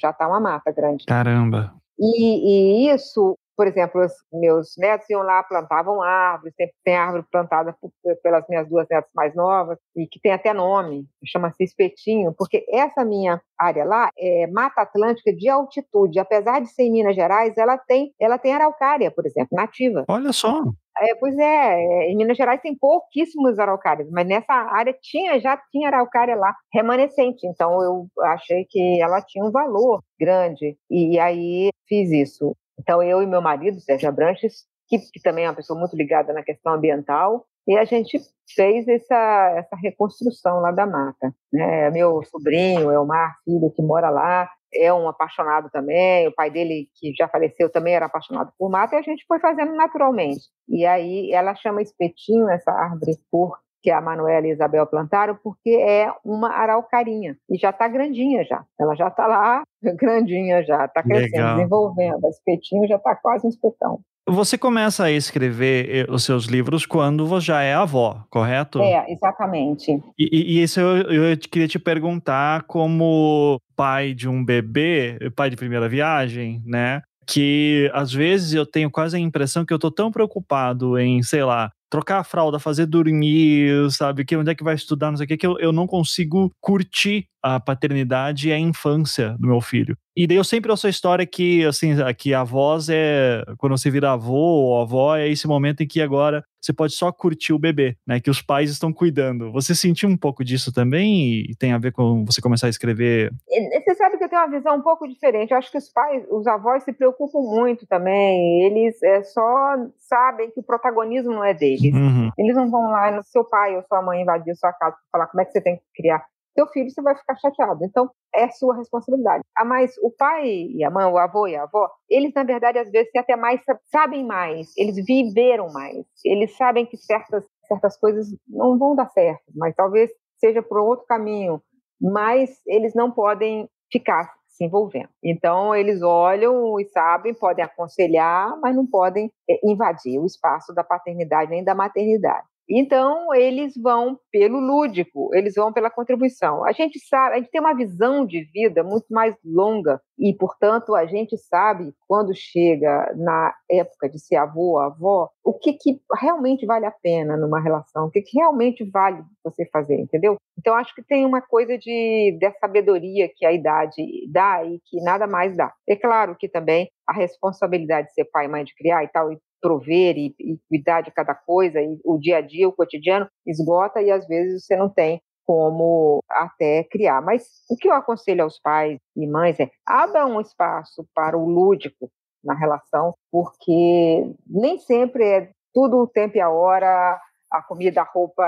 já 0.00 0.10
está 0.10 0.28
uma 0.28 0.40
mata 0.40 0.72
grande. 0.72 1.04
Caramba! 1.06 1.74
E, 1.98 2.86
e, 2.86 2.90
isso 2.90 3.38
por 3.56 3.66
exemplo, 3.66 4.00
os 4.00 4.12
meus 4.32 4.74
netos 4.78 5.08
iam 5.10 5.22
lá, 5.22 5.42
plantavam 5.42 6.02
árvores, 6.02 6.54
sempre 6.56 6.74
tem 6.84 6.96
árvore 6.96 7.24
plantada 7.30 7.74
pelas 8.22 8.44
minhas 8.48 8.68
duas 8.68 8.86
netas 8.90 9.10
mais 9.14 9.34
novas, 9.34 9.78
e 9.96 10.06
que 10.06 10.20
tem 10.20 10.32
até 10.32 10.52
nome, 10.52 11.06
chama-se 11.26 11.62
espetinho, 11.62 12.34
porque 12.36 12.64
essa 12.70 13.04
minha 13.04 13.40
área 13.58 13.84
lá 13.84 14.10
é 14.18 14.46
Mata 14.48 14.82
Atlântica 14.82 15.32
de 15.32 15.48
altitude. 15.48 16.18
Apesar 16.18 16.60
de 16.60 16.68
ser 16.68 16.84
em 16.84 16.92
Minas 16.92 17.14
Gerais, 17.14 17.56
ela 17.56 17.78
tem, 17.78 18.12
ela 18.20 18.38
tem 18.38 18.52
araucária, 18.52 19.10
por 19.10 19.26
exemplo, 19.26 19.56
nativa. 19.56 20.04
Olha 20.08 20.32
só! 20.32 20.62
É, 20.98 21.14
pois 21.14 21.36
é, 21.38 21.82
é 21.82 22.10
em 22.10 22.16
Minas 22.16 22.36
Gerais 22.36 22.60
tem 22.60 22.76
pouquíssimos 22.76 23.58
araucárias, 23.58 24.08
mas 24.10 24.26
nessa 24.26 24.52
área 24.52 24.94
tinha, 25.00 25.40
já 25.40 25.56
tinha 25.70 25.88
araucária 25.88 26.36
lá, 26.36 26.54
remanescente. 26.72 27.46
Então 27.46 27.82
eu 27.82 28.06
achei 28.24 28.66
que 28.68 29.00
ela 29.00 29.22
tinha 29.22 29.44
um 29.44 29.50
valor 29.50 30.02
grande. 30.20 30.76
E 30.90 31.18
aí 31.18 31.70
fiz 31.88 32.10
isso. 32.10 32.54
Então, 32.82 33.00
eu 33.00 33.22
e 33.22 33.26
meu 33.26 33.40
marido, 33.40 33.80
Sérgio 33.80 34.08
Abranches, 34.08 34.64
que, 34.88 34.98
que, 34.98 35.22
também 35.22 35.44
é 35.44 35.48
uma 35.48 35.54
pessoa 35.54 35.78
muito 35.78 35.96
ligada 35.96 36.32
na 36.32 36.42
questão 36.42 36.74
ambiental, 36.74 37.46
e 37.66 37.78
a 37.78 37.84
gente 37.84 38.20
fez 38.56 38.88
essa, 38.88 39.54
essa 39.56 39.76
reconstrução 39.76 40.58
lá 40.58 40.72
da 40.72 40.84
mata. 40.84 41.32
Né? 41.52 41.90
Meu 41.90 42.22
sobrinho, 42.24 42.90
Elmar, 42.90 43.36
filho, 43.44 43.70
que 43.70 43.80
mora 43.80 44.10
lá, 44.10 44.50
é 44.74 44.92
um 44.92 45.08
apaixonado 45.08 45.70
também, 45.70 46.26
o 46.26 46.34
pai 46.34 46.50
dele, 46.50 46.88
que 46.96 47.14
já 47.14 47.28
faleceu, 47.28 47.70
também 47.70 47.94
era 47.94 48.06
apaixonado 48.06 48.52
por 48.58 48.68
mata, 48.68 48.96
e 48.96 48.98
a 48.98 49.02
gente 49.02 49.24
foi 49.28 49.38
fazendo 49.38 49.74
naturalmente. 49.74 50.42
E 50.68 50.84
aí 50.84 51.30
ela 51.30 51.54
chama 51.54 51.82
espetinho 51.82 52.50
essa 52.50 52.72
árvore 52.72 53.12
por 53.30 53.58
que 53.82 53.90
a 53.90 54.00
Manuela 54.00 54.46
e 54.46 54.50
a 54.50 54.52
Isabel 54.54 54.86
plantaram, 54.86 55.36
porque 55.42 55.70
é 55.70 56.12
uma 56.24 56.50
araucarinha. 56.50 57.36
E 57.50 57.58
já 57.58 57.70
está 57.70 57.88
grandinha 57.88 58.44
já. 58.44 58.64
Ela 58.78 58.94
já 58.94 59.08
está 59.08 59.26
lá, 59.26 59.62
grandinha 59.98 60.62
já, 60.62 60.84
está 60.84 61.02
crescendo, 61.02 61.32
Legal. 61.32 61.56
desenvolvendo. 61.56 62.24
O 62.24 62.28
espetinho 62.28 62.86
já 62.86 62.96
está 62.96 63.16
quase 63.16 63.46
um 63.46 63.50
espetão. 63.50 64.00
Você 64.28 64.56
começa 64.56 65.04
a 65.04 65.10
escrever 65.10 65.88
eh, 65.90 66.06
os 66.08 66.22
seus 66.24 66.44
livros 66.44 66.86
quando 66.86 67.26
você 67.26 67.46
já 67.46 67.62
é 67.62 67.74
avó, 67.74 68.24
correto? 68.30 68.80
É, 68.80 69.04
exatamente. 69.10 70.00
E, 70.16 70.58
e 70.58 70.62
isso 70.62 70.78
eu, 70.78 71.12
eu 71.12 71.36
queria 71.36 71.66
te 71.66 71.78
perguntar 71.78 72.62
como 72.62 73.60
pai 73.74 74.14
de 74.14 74.28
um 74.28 74.44
bebê, 74.44 75.18
pai 75.34 75.50
de 75.50 75.56
primeira 75.56 75.88
viagem, 75.88 76.62
né? 76.64 77.02
Que 77.26 77.90
às 77.92 78.12
vezes 78.12 78.52
eu 78.52 78.64
tenho 78.64 78.90
quase 78.92 79.16
a 79.16 79.20
impressão 79.20 79.64
que 79.64 79.74
eu 79.74 79.78
tô 79.78 79.90
tão 79.90 80.12
preocupado 80.12 80.96
em, 81.00 81.20
sei 81.24 81.42
lá, 81.42 81.72
trocar 81.92 82.20
a 82.20 82.24
fralda, 82.24 82.58
fazer 82.58 82.86
dormir, 82.86 83.90
sabe? 83.90 84.24
Que 84.24 84.34
onde 84.34 84.50
é 84.50 84.54
que 84.54 84.64
vai 84.64 84.74
estudar, 84.74 85.10
não 85.10 85.18
sei 85.18 85.26
o 85.26 85.28
que, 85.28 85.36
que 85.36 85.46
eu, 85.46 85.58
eu 85.58 85.70
não 85.70 85.86
consigo 85.86 86.50
curtir 86.58 87.26
a 87.42 87.58
paternidade 87.58 88.48
e 88.48 88.52
a 88.52 88.58
infância 88.58 89.36
do 89.38 89.48
meu 89.48 89.60
filho. 89.60 89.96
E 90.14 90.26
daí 90.26 90.36
eu 90.36 90.44
sempre 90.44 90.70
ouço 90.70 90.86
a 90.86 90.90
história 90.90 91.26
que, 91.26 91.64
assim, 91.64 91.94
que 92.18 92.34
a 92.34 92.44
voz 92.44 92.88
é. 92.90 93.42
Quando 93.56 93.76
você 93.76 93.90
vira 93.90 94.12
avô 94.12 94.34
ou 94.34 94.80
avó, 94.80 95.16
é 95.16 95.26
esse 95.26 95.48
momento 95.48 95.82
em 95.82 95.86
que 95.86 96.02
agora 96.02 96.44
você 96.60 96.72
pode 96.72 96.92
só 96.92 97.10
curtir 97.10 97.52
o 97.52 97.58
bebê, 97.58 97.96
né? 98.06 98.20
Que 98.20 98.30
os 98.30 98.42
pais 98.42 98.70
estão 98.70 98.92
cuidando. 98.92 99.50
Você 99.52 99.74
sentiu 99.74 100.08
um 100.08 100.16
pouco 100.16 100.44
disso 100.44 100.70
também? 100.70 101.40
E 101.50 101.56
tem 101.58 101.72
a 101.72 101.78
ver 101.78 101.92
com 101.92 102.24
você 102.24 102.40
começar 102.42 102.66
a 102.66 102.70
escrever? 102.70 103.32
Você 103.48 103.94
sabe 103.94 104.18
que 104.18 104.24
eu 104.24 104.28
tenho 104.28 104.42
uma 104.42 104.50
visão 104.50 104.76
um 104.76 104.82
pouco 104.82 105.08
diferente. 105.08 105.50
Eu 105.50 105.56
acho 105.56 105.72
que 105.72 105.78
os 105.78 105.88
pais, 105.88 106.24
os 106.30 106.46
avós 106.46 106.84
se 106.84 106.92
preocupam 106.92 107.40
muito 107.40 107.86
também. 107.86 108.64
Eles 108.66 109.02
é, 109.02 109.22
só 109.22 109.76
sabem 109.98 110.50
que 110.50 110.60
o 110.60 110.62
protagonismo 110.62 111.32
não 111.32 111.44
é 111.44 111.54
deles. 111.54 111.94
Uhum. 111.94 112.30
Eles 112.38 112.54
não 112.54 112.70
vão 112.70 112.90
lá 112.90 113.10
no 113.10 113.22
seu 113.24 113.44
pai 113.44 113.74
ou 113.74 113.82
sua 113.84 114.02
mãe 114.02 114.20
invadir 114.20 114.54
sua 114.54 114.72
casa 114.74 114.94
para 114.94 115.10
falar 115.10 115.26
como 115.28 115.40
é 115.40 115.44
que 115.46 115.52
você 115.52 115.60
tem 115.60 115.76
que 115.76 115.82
criar 115.96 116.22
seu 116.54 116.66
filho 116.68 116.90
você 116.90 117.02
vai 117.02 117.16
ficar 117.16 117.36
chateado. 117.36 117.84
Então, 117.84 118.10
é 118.34 118.48
sua 118.50 118.76
responsabilidade. 118.76 119.42
Ah, 119.56 119.64
mas 119.64 119.92
o 120.02 120.10
pai 120.10 120.46
e 120.46 120.84
a 120.84 120.90
mãe, 120.90 121.04
o 121.06 121.18
avô 121.18 121.46
e 121.46 121.56
a 121.56 121.64
avó, 121.64 121.90
eles, 122.08 122.32
na 122.34 122.44
verdade, 122.44 122.78
às 122.78 122.90
vezes 122.90 123.10
até 123.16 123.36
mais 123.36 123.60
sabem 123.90 124.24
mais, 124.24 124.76
eles 124.76 124.96
viveram 125.04 125.72
mais, 125.72 126.06
eles 126.24 126.56
sabem 126.56 126.86
que 126.86 126.96
certas, 126.96 127.44
certas 127.66 127.98
coisas 127.98 128.28
não 128.48 128.78
vão 128.78 128.94
dar 128.94 129.08
certo, 129.10 129.44
mas 129.54 129.74
talvez 129.74 130.10
seja 130.38 130.62
por 130.62 130.78
outro 130.78 131.06
caminho, 131.06 131.62
mas 132.00 132.50
eles 132.66 132.94
não 132.94 133.10
podem 133.10 133.68
ficar 133.90 134.32
se 134.48 134.64
envolvendo. 134.64 135.08
Então, 135.22 135.74
eles 135.74 136.02
olham 136.02 136.78
e 136.78 136.84
sabem, 136.86 137.34
podem 137.34 137.64
aconselhar, 137.64 138.58
mas 138.60 138.74
não 138.76 138.86
podem 138.86 139.30
eh, 139.48 139.60
invadir 139.64 140.18
o 140.18 140.26
espaço 140.26 140.74
da 140.74 140.84
paternidade 140.84 141.50
nem 141.50 141.64
da 141.64 141.74
maternidade. 141.74 142.46
Então, 142.68 143.34
eles 143.34 143.74
vão 143.76 144.18
pelo 144.30 144.58
lúdico, 144.58 145.30
eles 145.34 145.54
vão 145.54 145.72
pela 145.72 145.90
contribuição. 145.90 146.64
A 146.64 146.72
gente 146.72 146.98
sabe, 147.00 147.34
a 147.34 147.38
gente 147.38 147.50
tem 147.50 147.60
uma 147.60 147.74
visão 147.74 148.24
de 148.24 148.44
vida 148.44 148.82
muito 148.82 149.06
mais 149.10 149.34
longa 149.44 150.00
e, 150.18 150.34
portanto, 150.34 150.94
a 150.94 151.04
gente 151.04 151.36
sabe 151.36 151.92
quando 152.06 152.32
chega 152.34 153.12
na 153.16 153.54
época 153.70 154.08
de 154.08 154.18
ser 154.18 154.36
avô, 154.36 154.78
avó, 154.78 155.28
o 155.44 155.52
que, 155.52 155.72
que 155.72 156.00
realmente 156.20 156.64
vale 156.64 156.86
a 156.86 156.90
pena 156.90 157.36
numa 157.36 157.60
relação, 157.60 158.06
o 158.06 158.10
que, 158.10 158.22
que 158.22 158.38
realmente 158.38 158.88
vale 158.90 159.22
você 159.44 159.66
fazer, 159.66 159.98
entendeu? 160.00 160.36
Então, 160.58 160.74
acho 160.74 160.94
que 160.94 161.02
tem 161.02 161.26
uma 161.26 161.40
coisa 161.40 161.76
de 161.76 162.36
dessa 162.38 162.58
sabedoria 162.60 163.28
que 163.34 163.44
a 163.44 163.52
idade 163.52 164.02
dá 164.30 164.64
e 164.64 164.78
que 164.86 165.02
nada 165.02 165.26
mais 165.26 165.56
dá. 165.56 165.72
É 165.88 165.96
claro 165.96 166.36
que 166.38 166.48
também 166.48 166.88
a 167.06 167.12
responsabilidade 167.12 168.08
de 168.08 168.14
ser 168.14 168.24
pai 168.26 168.46
e 168.46 168.48
mãe 168.48 168.64
de 168.64 168.74
criar 168.74 169.02
e 169.02 169.08
tal, 169.08 169.32
e 169.32 169.38
prover 169.62 170.18
e, 170.18 170.34
e 170.38 170.58
cuidar 170.68 171.00
de 171.02 171.12
cada 171.12 171.34
coisa, 171.34 171.80
e 171.80 171.98
o 172.04 172.18
dia 172.18 172.38
a 172.38 172.40
dia, 172.40 172.68
o 172.68 172.72
cotidiano, 172.72 173.28
esgota 173.46 174.02
e 174.02 174.10
às 174.10 174.26
vezes 174.26 174.66
você 174.66 174.76
não 174.76 174.88
tem 174.88 175.22
como 175.46 176.22
até 176.28 176.84
criar. 176.84 177.22
Mas 177.22 177.44
o 177.70 177.76
que 177.76 177.88
eu 177.88 177.94
aconselho 177.94 178.42
aos 178.42 178.58
pais 178.58 178.98
e 179.16 179.26
mães 179.26 179.58
é 179.60 179.70
abra 179.86 180.26
um 180.26 180.40
espaço 180.40 181.06
para 181.14 181.38
o 181.38 181.48
lúdico 181.48 182.10
na 182.44 182.54
relação, 182.54 183.14
porque 183.30 184.34
nem 184.46 184.78
sempre 184.78 185.24
é 185.24 185.50
tudo 185.72 185.98
o 185.98 186.06
tempo 186.06 186.36
e 186.36 186.40
a 186.40 186.50
hora, 186.50 187.18
a 187.52 187.62
comida, 187.62 188.00
a 188.00 188.04
roupa, 188.04 188.44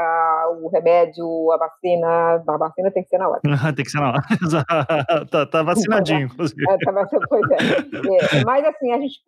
o 0.60 0.68
remédio, 0.68 1.26
a 1.52 1.58
vacina. 1.58 2.42
A 2.46 2.56
vacina 2.56 2.90
tem 2.90 3.02
que 3.02 3.08
ser 3.10 3.18
na 3.18 3.28
hora. 3.28 3.40
tem 3.74 3.84
que 3.84 3.90
ser 3.90 4.00
na 4.00 4.08
hora. 4.10 4.22
tá, 5.30 5.46
tá 5.46 5.62
vacinadinho, 5.62 6.26
inclusive. 6.26 6.64
É, 6.68 6.78
tá, 6.78 6.92
é. 8.32 8.38
é. 8.38 8.44
Mas 8.44 8.64
assim, 8.64 8.92
a 8.92 8.98
gente 8.98 9.22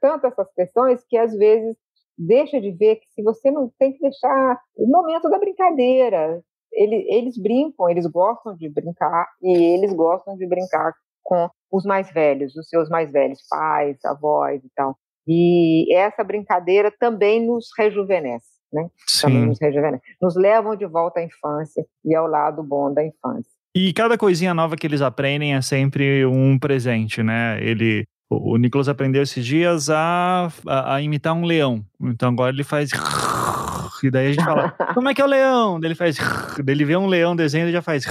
tanto 0.00 0.26
essas 0.26 0.52
questões 0.54 1.04
que 1.08 1.16
às 1.16 1.36
vezes 1.36 1.76
deixa 2.16 2.60
de 2.60 2.70
ver 2.72 2.96
que 2.96 3.06
se 3.12 3.22
você 3.22 3.50
não 3.50 3.70
tem 3.78 3.92
que 3.92 4.00
deixar 4.00 4.58
o 4.76 4.86
momento 4.86 5.28
da 5.28 5.38
brincadeira. 5.38 6.40
Ele, 6.72 7.06
eles 7.08 7.38
brincam, 7.38 7.88
eles 7.88 8.06
gostam 8.06 8.56
de 8.56 8.68
brincar 8.68 9.28
e 9.40 9.74
eles 9.74 9.92
gostam 9.92 10.36
de 10.36 10.46
brincar 10.46 10.92
com 11.22 11.48
os 11.70 11.84
mais 11.84 12.10
velhos, 12.12 12.56
os 12.56 12.68
seus 12.68 12.88
mais 12.88 13.10
velhos, 13.10 13.40
pais, 13.48 13.96
avós 14.04 14.62
e 14.62 14.70
tal. 14.74 14.96
E 15.26 15.94
essa 15.94 16.22
brincadeira 16.24 16.90
também 16.90 17.44
nos 17.44 17.68
rejuvenesce, 17.78 18.60
né? 18.72 18.88
Sim. 19.06 19.28
Também 19.28 19.46
nos 19.46 19.60
rejuvenesce. 19.60 20.04
Nos 20.20 20.36
levam 20.36 20.76
de 20.76 20.84
volta 20.84 21.20
à 21.20 21.24
infância 21.24 21.86
e 22.04 22.14
ao 22.14 22.26
lado 22.26 22.62
bom 22.62 22.92
da 22.92 23.04
infância. 23.04 23.50
E 23.74 23.92
cada 23.92 24.18
coisinha 24.18 24.52
nova 24.52 24.76
que 24.76 24.86
eles 24.86 25.00
aprendem 25.00 25.54
é 25.54 25.62
sempre 25.62 26.24
um 26.26 26.58
presente, 26.58 27.22
né? 27.22 27.58
Ele 27.60 28.04
o, 28.30 28.56
Nicolas 28.56 28.88
aprendeu 28.88 29.22
esses 29.22 29.44
dias 29.44 29.90
a, 29.90 30.48
a, 30.66 30.96
a, 30.96 31.02
imitar 31.02 31.34
um 31.34 31.44
leão. 31.44 31.84
Então 32.00 32.30
agora 32.30 32.52
ele 32.52 32.64
faz. 32.64 32.90
e 34.02 34.10
daí 34.10 34.28
a 34.28 34.32
gente 34.32 34.44
fala, 34.44 34.70
como 34.94 35.08
é 35.08 35.14
que 35.14 35.20
é 35.20 35.24
o 35.24 35.28
leão? 35.28 35.78
Daí 35.78 35.88
ele 35.88 35.94
faz, 35.94 36.16
daí 36.16 36.74
ele 36.74 36.84
vê 36.84 36.96
um 36.96 37.06
leão 37.06 37.36
desenho 37.36 37.68
e 37.68 37.72
já 37.72 37.82
faz, 37.82 38.04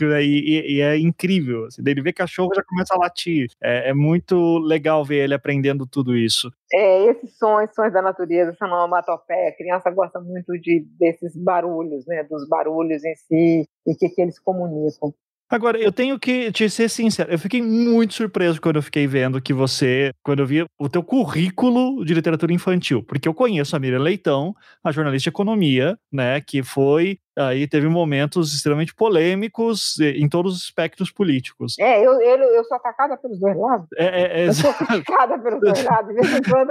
e, 0.00 0.76
e, 0.76 0.80
é 0.80 0.98
incrível. 0.98 1.66
Assim, 1.66 1.82
daí 1.82 1.92
ele 1.92 2.02
vê 2.02 2.12
cachorro 2.12 2.54
já 2.54 2.62
começa 2.62 2.94
a 2.94 2.98
latir. 2.98 3.48
É, 3.62 3.90
é, 3.90 3.94
muito 3.94 4.58
legal 4.58 5.04
ver 5.04 5.24
ele 5.24 5.34
aprendendo 5.34 5.86
tudo 5.86 6.16
isso. 6.16 6.50
É, 6.72 7.06
esses 7.06 7.36
sons, 7.36 7.70
sons 7.74 7.92
da 7.92 8.00
natureza, 8.00 8.52
essa 8.52 8.64
onomatopeia, 8.64 9.50
a 9.50 9.56
criança 9.56 9.90
gosta 9.90 10.20
muito 10.20 10.52
de, 10.58 10.86
desses 10.98 11.36
barulhos, 11.36 12.06
né, 12.06 12.24
dos 12.24 12.48
barulhos 12.48 13.04
em 13.04 13.14
si, 13.16 13.68
e 13.86 13.92
o 13.92 13.96
que, 13.96 14.08
que 14.08 14.22
eles 14.22 14.38
comunicam. 14.38 15.12
Agora, 15.50 15.76
eu 15.78 15.90
tenho 15.90 16.16
que 16.16 16.52
te 16.52 16.70
ser 16.70 16.88
sincero, 16.88 17.32
eu 17.32 17.38
fiquei 17.38 17.60
muito 17.60 18.14
surpreso 18.14 18.60
quando 18.60 18.76
eu 18.76 18.82
fiquei 18.82 19.06
vendo 19.08 19.42
que 19.42 19.52
você, 19.52 20.12
quando 20.22 20.38
eu 20.38 20.46
vi 20.46 20.64
o 20.78 20.88
teu 20.88 21.02
currículo 21.02 22.04
de 22.04 22.14
literatura 22.14 22.52
infantil, 22.52 23.02
porque 23.02 23.26
eu 23.26 23.34
conheço 23.34 23.74
a 23.74 23.80
Miriam 23.80 23.98
Leitão, 23.98 24.54
a 24.84 24.92
jornalista 24.92 25.24
de 25.24 25.34
economia, 25.34 25.98
né, 26.12 26.40
que 26.40 26.62
foi 26.62 27.18
aí 27.36 27.66
teve 27.66 27.88
momentos 27.88 28.54
extremamente 28.54 28.94
polêmicos 28.94 29.98
em 29.98 30.28
todos 30.28 30.54
os 30.54 30.62
espectros 30.64 31.10
políticos. 31.10 31.76
É, 31.78 31.98
eu, 32.04 32.20
eu, 32.20 32.38
eu 32.38 32.64
sou 32.64 32.76
atacada 32.76 33.16
pelos 33.16 33.38
dois 33.40 33.56
lados. 33.56 33.88
É, 33.96 34.04
é, 34.04 34.40
é 34.42 34.48
eu 34.48 34.52
sou 34.52 34.70
atacada 34.70 35.38
pelos 35.38 35.60
dois 35.60 35.82
lados. 35.82 36.14
De 36.14 36.20
vez 36.20 36.36
em 36.36 36.42
quando 36.42 36.70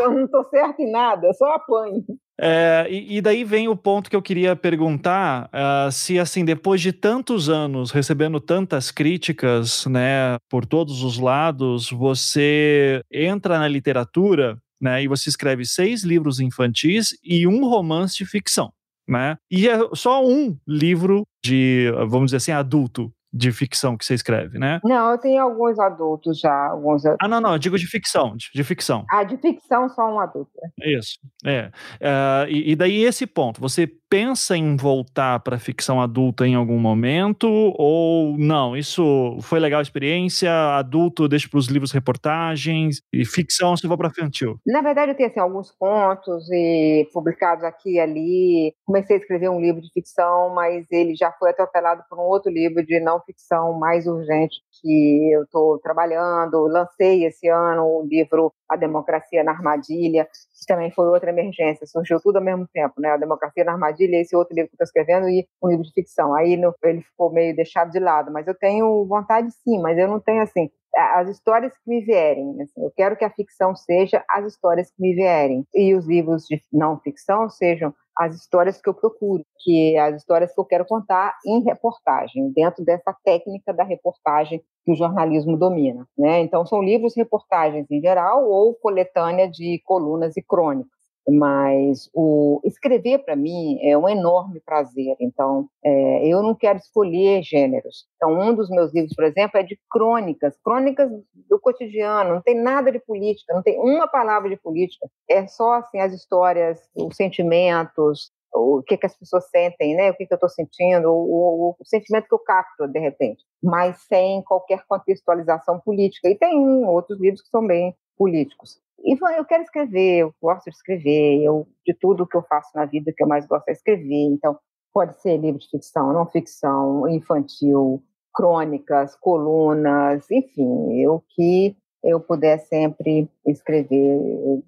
eu 0.00 0.10
não, 0.10 0.24
estou 0.24 0.44
certa 0.50 0.82
em 0.82 0.90
nada, 0.90 1.32
só 1.34 1.52
apanho. 1.54 2.02
É, 2.40 2.86
e, 2.90 3.18
e, 3.18 3.20
daí 3.20 3.44
vem 3.44 3.68
o 3.68 3.76
ponto 3.76 4.08
que 4.08 4.16
eu 4.16 4.22
queria 4.22 4.56
perguntar: 4.56 5.48
uh, 5.48 5.92
se, 5.92 6.18
assim, 6.18 6.44
depois 6.44 6.80
de 6.80 6.92
tantos 6.92 7.48
anos 7.48 7.90
recebendo 7.90 8.40
tantas 8.40 8.90
críticas, 8.90 9.86
né, 9.86 10.36
por 10.48 10.64
todos 10.64 11.02
os 11.02 11.18
lados, 11.18 11.90
você 11.90 13.02
entra 13.12 13.58
na 13.58 13.68
literatura, 13.68 14.56
né, 14.80 15.02
e 15.02 15.08
você 15.08 15.28
escreve 15.28 15.64
seis 15.64 16.02
livros 16.02 16.40
infantis 16.40 17.16
e 17.22 17.46
um 17.46 17.68
romance 17.68 18.16
de 18.16 18.26
ficção, 18.26 18.72
né? 19.06 19.36
E 19.50 19.68
é 19.68 19.78
só 19.94 20.26
um 20.26 20.56
livro 20.66 21.24
de, 21.44 21.92
vamos 22.08 22.26
dizer 22.26 22.38
assim, 22.38 22.52
adulto 22.52 23.12
de 23.32 23.50
ficção 23.50 23.96
que 23.96 24.04
você 24.04 24.14
escreve, 24.14 24.58
né? 24.58 24.80
Não, 24.84 25.10
eu 25.12 25.18
tenho 25.18 25.42
alguns 25.42 25.78
adultos 25.78 26.38
já. 26.38 26.68
Alguns... 26.68 27.04
Ah, 27.06 27.28
não, 27.28 27.40
não, 27.40 27.52
eu 27.54 27.58
digo 27.58 27.78
de 27.78 27.86
ficção, 27.86 28.36
de, 28.36 28.50
de 28.54 28.62
ficção. 28.62 29.04
Ah, 29.10 29.24
de 29.24 29.36
ficção 29.38 29.88
só 29.88 30.12
um 30.12 30.20
adulto. 30.20 30.50
Isso, 30.78 31.18
é. 31.44 31.70
Uh, 32.00 32.48
e, 32.48 32.72
e, 32.72 32.76
daí 32.76 33.04
esse 33.04 33.26
ponto, 33.26 33.60
você 33.60 33.90
pensa 34.12 34.54
em 34.54 34.76
voltar 34.76 35.40
para 35.40 35.58
ficção 35.58 35.98
adulta 35.98 36.46
em 36.46 36.54
algum 36.54 36.78
momento 36.78 37.48
ou 37.78 38.36
não? 38.36 38.76
Isso 38.76 39.38
foi 39.40 39.58
legal 39.58 39.78
a 39.78 39.82
experiência, 39.82 40.52
adulto 40.76 41.26
deixa 41.26 41.48
para 41.48 41.56
os 41.56 41.68
livros 41.68 41.92
reportagens 41.92 43.00
e 43.10 43.24
ficção 43.24 43.74
se 43.74 43.88
for 43.88 43.96
para 43.96 44.08
infantil? 44.08 44.60
Na 44.66 44.82
verdade 44.82 45.12
eu 45.12 45.16
tenho 45.16 45.30
assim, 45.30 45.40
alguns 45.40 45.70
contos 45.70 46.46
e 46.52 47.08
publicados 47.10 47.64
aqui 47.64 47.94
e 47.94 48.00
ali. 48.00 48.74
Comecei 48.84 49.16
a 49.16 49.18
escrever 49.18 49.48
um 49.48 49.58
livro 49.58 49.80
de 49.80 49.90
ficção, 49.94 50.54
mas 50.54 50.86
ele 50.90 51.14
já 51.14 51.32
foi 51.32 51.48
atropelado 51.48 52.02
por 52.10 52.18
um 52.18 52.28
outro 52.28 52.52
livro 52.52 52.84
de 52.84 53.00
não 53.00 53.18
ficção 53.22 53.78
mais 53.78 54.06
urgente 54.06 54.60
que 54.82 55.32
eu 55.32 55.44
estou 55.44 55.78
trabalhando. 55.78 56.66
Lancei 56.66 57.24
esse 57.24 57.48
ano 57.48 57.84
o 57.84 58.06
livro 58.06 58.52
A 58.68 58.76
Democracia 58.76 59.42
na 59.42 59.52
Armadilha, 59.52 60.26
que 60.26 60.66
também 60.66 60.90
foi 60.90 61.06
outra 61.06 61.30
emergência, 61.30 61.86
surgiu 61.86 62.20
tudo 62.20 62.36
ao 62.36 62.44
mesmo 62.44 62.68
tempo, 62.72 63.00
né? 63.00 63.10
A 63.10 63.16
Democracia 63.16 63.64
na 63.64 63.72
Armadilha, 63.72 64.01
esse 64.04 64.34
outro 64.36 64.54
livro 64.54 64.68
que 64.70 64.74
estou 64.74 64.84
escrevendo 64.84 65.28
e 65.28 65.46
um 65.62 65.68
livro 65.68 65.84
de 65.84 65.92
ficção. 65.92 66.34
Aí 66.34 66.56
no, 66.56 66.74
ele 66.82 67.02
ficou 67.02 67.32
meio 67.32 67.54
deixado 67.54 67.90
de 67.90 67.98
lado, 67.98 68.32
mas 68.32 68.46
eu 68.46 68.54
tenho 68.54 69.04
vontade 69.06 69.50
sim, 69.64 69.80
mas 69.80 69.98
eu 69.98 70.08
não 70.08 70.20
tenho 70.20 70.42
assim 70.42 70.70
as 70.94 71.28
histórias 71.28 71.72
que 71.72 71.88
me 71.88 72.00
vierem. 72.04 72.60
Assim, 72.60 72.84
eu 72.84 72.92
quero 72.94 73.16
que 73.16 73.24
a 73.24 73.30
ficção 73.30 73.74
seja 73.74 74.24
as 74.28 74.46
histórias 74.46 74.90
que 74.90 75.00
me 75.00 75.14
vierem 75.14 75.66
e 75.74 75.94
os 75.94 76.06
livros 76.06 76.44
de 76.44 76.60
não 76.72 76.98
ficção 76.98 77.48
sejam 77.48 77.94
as 78.16 78.36
histórias 78.36 78.80
que 78.80 78.88
eu 78.88 78.94
procuro, 78.94 79.42
que 79.60 79.96
as 79.96 80.16
histórias 80.16 80.54
que 80.54 80.60
eu 80.60 80.66
quero 80.66 80.84
contar 80.84 81.34
em 81.46 81.62
reportagem, 81.62 82.52
dentro 82.52 82.84
dessa 82.84 83.16
técnica 83.24 83.72
da 83.72 83.84
reportagem 83.84 84.62
que 84.84 84.92
o 84.92 84.94
jornalismo 84.94 85.56
domina. 85.56 86.06
Né? 86.16 86.40
Então, 86.40 86.66
são 86.66 86.82
livros, 86.82 87.16
reportagens 87.16 87.90
em 87.90 88.00
geral, 88.00 88.46
ou 88.46 88.74
coletânea 88.74 89.48
de 89.48 89.80
colunas 89.86 90.36
e 90.36 90.42
crônicas 90.42 91.01
mas 91.28 92.10
o 92.14 92.60
escrever 92.64 93.18
para 93.18 93.36
mim 93.36 93.78
é 93.82 93.96
um 93.96 94.08
enorme 94.08 94.60
prazer. 94.60 95.16
Então, 95.20 95.68
é, 95.84 96.26
eu 96.26 96.42
não 96.42 96.54
quero 96.54 96.78
escolher 96.78 97.42
gêneros. 97.42 98.06
Então, 98.16 98.32
um 98.38 98.54
dos 98.54 98.68
meus 98.68 98.92
livros, 98.92 99.14
por 99.14 99.24
exemplo, 99.24 99.58
é 99.58 99.62
de 99.62 99.78
crônicas, 99.90 100.56
crônicas 100.62 101.10
do 101.48 101.60
cotidiano. 101.60 102.34
Não 102.34 102.42
tem 102.42 102.60
nada 102.60 102.90
de 102.90 102.98
política, 102.98 103.54
não 103.54 103.62
tem 103.62 103.78
uma 103.78 104.08
palavra 104.08 104.48
de 104.48 104.56
política. 104.56 105.06
É 105.28 105.46
só 105.46 105.74
assim 105.74 106.00
as 106.00 106.12
histórias, 106.12 106.80
os 106.94 107.16
sentimentos, 107.16 108.32
o 108.54 108.82
que, 108.82 108.96
que 108.96 109.06
as 109.06 109.16
pessoas 109.16 109.48
sentem, 109.48 109.94
né? 109.96 110.10
O 110.10 110.14
que, 110.14 110.26
que 110.26 110.32
eu 110.32 110.36
estou 110.36 110.48
sentindo, 110.48 111.08
o, 111.08 111.70
o, 111.70 111.76
o, 111.78 111.84
sentimento 111.84 112.28
que 112.28 112.34
eu 112.34 112.38
capto 112.38 112.86
de 112.86 112.98
repente, 112.98 113.42
mas 113.62 113.96
sem 114.02 114.42
qualquer 114.42 114.84
contextualização 114.86 115.80
política. 115.80 116.28
E 116.28 116.36
tem 116.36 116.84
outros 116.84 117.18
livros 117.18 117.40
que 117.40 117.48
são 117.48 117.66
bem 117.66 117.96
políticos. 118.22 118.78
E 119.04 119.18
eu 119.36 119.44
quero 119.44 119.64
escrever, 119.64 120.18
eu 120.18 120.34
gosto 120.40 120.70
de 120.70 120.76
escrever, 120.76 121.42
eu, 121.42 121.66
de 121.84 121.92
tudo 121.92 122.26
que 122.26 122.36
eu 122.36 122.42
faço 122.42 122.70
na 122.72 122.84
vida, 122.84 123.12
que 123.12 123.20
eu 123.20 123.26
mais 123.26 123.44
gosto 123.46 123.68
é 123.68 123.72
escrever. 123.72 124.28
Então, 124.30 124.56
pode 124.94 125.20
ser 125.20 125.38
livro 125.38 125.58
de 125.58 125.68
ficção, 125.68 126.12
não 126.12 126.24
ficção, 126.24 127.08
infantil, 127.08 128.00
crônicas, 128.32 129.16
colunas, 129.16 130.30
enfim, 130.30 131.04
o 131.08 131.20
que 131.34 131.76
eu 132.04 132.20
puder 132.20 132.58
sempre 132.58 133.28
escrever, 133.46 134.20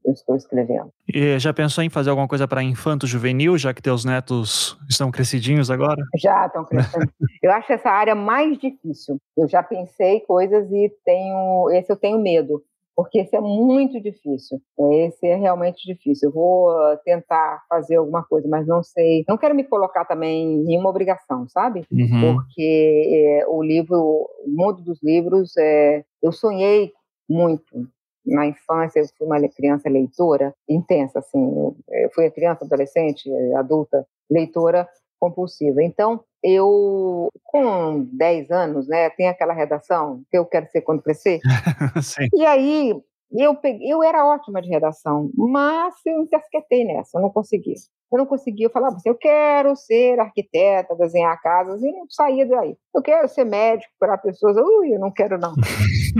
eu 0.04 0.12
estou 0.12 0.34
escrevendo. 0.34 0.90
E 1.12 1.38
já 1.38 1.52
pensou 1.52 1.82
em 1.84 1.90
fazer 1.90 2.10
alguma 2.10 2.28
coisa 2.28 2.46
para 2.48 2.62
infanto 2.62 3.06
juvenil, 3.06 3.56
já 3.56 3.72
que 3.72 3.82
teus 3.82 4.04
netos 4.04 4.76
estão 4.88 5.12
crescidinhos 5.12 5.70
agora? 5.70 6.02
Já 6.16 6.46
estão 6.46 6.64
crescendo. 6.64 7.08
eu 7.42 7.52
acho 7.52 7.72
essa 7.72 7.90
área 7.90 8.14
mais 8.14 8.58
difícil. 8.58 9.18
Eu 9.36 9.48
já 9.48 9.62
pensei 9.62 10.20
coisas 10.20 10.70
e 10.72 10.92
tenho, 11.04 11.70
esse 11.70 11.90
eu 11.90 11.96
tenho 11.96 12.20
medo 12.20 12.62
porque 12.96 13.20
esse 13.20 13.34
é 13.36 13.40
muito 13.40 14.00
difícil. 14.00 14.60
Né? 14.78 15.06
Esse 15.06 15.26
é 15.26 15.34
realmente 15.34 15.84
difícil. 15.86 16.28
Eu 16.28 16.32
vou 16.32 16.70
ah, 16.70 16.96
tentar 17.04 17.64
fazer 17.68 17.96
alguma 17.96 18.22
coisa, 18.22 18.48
mas 18.48 18.66
não 18.66 18.82
sei. 18.82 19.24
Não 19.28 19.36
quero 19.36 19.54
me 19.54 19.64
colocar 19.64 20.04
também 20.04 20.54
em 20.54 20.64
nenhuma 20.64 20.90
obrigação, 20.90 21.48
sabe? 21.48 21.84
Uhum. 21.90 22.34
Porque 22.34 23.40
é, 23.40 23.46
o 23.48 23.62
livro, 23.62 23.98
o 23.98 24.48
mundo 24.48 24.82
dos 24.82 25.02
livros, 25.02 25.56
é, 25.56 26.04
eu 26.22 26.32
sonhei 26.32 26.92
muito. 27.28 27.88
Na 28.24 28.46
infância, 28.46 29.00
eu 29.00 29.06
fui 29.18 29.26
uma 29.26 29.48
criança 29.48 29.88
leitora 29.90 30.54
intensa, 30.68 31.18
assim. 31.18 31.38
Eu, 31.38 31.76
eu 31.88 32.10
fui 32.14 32.24
a 32.26 32.30
criança, 32.30 32.64
adolescente, 32.64 33.30
adulta, 33.54 34.06
leitora 34.30 34.88
compulsiva. 35.20 35.82
Então, 35.82 36.20
eu, 36.44 37.30
com 37.42 38.04
10 38.12 38.50
anos, 38.50 38.86
né, 38.86 39.08
tem 39.08 39.28
aquela 39.28 39.54
redação 39.54 40.22
que 40.30 40.36
eu 40.36 40.44
quero 40.44 40.68
ser 40.68 40.82
quando 40.82 41.02
crescer. 41.02 41.40
e 42.34 42.44
aí, 42.44 42.94
eu, 43.32 43.56
peguei, 43.56 43.90
eu 43.90 44.02
era 44.02 44.26
ótima 44.26 44.60
de 44.60 44.68
redação, 44.68 45.30
mas 45.34 45.94
eu 46.04 46.20
encasquetei 46.20 46.84
nessa, 46.84 47.16
eu 47.16 47.22
não 47.22 47.30
conseguia. 47.30 47.74
Eu 48.12 48.18
não 48.18 48.26
conseguia, 48.26 48.66
eu 48.66 48.70
falava 48.70 48.94
assim, 48.94 49.08
eu 49.08 49.16
quero 49.16 49.74
ser 49.74 50.20
arquiteta, 50.20 50.94
desenhar 50.94 51.40
casas, 51.40 51.82
e 51.82 51.90
não 51.90 52.04
saía 52.10 52.46
daí. 52.46 52.76
Eu 52.94 53.02
quero 53.02 53.26
ser 53.26 53.44
médico, 53.44 53.90
para 53.98 54.18
pessoas, 54.18 54.56
ui, 54.56 54.94
eu 54.94 55.00
não 55.00 55.10
quero 55.10 55.38
não. 55.38 55.54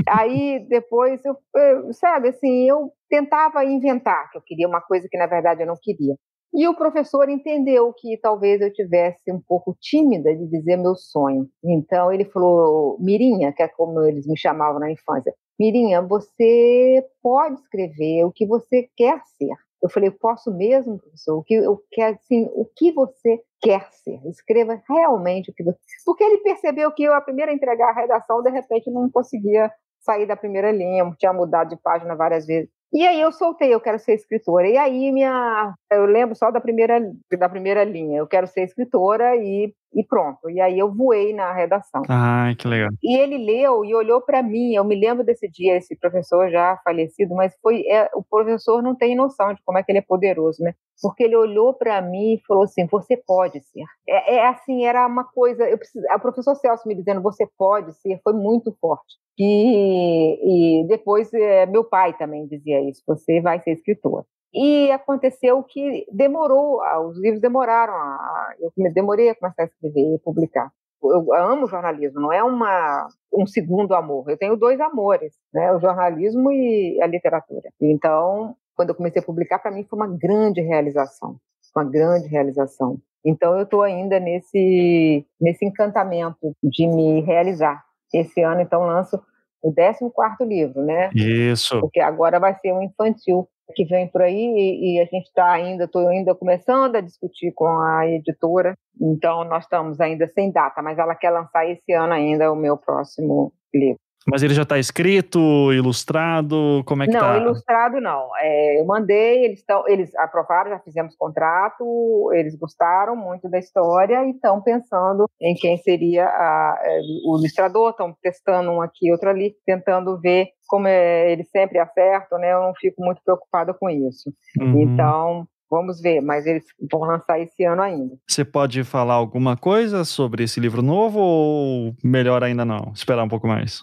aí, 0.09 0.67
depois, 0.69 1.23
eu, 1.25 1.37
eu, 1.55 1.93
sabe, 1.93 2.31
assim, 2.31 2.69
eu 2.69 2.91
tentava 3.11 3.63
inventar, 3.65 4.31
que 4.31 4.39
eu 4.39 4.43
queria 4.43 4.67
uma 4.67 4.81
coisa 4.81 5.07
que, 5.09 5.19
na 5.19 5.27
verdade, 5.27 5.63
eu 5.63 5.67
não 5.67 5.77
queria. 5.81 6.17
E 6.55 6.69
o 6.69 6.75
professor 6.75 7.29
entendeu 7.29 7.93
que 7.93 8.17
talvez 8.17 8.61
eu 8.61 8.73
tivesse 8.73 9.33
um 9.33 9.41
pouco 9.41 9.77
tímida 9.81 10.35
de 10.35 10.47
dizer 10.47 10.77
meu 10.77 10.95
sonho. 10.95 11.49
Então 11.65 12.13
ele 12.13 12.25
falou: 12.25 12.97
Mirinha, 13.01 13.53
que 13.53 13.63
é 13.63 13.69
como 13.69 14.01
eles 14.03 14.27
me 14.27 14.39
chamavam 14.39 14.79
na 14.79 14.91
infância, 14.91 15.35
Mirinha, 15.59 16.01
você 16.01 17.05
pode 17.23 17.61
escrever 17.61 18.25
o 18.25 18.33
que 18.33 18.47
você 18.47 18.89
quer 18.97 19.21
ser. 19.37 19.55
Eu 19.83 19.91
falei, 19.91 20.11
posso 20.11 20.51
mesmo, 20.51 20.99
professor? 20.99 21.39
O 21.39 21.43
que 21.43 21.55
eu 21.55 21.79
quero, 21.93 22.15
assim, 22.15 22.49
o 22.55 22.65
que 22.65 22.91
você 22.91 23.43
quer 23.61 23.87
ser? 23.93 24.19
Escreva 24.27 24.83
realmente 24.89 25.51
o 25.51 25.55
que 25.55 25.63
você. 25.63 25.79
Porque 26.07 26.25
ele 26.25 26.39
percebeu 26.39 26.91
que 26.91 27.03
eu, 27.03 27.13
a 27.13 27.21
primeira 27.21 27.53
a 27.53 27.55
entregar 27.55 27.91
a 27.91 28.01
redação, 28.01 28.43
de 28.43 28.51
repente 28.51 28.91
não 28.91 29.11
conseguia 29.11 29.71
sair 30.01 30.27
da 30.27 30.37
primeira 30.37 30.73
linha, 30.73 31.11
tinha 31.19 31.33
mudado 31.33 31.69
de 31.69 31.77
página 31.77 32.15
várias 32.15 32.47
vezes. 32.47 32.71
E 32.95 33.05
aí 33.05 33.21
eu 33.21 33.33
soltei, 33.33 33.75
eu 33.75 33.81
quero 33.81 33.99
ser 33.99 34.15
escritora. 34.15 34.69
E 34.69 34.77
aí 34.77 35.11
minha, 35.11 35.75
eu 35.91 36.07
lembro 36.07 36.37
só 36.37 36.53
da 36.53 36.61
primeira 36.61 37.01
da 37.37 37.49
primeira 37.49 37.83
linha, 37.83 38.19
eu 38.19 38.27
quero 38.27 38.47
ser 38.47 38.63
escritora 38.63 39.35
e 39.37 39.75
e 39.95 40.05
pronto. 40.05 40.51
E 40.51 40.61
aí 40.61 40.79
eu 40.79 40.93
voei 40.93 41.33
na 41.33 41.53
redação. 41.53 42.03
Ai, 42.09 42.55
que 42.57 42.67
legal. 42.67 42.91
E 43.03 43.17
ele 43.17 43.39
leu 43.39 43.85
e 43.85 43.95
olhou 43.95 44.21
para 44.21 44.43
mim. 44.43 44.75
Eu 44.75 44.85
me 44.85 44.95
lembro 44.95 45.25
desse 45.25 45.49
dia, 45.49 45.77
esse 45.77 45.97
professor 45.97 46.51
já 46.51 46.77
falecido, 46.85 47.35
mas 47.35 47.55
foi 47.63 47.87
é, 47.87 48.11
o 48.15 48.23
professor 48.23 48.83
não 48.83 48.95
tem 48.95 49.15
noção 49.15 49.55
de 49.55 49.63
como 49.65 49.79
é 49.79 49.83
que 49.83 49.93
ele 49.93 49.99
é 49.99 50.03
poderoso, 50.03 50.63
né? 50.63 50.75
Porque 51.01 51.23
ele 51.25 51.37
olhou 51.37 51.75
para 51.75 52.01
mim 52.03 52.35
e 52.35 52.43
falou 52.47 52.65
assim: 52.65 52.87
"Você 52.87 53.17
pode 53.17 53.61
ser". 53.61 53.85
É, 54.09 54.37
é 54.37 54.49
assim, 54.49 54.85
era 54.85 55.07
uma 55.07 55.25
coisa. 55.25 55.69
Eu 55.69 55.79
preciso, 55.79 56.05
o 56.05 56.21
professor 56.21 56.55
Celso 56.57 56.89
me 56.89 56.95
dizendo: 56.95 57.23
"Você 57.23 57.47
pode 57.57 57.93
ser", 58.01 58.21
foi 58.23 58.33
muito 58.33 58.77
forte. 58.81 59.17
E, 59.39 60.83
e 60.83 60.87
depois 60.87 61.33
é, 61.35 61.67
meu 61.67 61.85
pai 61.85 62.17
também 62.17 62.47
dizia 62.47 62.81
isso: 62.89 63.03
"Você 63.07 63.41
vai 63.41 63.61
ser 63.61 63.73
escritor". 63.73 64.25
E 64.55 64.91
aconteceu 64.93 65.63
que 65.65 66.07
demorou, 66.13 66.81
os 67.09 67.19
livros 67.19 67.41
demoraram, 67.41 67.93
a, 67.93 68.55
eu 68.61 68.73
demorei 68.93 69.31
a 69.31 69.35
começar 69.35 69.63
a 69.63 69.67
escrever 69.67 70.15
e 70.15 70.19
publicar. 70.21 70.71
Eu 71.03 71.35
amo 71.35 71.67
jornalismo, 71.67 72.21
não 72.21 72.33
é 72.33 72.43
uma, 72.43 73.09
um 73.33 73.47
segundo 73.47 73.95
amor. 73.95 74.31
Eu 74.31 74.39
tenho 74.39 74.57
dois 74.57 74.81
amores, 74.81 75.35
né? 75.53 75.73
o 75.73 75.81
jornalismo 75.81 76.53
e 76.53 76.99
a 77.03 77.07
literatura. 77.07 77.69
Então, 77.81 78.57
quando 78.77 78.91
eu 78.91 78.95
comecei 78.95 79.21
a 79.21 79.25
publicar, 79.25 79.59
para 79.59 79.73
mim 79.73 79.85
foi 79.85 79.99
uma 79.99 80.09
grande 80.09 80.61
realização, 80.61 81.37
uma 81.75 81.85
grande 81.85 82.29
realização. 82.29 82.99
Então, 83.25 83.57
eu 83.57 83.65
estou 83.65 83.83
ainda 83.83 84.21
nesse, 84.21 85.27
nesse 85.41 85.65
encantamento 85.65 86.55
de 86.63 86.87
me 86.87 87.21
realizar. 87.23 87.83
Esse 88.13 88.43
ano, 88.43 88.61
então, 88.61 88.87
lanço 88.87 89.21
o 89.65 90.11
14 90.11 90.45
livro, 90.45 90.83
né? 90.83 91.11
Isso. 91.15 91.81
Porque 91.81 92.01
agora 92.01 92.39
vai 92.39 92.55
ser 92.61 92.73
um 92.73 92.83
infantil 92.83 93.49
que 93.75 93.85
vem 93.87 94.07
por 94.09 94.21
aí 94.21 94.35
e, 94.35 94.97
e 94.97 95.01
a 95.01 95.05
gente 95.05 95.27
está 95.27 95.51
ainda, 95.51 95.85
estou 95.85 96.07
ainda 96.07 96.35
começando 96.35 96.97
a 96.97 97.01
discutir 97.01 97.51
com 97.55 97.67
a 97.67 98.07
editora, 98.07 98.75
então 99.01 99.43
nós 99.45 99.65
estamos 99.65 100.01
ainda 100.01 100.29
sem 100.29 100.53
data, 100.53 100.83
mas 100.83 100.99
ela 100.99 101.15
quer 101.15 101.31
lançar 101.31 101.67
esse 101.67 101.93
ano 101.93 102.13
ainda 102.13 102.53
o 102.53 102.57
meu 102.57 102.77
próximo 102.77 103.53
livro. 103.73 104.04
Mas 104.27 104.43
ele 104.43 104.55
já 104.55 104.63
está 104.63 104.79
escrito, 104.79 105.73
ilustrado? 105.73 106.83
Como 106.87 107.03
é 107.03 107.07
que 107.07 107.13
não, 107.13 107.21
tá? 107.21 107.35
Não, 107.35 107.43
ilustrado 107.43 108.01
não. 108.01 108.29
É, 108.39 108.81
eu 108.81 108.87
mandei, 108.87 109.45
eles 109.45 109.61
estão, 109.61 109.87
eles 109.87 110.15
aprovaram, 110.17 110.71
já 110.71 110.79
fizemos 110.79 111.15
contrato, 111.17 112.31
eles 112.33 112.57
gostaram 112.57 113.15
muito 113.15 113.49
da 113.51 113.59
história 113.59 114.25
e 114.25 114.31
estão 114.31 114.63
pensando 114.63 115.29
em 115.41 115.55
quem 115.55 115.77
seria 115.77 116.27
a, 116.27 116.81
é, 116.83 117.01
o 117.27 117.39
ilustrador, 117.39 117.91
estão 117.91 118.17
testando 118.23 118.71
um 118.71 118.81
aqui, 118.81 119.13
outro 119.13 119.29
ali, 119.29 119.55
tentando 119.67 120.19
ver 120.21 120.49
como 120.67 120.89
é, 120.89 121.31
eles 121.31 121.49
sempre 121.51 121.79
acertam, 121.79 122.39
né? 122.39 122.53
Eu 122.53 122.63
não 122.63 122.75
fico 122.75 123.03
muito 123.05 123.21
preocupada 123.23 123.75
com 123.75 123.91
isso. 123.91 124.33
Uhum. 124.59 124.81
Então, 124.81 125.47
Vamos 125.71 126.01
ver, 126.01 126.21
mas 126.21 126.47
eles 126.47 126.63
vão 126.89 127.01
lançar 127.01 127.41
esse 127.41 127.65
ano 127.65 127.83
ainda. 127.83 128.15
Você 128.29 128.45
pode 128.45 128.85
falar 128.85 129.15
alguma 129.15 129.57
coisa 129.57 130.05
sobre 130.05 130.45
esse 130.45 130.61
livro 130.61 130.83
novo 130.83 131.19
ou 131.19 131.97
melhor 132.05 132.45
ainda 132.45 132.65
não? 132.65 132.93
Esperar 132.95 133.25
um 133.25 133.29
pouco 133.29 133.49
mais? 133.49 133.83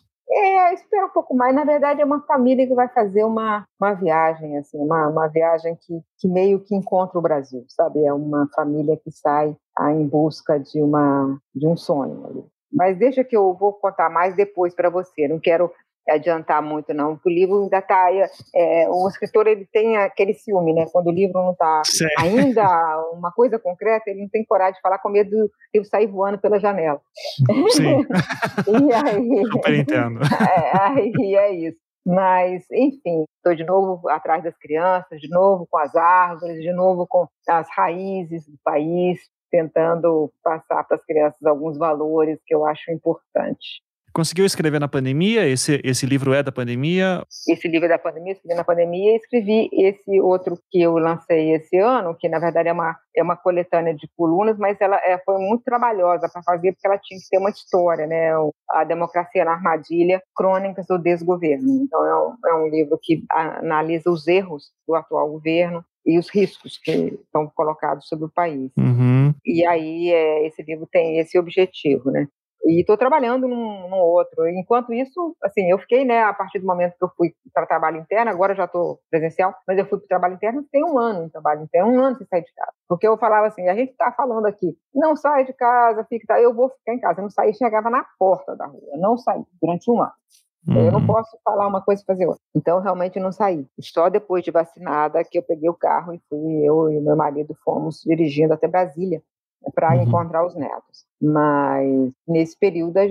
Um 1.11 1.13
pouco 1.13 1.35
mais. 1.35 1.53
Na 1.53 1.65
verdade, 1.65 2.01
é 2.01 2.05
uma 2.05 2.21
família 2.21 2.65
que 2.65 2.73
vai 2.73 2.87
fazer 2.87 3.25
uma, 3.25 3.65
uma 3.79 3.93
viagem, 3.93 4.57
assim, 4.57 4.77
uma, 4.77 5.09
uma 5.09 5.27
viagem 5.27 5.75
que, 5.75 6.01
que 6.17 6.27
meio 6.27 6.61
que 6.61 6.73
encontra 6.73 7.19
o 7.19 7.21
Brasil, 7.21 7.65
sabe? 7.67 8.05
É 8.05 8.13
uma 8.13 8.47
família 8.55 8.97
que 8.97 9.11
sai 9.11 9.55
ah, 9.77 9.91
em 9.91 10.07
busca 10.07 10.57
de, 10.57 10.81
uma, 10.81 11.37
de 11.53 11.67
um 11.67 11.75
sonho 11.75 12.25
ali. 12.25 12.45
Mas 12.71 12.97
deixa 12.97 13.25
que 13.25 13.35
eu 13.35 13.53
vou 13.53 13.73
contar 13.73 14.09
mais 14.09 14.33
depois 14.35 14.73
para 14.73 14.89
você. 14.89 15.27
Não 15.27 15.37
quero 15.37 15.69
adiantar 16.09 16.61
muito 16.61 16.93
não, 16.93 17.15
porque 17.15 17.29
o 17.29 17.33
livro 17.33 17.63
ainda 17.63 17.77
está, 17.77 18.09
é, 18.55 18.89
o 18.89 19.07
escritor 19.07 19.47
ele 19.47 19.67
tem 19.71 19.97
aquele 19.97 20.33
ciúme, 20.33 20.73
né, 20.73 20.85
quando 20.91 21.07
o 21.07 21.11
livro 21.11 21.33
não 21.41 21.51
está 21.51 21.81
ainda 22.19 22.65
uma 23.13 23.31
coisa 23.31 23.59
concreta, 23.59 24.09
ele 24.09 24.21
não 24.21 24.29
tem 24.29 24.43
coragem 24.45 24.75
de 24.75 24.81
falar 24.81 24.99
com 24.99 25.09
medo 25.09 25.29
do 25.29 25.51
livro 25.73 25.89
sair 25.89 26.07
voando 26.07 26.39
pela 26.39 26.59
janela. 26.59 26.99
Sim, 27.69 28.05
e 28.67 28.93
aí, 28.93 29.45
super 29.51 29.75
entendo. 29.75 30.19
É, 30.21 30.77
aí 30.79 31.35
é 31.35 31.51
isso. 31.53 31.77
Mas, 32.05 32.65
enfim, 32.71 33.25
estou 33.37 33.55
de 33.55 33.63
novo 33.63 34.09
atrás 34.09 34.43
das 34.43 34.57
crianças, 34.57 35.19
de 35.19 35.29
novo 35.29 35.67
com 35.69 35.77
as 35.77 35.95
árvores, 35.95 36.59
de 36.61 36.73
novo 36.73 37.05
com 37.07 37.27
as 37.47 37.67
raízes 37.75 38.47
do 38.47 38.57
país, 38.63 39.19
tentando 39.51 40.31
passar 40.43 40.83
para 40.83 40.97
as 40.97 41.05
crianças 41.05 41.43
alguns 41.45 41.77
valores 41.77 42.39
que 42.45 42.55
eu 42.55 42.65
acho 42.65 42.91
importantes. 42.91 43.81
Conseguiu 44.13 44.45
escrever 44.45 44.79
na 44.79 44.87
pandemia? 44.87 45.47
Esse, 45.47 45.79
esse 45.83 46.05
livro 46.05 46.33
é 46.33 46.43
da 46.43 46.51
pandemia? 46.51 47.23
Esse 47.47 47.67
livro 47.67 47.85
é 47.85 47.89
da 47.89 47.97
pandemia, 47.97 48.33
escrevi 48.33 48.55
na 48.55 48.63
pandemia 48.63 49.13
e 49.13 49.15
escrevi 49.15 49.69
esse 49.73 50.19
outro 50.19 50.57
que 50.69 50.81
eu 50.81 50.97
lancei 50.97 51.53
esse 51.53 51.77
ano, 51.77 52.15
que 52.17 52.27
na 52.27 52.39
verdade 52.39 52.69
é 52.69 52.73
uma, 52.73 52.95
é 53.15 53.23
uma 53.23 53.37
coletânea 53.37 53.93
de 53.93 54.09
colunas, 54.17 54.57
mas 54.57 54.79
ela 54.81 54.97
é, 54.97 55.17
foi 55.25 55.37
muito 55.37 55.63
trabalhosa 55.63 56.29
para 56.31 56.43
fazer, 56.43 56.73
porque 56.73 56.87
ela 56.87 56.97
tinha 56.97 57.19
que 57.19 57.29
ter 57.29 57.37
uma 57.37 57.49
história, 57.49 58.05
né? 58.05 58.31
A 58.71 58.83
Democracia 58.83 59.45
na 59.45 59.53
Armadilha, 59.53 60.21
Crônicas 60.35 60.85
do 60.87 60.97
Desgoverno. 60.97 61.83
Então 61.83 62.05
é 62.05 62.15
um, 62.15 62.35
é 62.47 62.53
um 62.55 62.67
livro 62.67 62.99
que 63.01 63.23
analisa 63.29 64.09
os 64.09 64.27
erros 64.27 64.71
do 64.87 64.95
atual 64.95 65.29
governo, 65.29 65.83
e 66.05 66.17
os 66.17 66.29
riscos 66.29 66.77
que 66.77 66.91
estão 66.91 67.47
colocados 67.53 68.07
sobre 68.07 68.25
o 68.25 68.31
país. 68.31 68.71
Uhum. 68.77 69.33
E 69.45 69.65
aí 69.65 70.11
é, 70.11 70.47
esse 70.47 70.63
livro 70.63 70.87
tem 70.91 71.19
esse 71.19 71.37
objetivo, 71.37 72.09
né? 72.09 72.27
E 72.63 72.81
estou 72.81 72.97
trabalhando 72.97 73.47
num, 73.47 73.89
num, 73.89 73.97
outro. 73.97 74.47
Enquanto 74.47 74.93
isso, 74.93 75.35
assim, 75.43 75.69
eu 75.69 75.79
fiquei, 75.79 76.05
né, 76.05 76.21
a 76.23 76.33
partir 76.33 76.59
do 76.59 76.65
momento 76.65 76.95
que 76.97 77.03
eu 77.03 77.11
fui 77.17 77.33
para 77.53 77.65
trabalho 77.65 77.97
interno, 77.97 78.29
agora 78.29 78.55
já 78.55 78.65
estou 78.65 78.99
presencial, 79.09 79.53
mas 79.67 79.77
eu 79.77 79.85
fui 79.85 79.97
para 79.99 80.07
trabalho 80.07 80.35
interno, 80.35 80.65
tem 80.71 80.83
um 80.83 80.97
ano 80.97 81.25
em 81.25 81.29
trabalho 81.29 81.63
interno, 81.63 81.91
um 81.91 81.99
ano 81.99 82.17
sem 82.17 82.27
sair 82.27 82.43
de 82.43 82.53
casa. 82.53 82.73
Porque 82.87 83.07
eu 83.07 83.17
falava 83.17 83.47
assim, 83.47 83.67
a 83.67 83.75
gente 83.75 83.91
está 83.91 84.11
falando 84.11 84.45
aqui, 84.45 84.75
não 84.93 85.15
sai 85.15 85.45
de 85.45 85.53
casa, 85.53 86.05
fica, 86.07 86.25
tá, 86.27 86.41
eu 86.41 86.53
vou 86.53 86.69
ficar 86.69 86.93
em 86.93 86.99
casa. 86.99 87.19
Eu 87.19 87.23
não 87.23 87.29
saí, 87.29 87.53
chegava 87.53 87.89
na 87.89 88.05
porta 88.19 88.55
da 88.55 88.65
rua, 88.65 88.97
não 88.97 89.17
saí 89.17 89.43
durante 89.61 89.89
um 89.89 90.01
ano. 90.01 90.11
Uhum. 90.67 90.85
Eu 90.85 90.91
não 90.91 90.99
uhum. 90.99 91.07
posso 91.07 91.37
falar 91.43 91.67
uma 91.67 91.81
coisa 91.81 92.03
e 92.03 92.05
fazer 92.05 92.27
outra. 92.27 92.41
Então, 92.55 92.79
realmente, 92.79 93.19
não 93.19 93.31
saí. 93.31 93.65
Só 93.79 94.09
depois 94.09 94.43
de 94.43 94.51
vacinada 94.51 95.23
que 95.23 95.37
eu 95.37 95.43
peguei 95.43 95.69
o 95.69 95.73
carro 95.73 96.13
e 96.13 96.21
fui, 96.29 96.63
eu 96.63 96.91
e 96.91 97.01
meu 97.01 97.15
marido 97.15 97.55
fomos 97.63 98.01
dirigindo 98.05 98.53
até 98.53 98.67
Brasília 98.67 99.23
para 99.73 99.95
uhum. 99.95 100.03
encontrar 100.03 100.45
os 100.45 100.55
netos. 100.55 101.05
Mas 101.21 102.11
nesse 102.27 102.57
período 102.57 102.97
a 102.97 103.05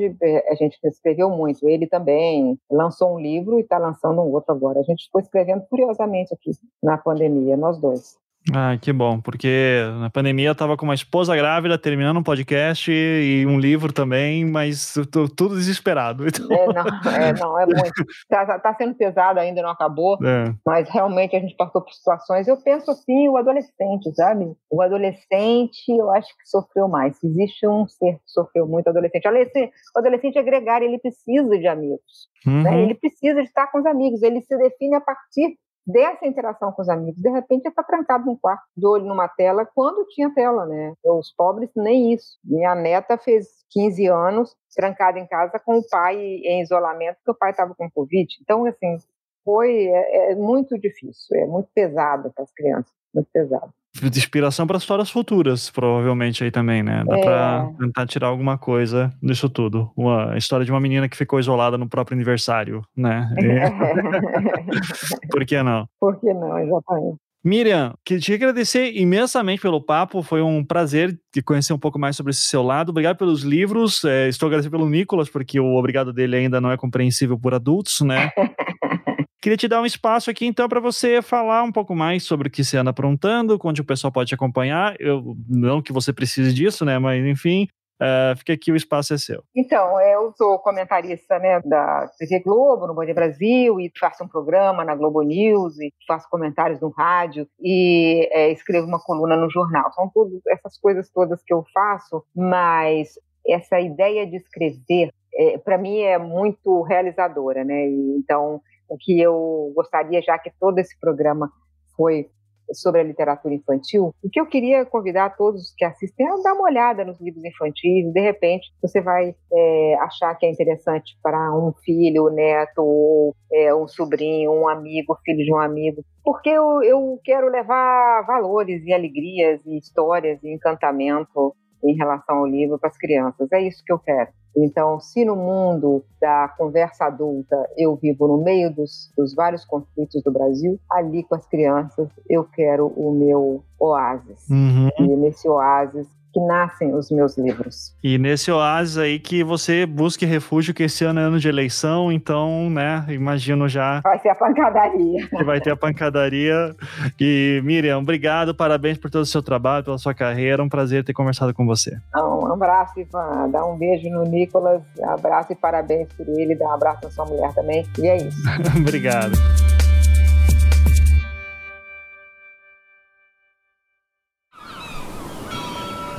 gente 0.55 0.79
escreveu 0.85 1.31
muito. 1.31 1.69
Ele 1.69 1.87
também 1.87 2.59
lançou 2.71 3.15
um 3.15 3.21
livro 3.21 3.59
e 3.59 3.63
está 3.63 3.79
lançando 3.79 4.21
um 4.21 4.33
outro 4.33 4.53
agora. 4.53 4.81
A 4.81 4.85
gente 4.85 5.05
ficou 5.05 5.21
escrevendo 5.21 5.65
curiosamente 5.69 6.35
aqui 6.35 6.51
na 6.83 6.99
pandemia, 6.99 7.57
nós 7.57 7.79
dois. 7.79 8.19
Ah, 8.53 8.77
que 8.81 8.91
bom, 8.93 9.21
porque 9.21 9.83
na 10.01 10.09
pandemia 10.09 10.49
eu 10.49 10.55
tava 10.55 10.77
com 10.77 10.87
uma 10.87 10.95
esposa 10.95 11.37
grávida, 11.37 11.77
terminando 11.77 12.17
um 12.17 12.23
podcast 12.23 12.91
e 12.91 13.45
um 13.47 13.61
livro 13.61 13.93
também, 13.93 14.47
mas 14.47 14.97
eu 14.97 15.05
tô 15.05 15.29
tudo 15.29 15.57
desesperado. 15.57 16.25
Então... 16.31 16.49
É, 16.53 16.67
não, 16.73 17.11
é, 17.13 17.33
não, 17.33 17.61
é 17.61 17.67
muito. 17.67 18.05
Tá, 18.29 18.59
tá 18.59 18.75
sendo 18.75 18.95
pesado 18.95 19.41
ainda, 19.41 19.61
não 19.63 19.71
acabou, 19.71 20.17
é. 20.25 20.55
mas 20.65 20.89
realmente 20.89 21.35
a 21.35 21.41
gente 21.41 21.57
passou 21.57 21.83
por 21.83 21.93
situações. 21.93 22.47
Eu 22.47 22.57
penso 22.57 22.91
assim, 22.91 23.29
o 23.29 23.37
adolescente, 23.37 24.15
sabe? 24.15 24.53
O 24.71 24.81
adolescente, 24.81 25.89
eu 25.89 26.11
acho 26.11 26.29
que 26.29 26.49
sofreu 26.49 26.89
mais. 26.89 27.23
Existe 27.23 27.67
um 27.67 27.87
ser 27.89 28.15
que 28.15 28.31
sofreu 28.31 28.67
muito, 28.67 28.89
adolescente. 28.89 29.27
O 29.27 29.99
adolescente 29.99 30.39
é 30.39 30.43
gregário, 30.43 30.87
ele 30.87 30.99
precisa 30.99 31.59
de 31.59 31.67
amigos. 31.67 32.29
Né? 32.47 32.53
Uhum. 32.53 32.63
Né? 32.63 32.83
Ele 32.83 32.95
precisa 32.95 33.43
de 33.43 33.49
estar 33.49 33.67
com 33.67 33.81
os 33.81 33.87
amigos, 33.87 34.23
ele 34.23 34.41
se 34.41 34.57
define 34.57 34.95
a 34.95 35.01
partir 35.01 35.57
dessa 35.91 36.27
interação 36.27 36.73
com 36.73 36.83
os 36.83 36.89
amigos. 36.89 37.21
De 37.21 37.31
repente, 37.31 37.69
está 37.69 37.83
trancado 37.83 38.27
num 38.27 38.37
quarto, 38.37 38.63
de 38.77 38.87
olho 38.87 39.05
numa 39.05 39.29
tela, 39.29 39.67
quando 39.67 40.07
tinha 40.09 40.33
tela, 40.35 40.67
né? 40.67 40.95
Os 41.05 41.33
pobres, 41.33 41.71
nem 41.77 42.13
isso. 42.13 42.39
Minha 42.45 42.75
neta 42.75 43.19
fez 43.19 43.49
15 43.71 44.07
anos, 44.07 44.57
trancada 44.75 45.19
em 45.19 45.27
casa 45.27 45.59
com 45.59 45.79
o 45.79 45.89
pai 45.89 46.17
em 46.17 46.63
isolamento, 46.63 47.17
porque 47.17 47.31
o 47.31 47.39
pai 47.39 47.51
estava 47.51 47.75
com 47.75 47.91
Covid. 47.91 48.37
Então, 48.43 48.65
assim, 48.67 48.97
foi 49.45 49.87
é, 49.87 50.33
é 50.33 50.35
muito 50.35 50.79
difícil, 50.79 51.37
é 51.37 51.47
muito 51.47 51.69
pesado 51.75 52.33
para 52.33 52.45
as 52.45 52.53
crianças, 52.53 52.93
muito 53.15 53.29
pesado 53.33 53.73
de 53.95 54.19
inspiração 54.19 54.67
para 54.67 54.79
histórias 54.79 55.11
futuras, 55.11 55.69
provavelmente 55.71 56.45
aí 56.45 56.51
também, 56.51 56.83
né? 56.83 57.03
Dá 57.07 57.19
é. 57.19 57.23
para 57.23 57.71
tentar 57.79 58.07
tirar 58.07 58.29
alguma 58.29 58.57
coisa 58.57 59.13
disso 59.23 59.49
tudo. 59.49 59.91
Uma 59.97 60.37
história 60.37 60.65
de 60.65 60.71
uma 60.71 60.81
menina 60.81 61.09
que 61.09 61.17
ficou 61.17 61.41
isolada 61.41 61.77
no 61.77 61.89
próprio 61.89 62.15
aniversário, 62.15 62.83
né? 62.97 63.29
Por 65.31 65.45
que 65.45 65.63
não? 65.63 65.87
Por 65.99 66.21
que 66.21 66.33
não, 66.33 66.59
exatamente. 66.59 67.19
Miriam, 67.43 67.95
queria 68.05 68.21
te 68.21 68.35
agradecer 68.35 68.93
imensamente 68.95 69.63
pelo 69.63 69.81
papo, 69.81 70.23
foi 70.23 70.43
um 70.43 70.63
prazer 70.63 71.19
te 71.33 71.41
conhecer 71.41 71.73
um 71.73 71.79
pouco 71.79 71.99
mais 71.99 72.15
sobre 72.15 72.33
esse 72.33 72.43
seu 72.43 72.63
lado. 72.63 72.91
Obrigado 72.91 73.17
pelos 73.17 73.43
livros, 73.43 74.05
é, 74.05 74.29
estou 74.29 74.47
agradecendo 74.47 74.77
pelo 74.77 74.89
Nicolas, 74.89 75.31
porque 75.31 75.59
o 75.59 75.75
obrigado 75.75 76.13
dele 76.13 76.37
ainda 76.37 76.61
não 76.61 76.71
é 76.71 76.77
compreensível 76.77 77.39
por 77.39 77.55
adultos, 77.55 78.03
né? 78.03 78.31
Queria 79.41 79.57
te 79.57 79.67
dar 79.67 79.81
um 79.81 79.87
espaço 79.87 80.31
aqui, 80.31 80.45
então, 80.45 80.69
para 80.69 80.81
você 80.81 81.23
falar 81.23 81.63
um 81.63 81.73
pouco 81.73 81.95
mais 81.95 82.25
sobre 82.25 82.49
o 82.49 82.51
que 82.51 82.63
você 82.63 82.77
anda 82.77 82.91
aprontando, 82.91 83.59
onde 83.65 83.81
o 83.81 83.85
pessoal 83.85 84.13
pode 84.13 84.29
te 84.29 84.35
acompanhar. 84.35 84.95
Eu, 85.01 85.35
não 85.49 85.81
que 85.81 85.95
você 85.95 86.13
precise 86.13 86.53
disso, 86.53 86.85
né? 86.85 86.99
Mas, 86.99 87.25
enfim, 87.25 87.67
uh, 88.03 88.37
fica 88.37 88.53
aqui, 88.53 88.71
o 88.71 88.77
espaço 88.77 89.15
é 89.15 89.17
seu. 89.17 89.43
Então, 89.57 89.99
eu 89.99 90.31
sou 90.37 90.59
comentarista 90.59 91.39
né, 91.39 91.59
da 91.65 92.07
TV 92.19 92.41
Globo, 92.41 92.87
no 92.87 93.03
Dia 93.03 93.15
Brasil, 93.15 93.81
e 93.81 93.91
faço 93.99 94.23
um 94.23 94.29
programa 94.29 94.85
na 94.85 94.95
Globo 94.95 95.23
News, 95.23 95.81
e 95.81 95.91
faço 96.07 96.29
comentários 96.29 96.79
no 96.79 96.91
rádio, 96.91 97.49
e 97.59 98.29
é, 98.33 98.53
escrevo 98.53 98.87
uma 98.87 99.01
coluna 99.01 99.37
no 99.37 99.51
jornal. 99.51 99.91
São 99.95 100.11
todas 100.13 100.39
essas 100.49 100.79
coisas 100.79 101.11
todas 101.11 101.43
que 101.43 101.55
eu 101.55 101.65
faço, 101.73 102.23
mas 102.37 103.19
essa 103.49 103.81
ideia 103.81 104.27
de 104.27 104.37
escrever, 104.37 105.11
é, 105.35 105.57
para 105.57 105.79
mim, 105.79 106.01
é 106.01 106.19
muito 106.19 106.83
realizadora, 106.83 107.65
né? 107.65 107.87
Então 108.19 108.61
o 108.91 108.99
que 108.99 109.21
eu 109.21 109.73
gostaria, 109.75 110.21
já 110.21 110.39
que 110.39 110.51
todo 110.59 110.79
esse 110.79 110.99
programa 110.99 111.51
foi 111.97 112.29
sobre 112.73 113.01
a 113.01 113.05
literatura 113.05 113.55
infantil, 113.55 114.15
o 114.23 114.31
que 114.31 114.41
eu 114.41 114.47
queria 114.47 114.85
convidar 114.85 115.37
todos 115.37 115.75
que 115.77 115.85
assistem 115.85 116.29
a 116.29 116.37
dar 116.37 116.53
uma 116.53 116.65
olhada 116.65 117.05
nos 117.05 117.21
livros 117.21 117.45
infantis, 117.45 118.13
de 118.13 118.21
repente 118.21 118.73
você 118.81 119.01
vai 119.01 119.35
é, 119.53 119.95
achar 120.01 120.35
que 120.37 120.47
é 120.47 120.51
interessante 120.51 121.19
para 121.23 121.53
um 121.57 121.73
filho, 121.85 122.29
um 122.29 122.33
neto, 122.33 122.79
ou 122.79 123.35
é, 123.53 123.75
um 123.75 123.89
sobrinho, 123.89 124.53
um 124.53 124.69
amigo, 124.69 125.19
filho 125.25 125.45
de 125.45 125.53
um 125.53 125.59
amigo, 125.59 126.05
porque 126.23 126.49
eu, 126.49 126.83
eu 126.83 127.19
quero 127.25 127.49
levar 127.49 128.25
valores 128.27 128.85
e 128.85 128.93
alegrias 128.93 129.61
e 129.67 129.79
histórias 129.79 130.43
e 130.43 130.55
encantamento 130.55 131.55
em 131.83 131.95
relação 131.95 132.39
ao 132.39 132.47
livro 132.47 132.79
para 132.79 132.89
as 132.89 132.97
crianças. 132.97 133.51
É 133.53 133.61
isso 133.61 133.83
que 133.85 133.93
eu 133.93 133.99
quero. 133.99 134.31
Então, 134.57 134.99
se 134.99 135.25
no 135.25 135.37
mundo 135.37 136.05
da 136.21 136.49
conversa 136.59 137.05
adulta 137.05 137.57
eu 137.77 137.95
vivo 137.95 138.27
no 138.27 138.43
meio 138.43 138.75
dos, 138.75 139.13
dos 139.17 139.35
vários 139.35 139.65
conflitos 139.65 140.23
do 140.23 140.33
Brasil, 140.33 140.79
ali 140.91 141.23
com 141.23 141.37
as 141.37 141.47
crianças 141.47 142.09
eu 142.29 142.45
quero 142.45 142.89
o 142.89 143.13
meu 143.13 143.63
oásis. 143.79 144.49
Uhum. 144.51 144.89
E 144.99 145.17
nesse 145.17 145.49
oásis 145.49 146.09
que 146.33 146.41
nascem 146.41 146.95
os 146.95 147.11
meus 147.11 147.37
livros. 147.37 147.95
E 148.03 148.19
nesse 148.19 148.51
oásis 148.51 148.99
aí 148.99 149.19
que 149.19 149.43
você 149.43 149.87
busque 149.87 150.25
refúgio, 150.25 150.75
que 150.75 150.85
esse 150.85 151.05
ano 151.05 151.21
é 151.21 151.23
ano 151.25 151.39
de 151.39 151.49
eleição, 151.49 152.11
então, 152.13 152.71
né, 152.71 153.05
imagino 153.09 153.69
já. 153.69 154.01
Vai 154.03 154.19
ser 154.21 154.31
a 154.31 154.35
pancadaria. 154.35 155.29
Que 155.29 155.45
vai 155.45 155.61
ter 155.61 155.71
a 155.71 155.77
pancadaria. 155.77 156.75
E, 157.19 157.61
Miriam, 157.65 157.99
obrigado, 157.99 158.55
parabéns 158.55 158.99
por 158.99 159.11
todo 159.11 159.23
o 159.23 159.27
seu 159.27 159.43
trabalho, 159.43 159.85
pela 159.85 159.99
sua 159.99 160.15
carreira. 160.15 160.63
Um 160.63 160.69
prazer 160.69 161.05
ter 161.05 161.13
conversado 161.13 161.53
com 161.53 161.67
você. 161.67 161.97
Um 162.15 162.53
abraço, 162.53 162.99
Ivan. 163.01 163.49
Dá 163.51 163.65
um 163.65 163.77
beijo 163.77 164.09
no 164.09 164.25
Nicolas, 164.25 164.83
abraço 165.03 165.53
e 165.53 165.57
parabéns 165.57 166.09
por 166.13 166.29
ele, 166.29 166.55
dá 166.55 166.67
um 166.67 166.73
abraço 166.73 167.01
na 167.05 167.11
sua 167.11 167.27
mulher 167.27 167.53
também. 167.55 167.85
E 167.99 168.07
é 168.07 168.17
isso. 168.17 168.39
obrigado. 168.79 169.70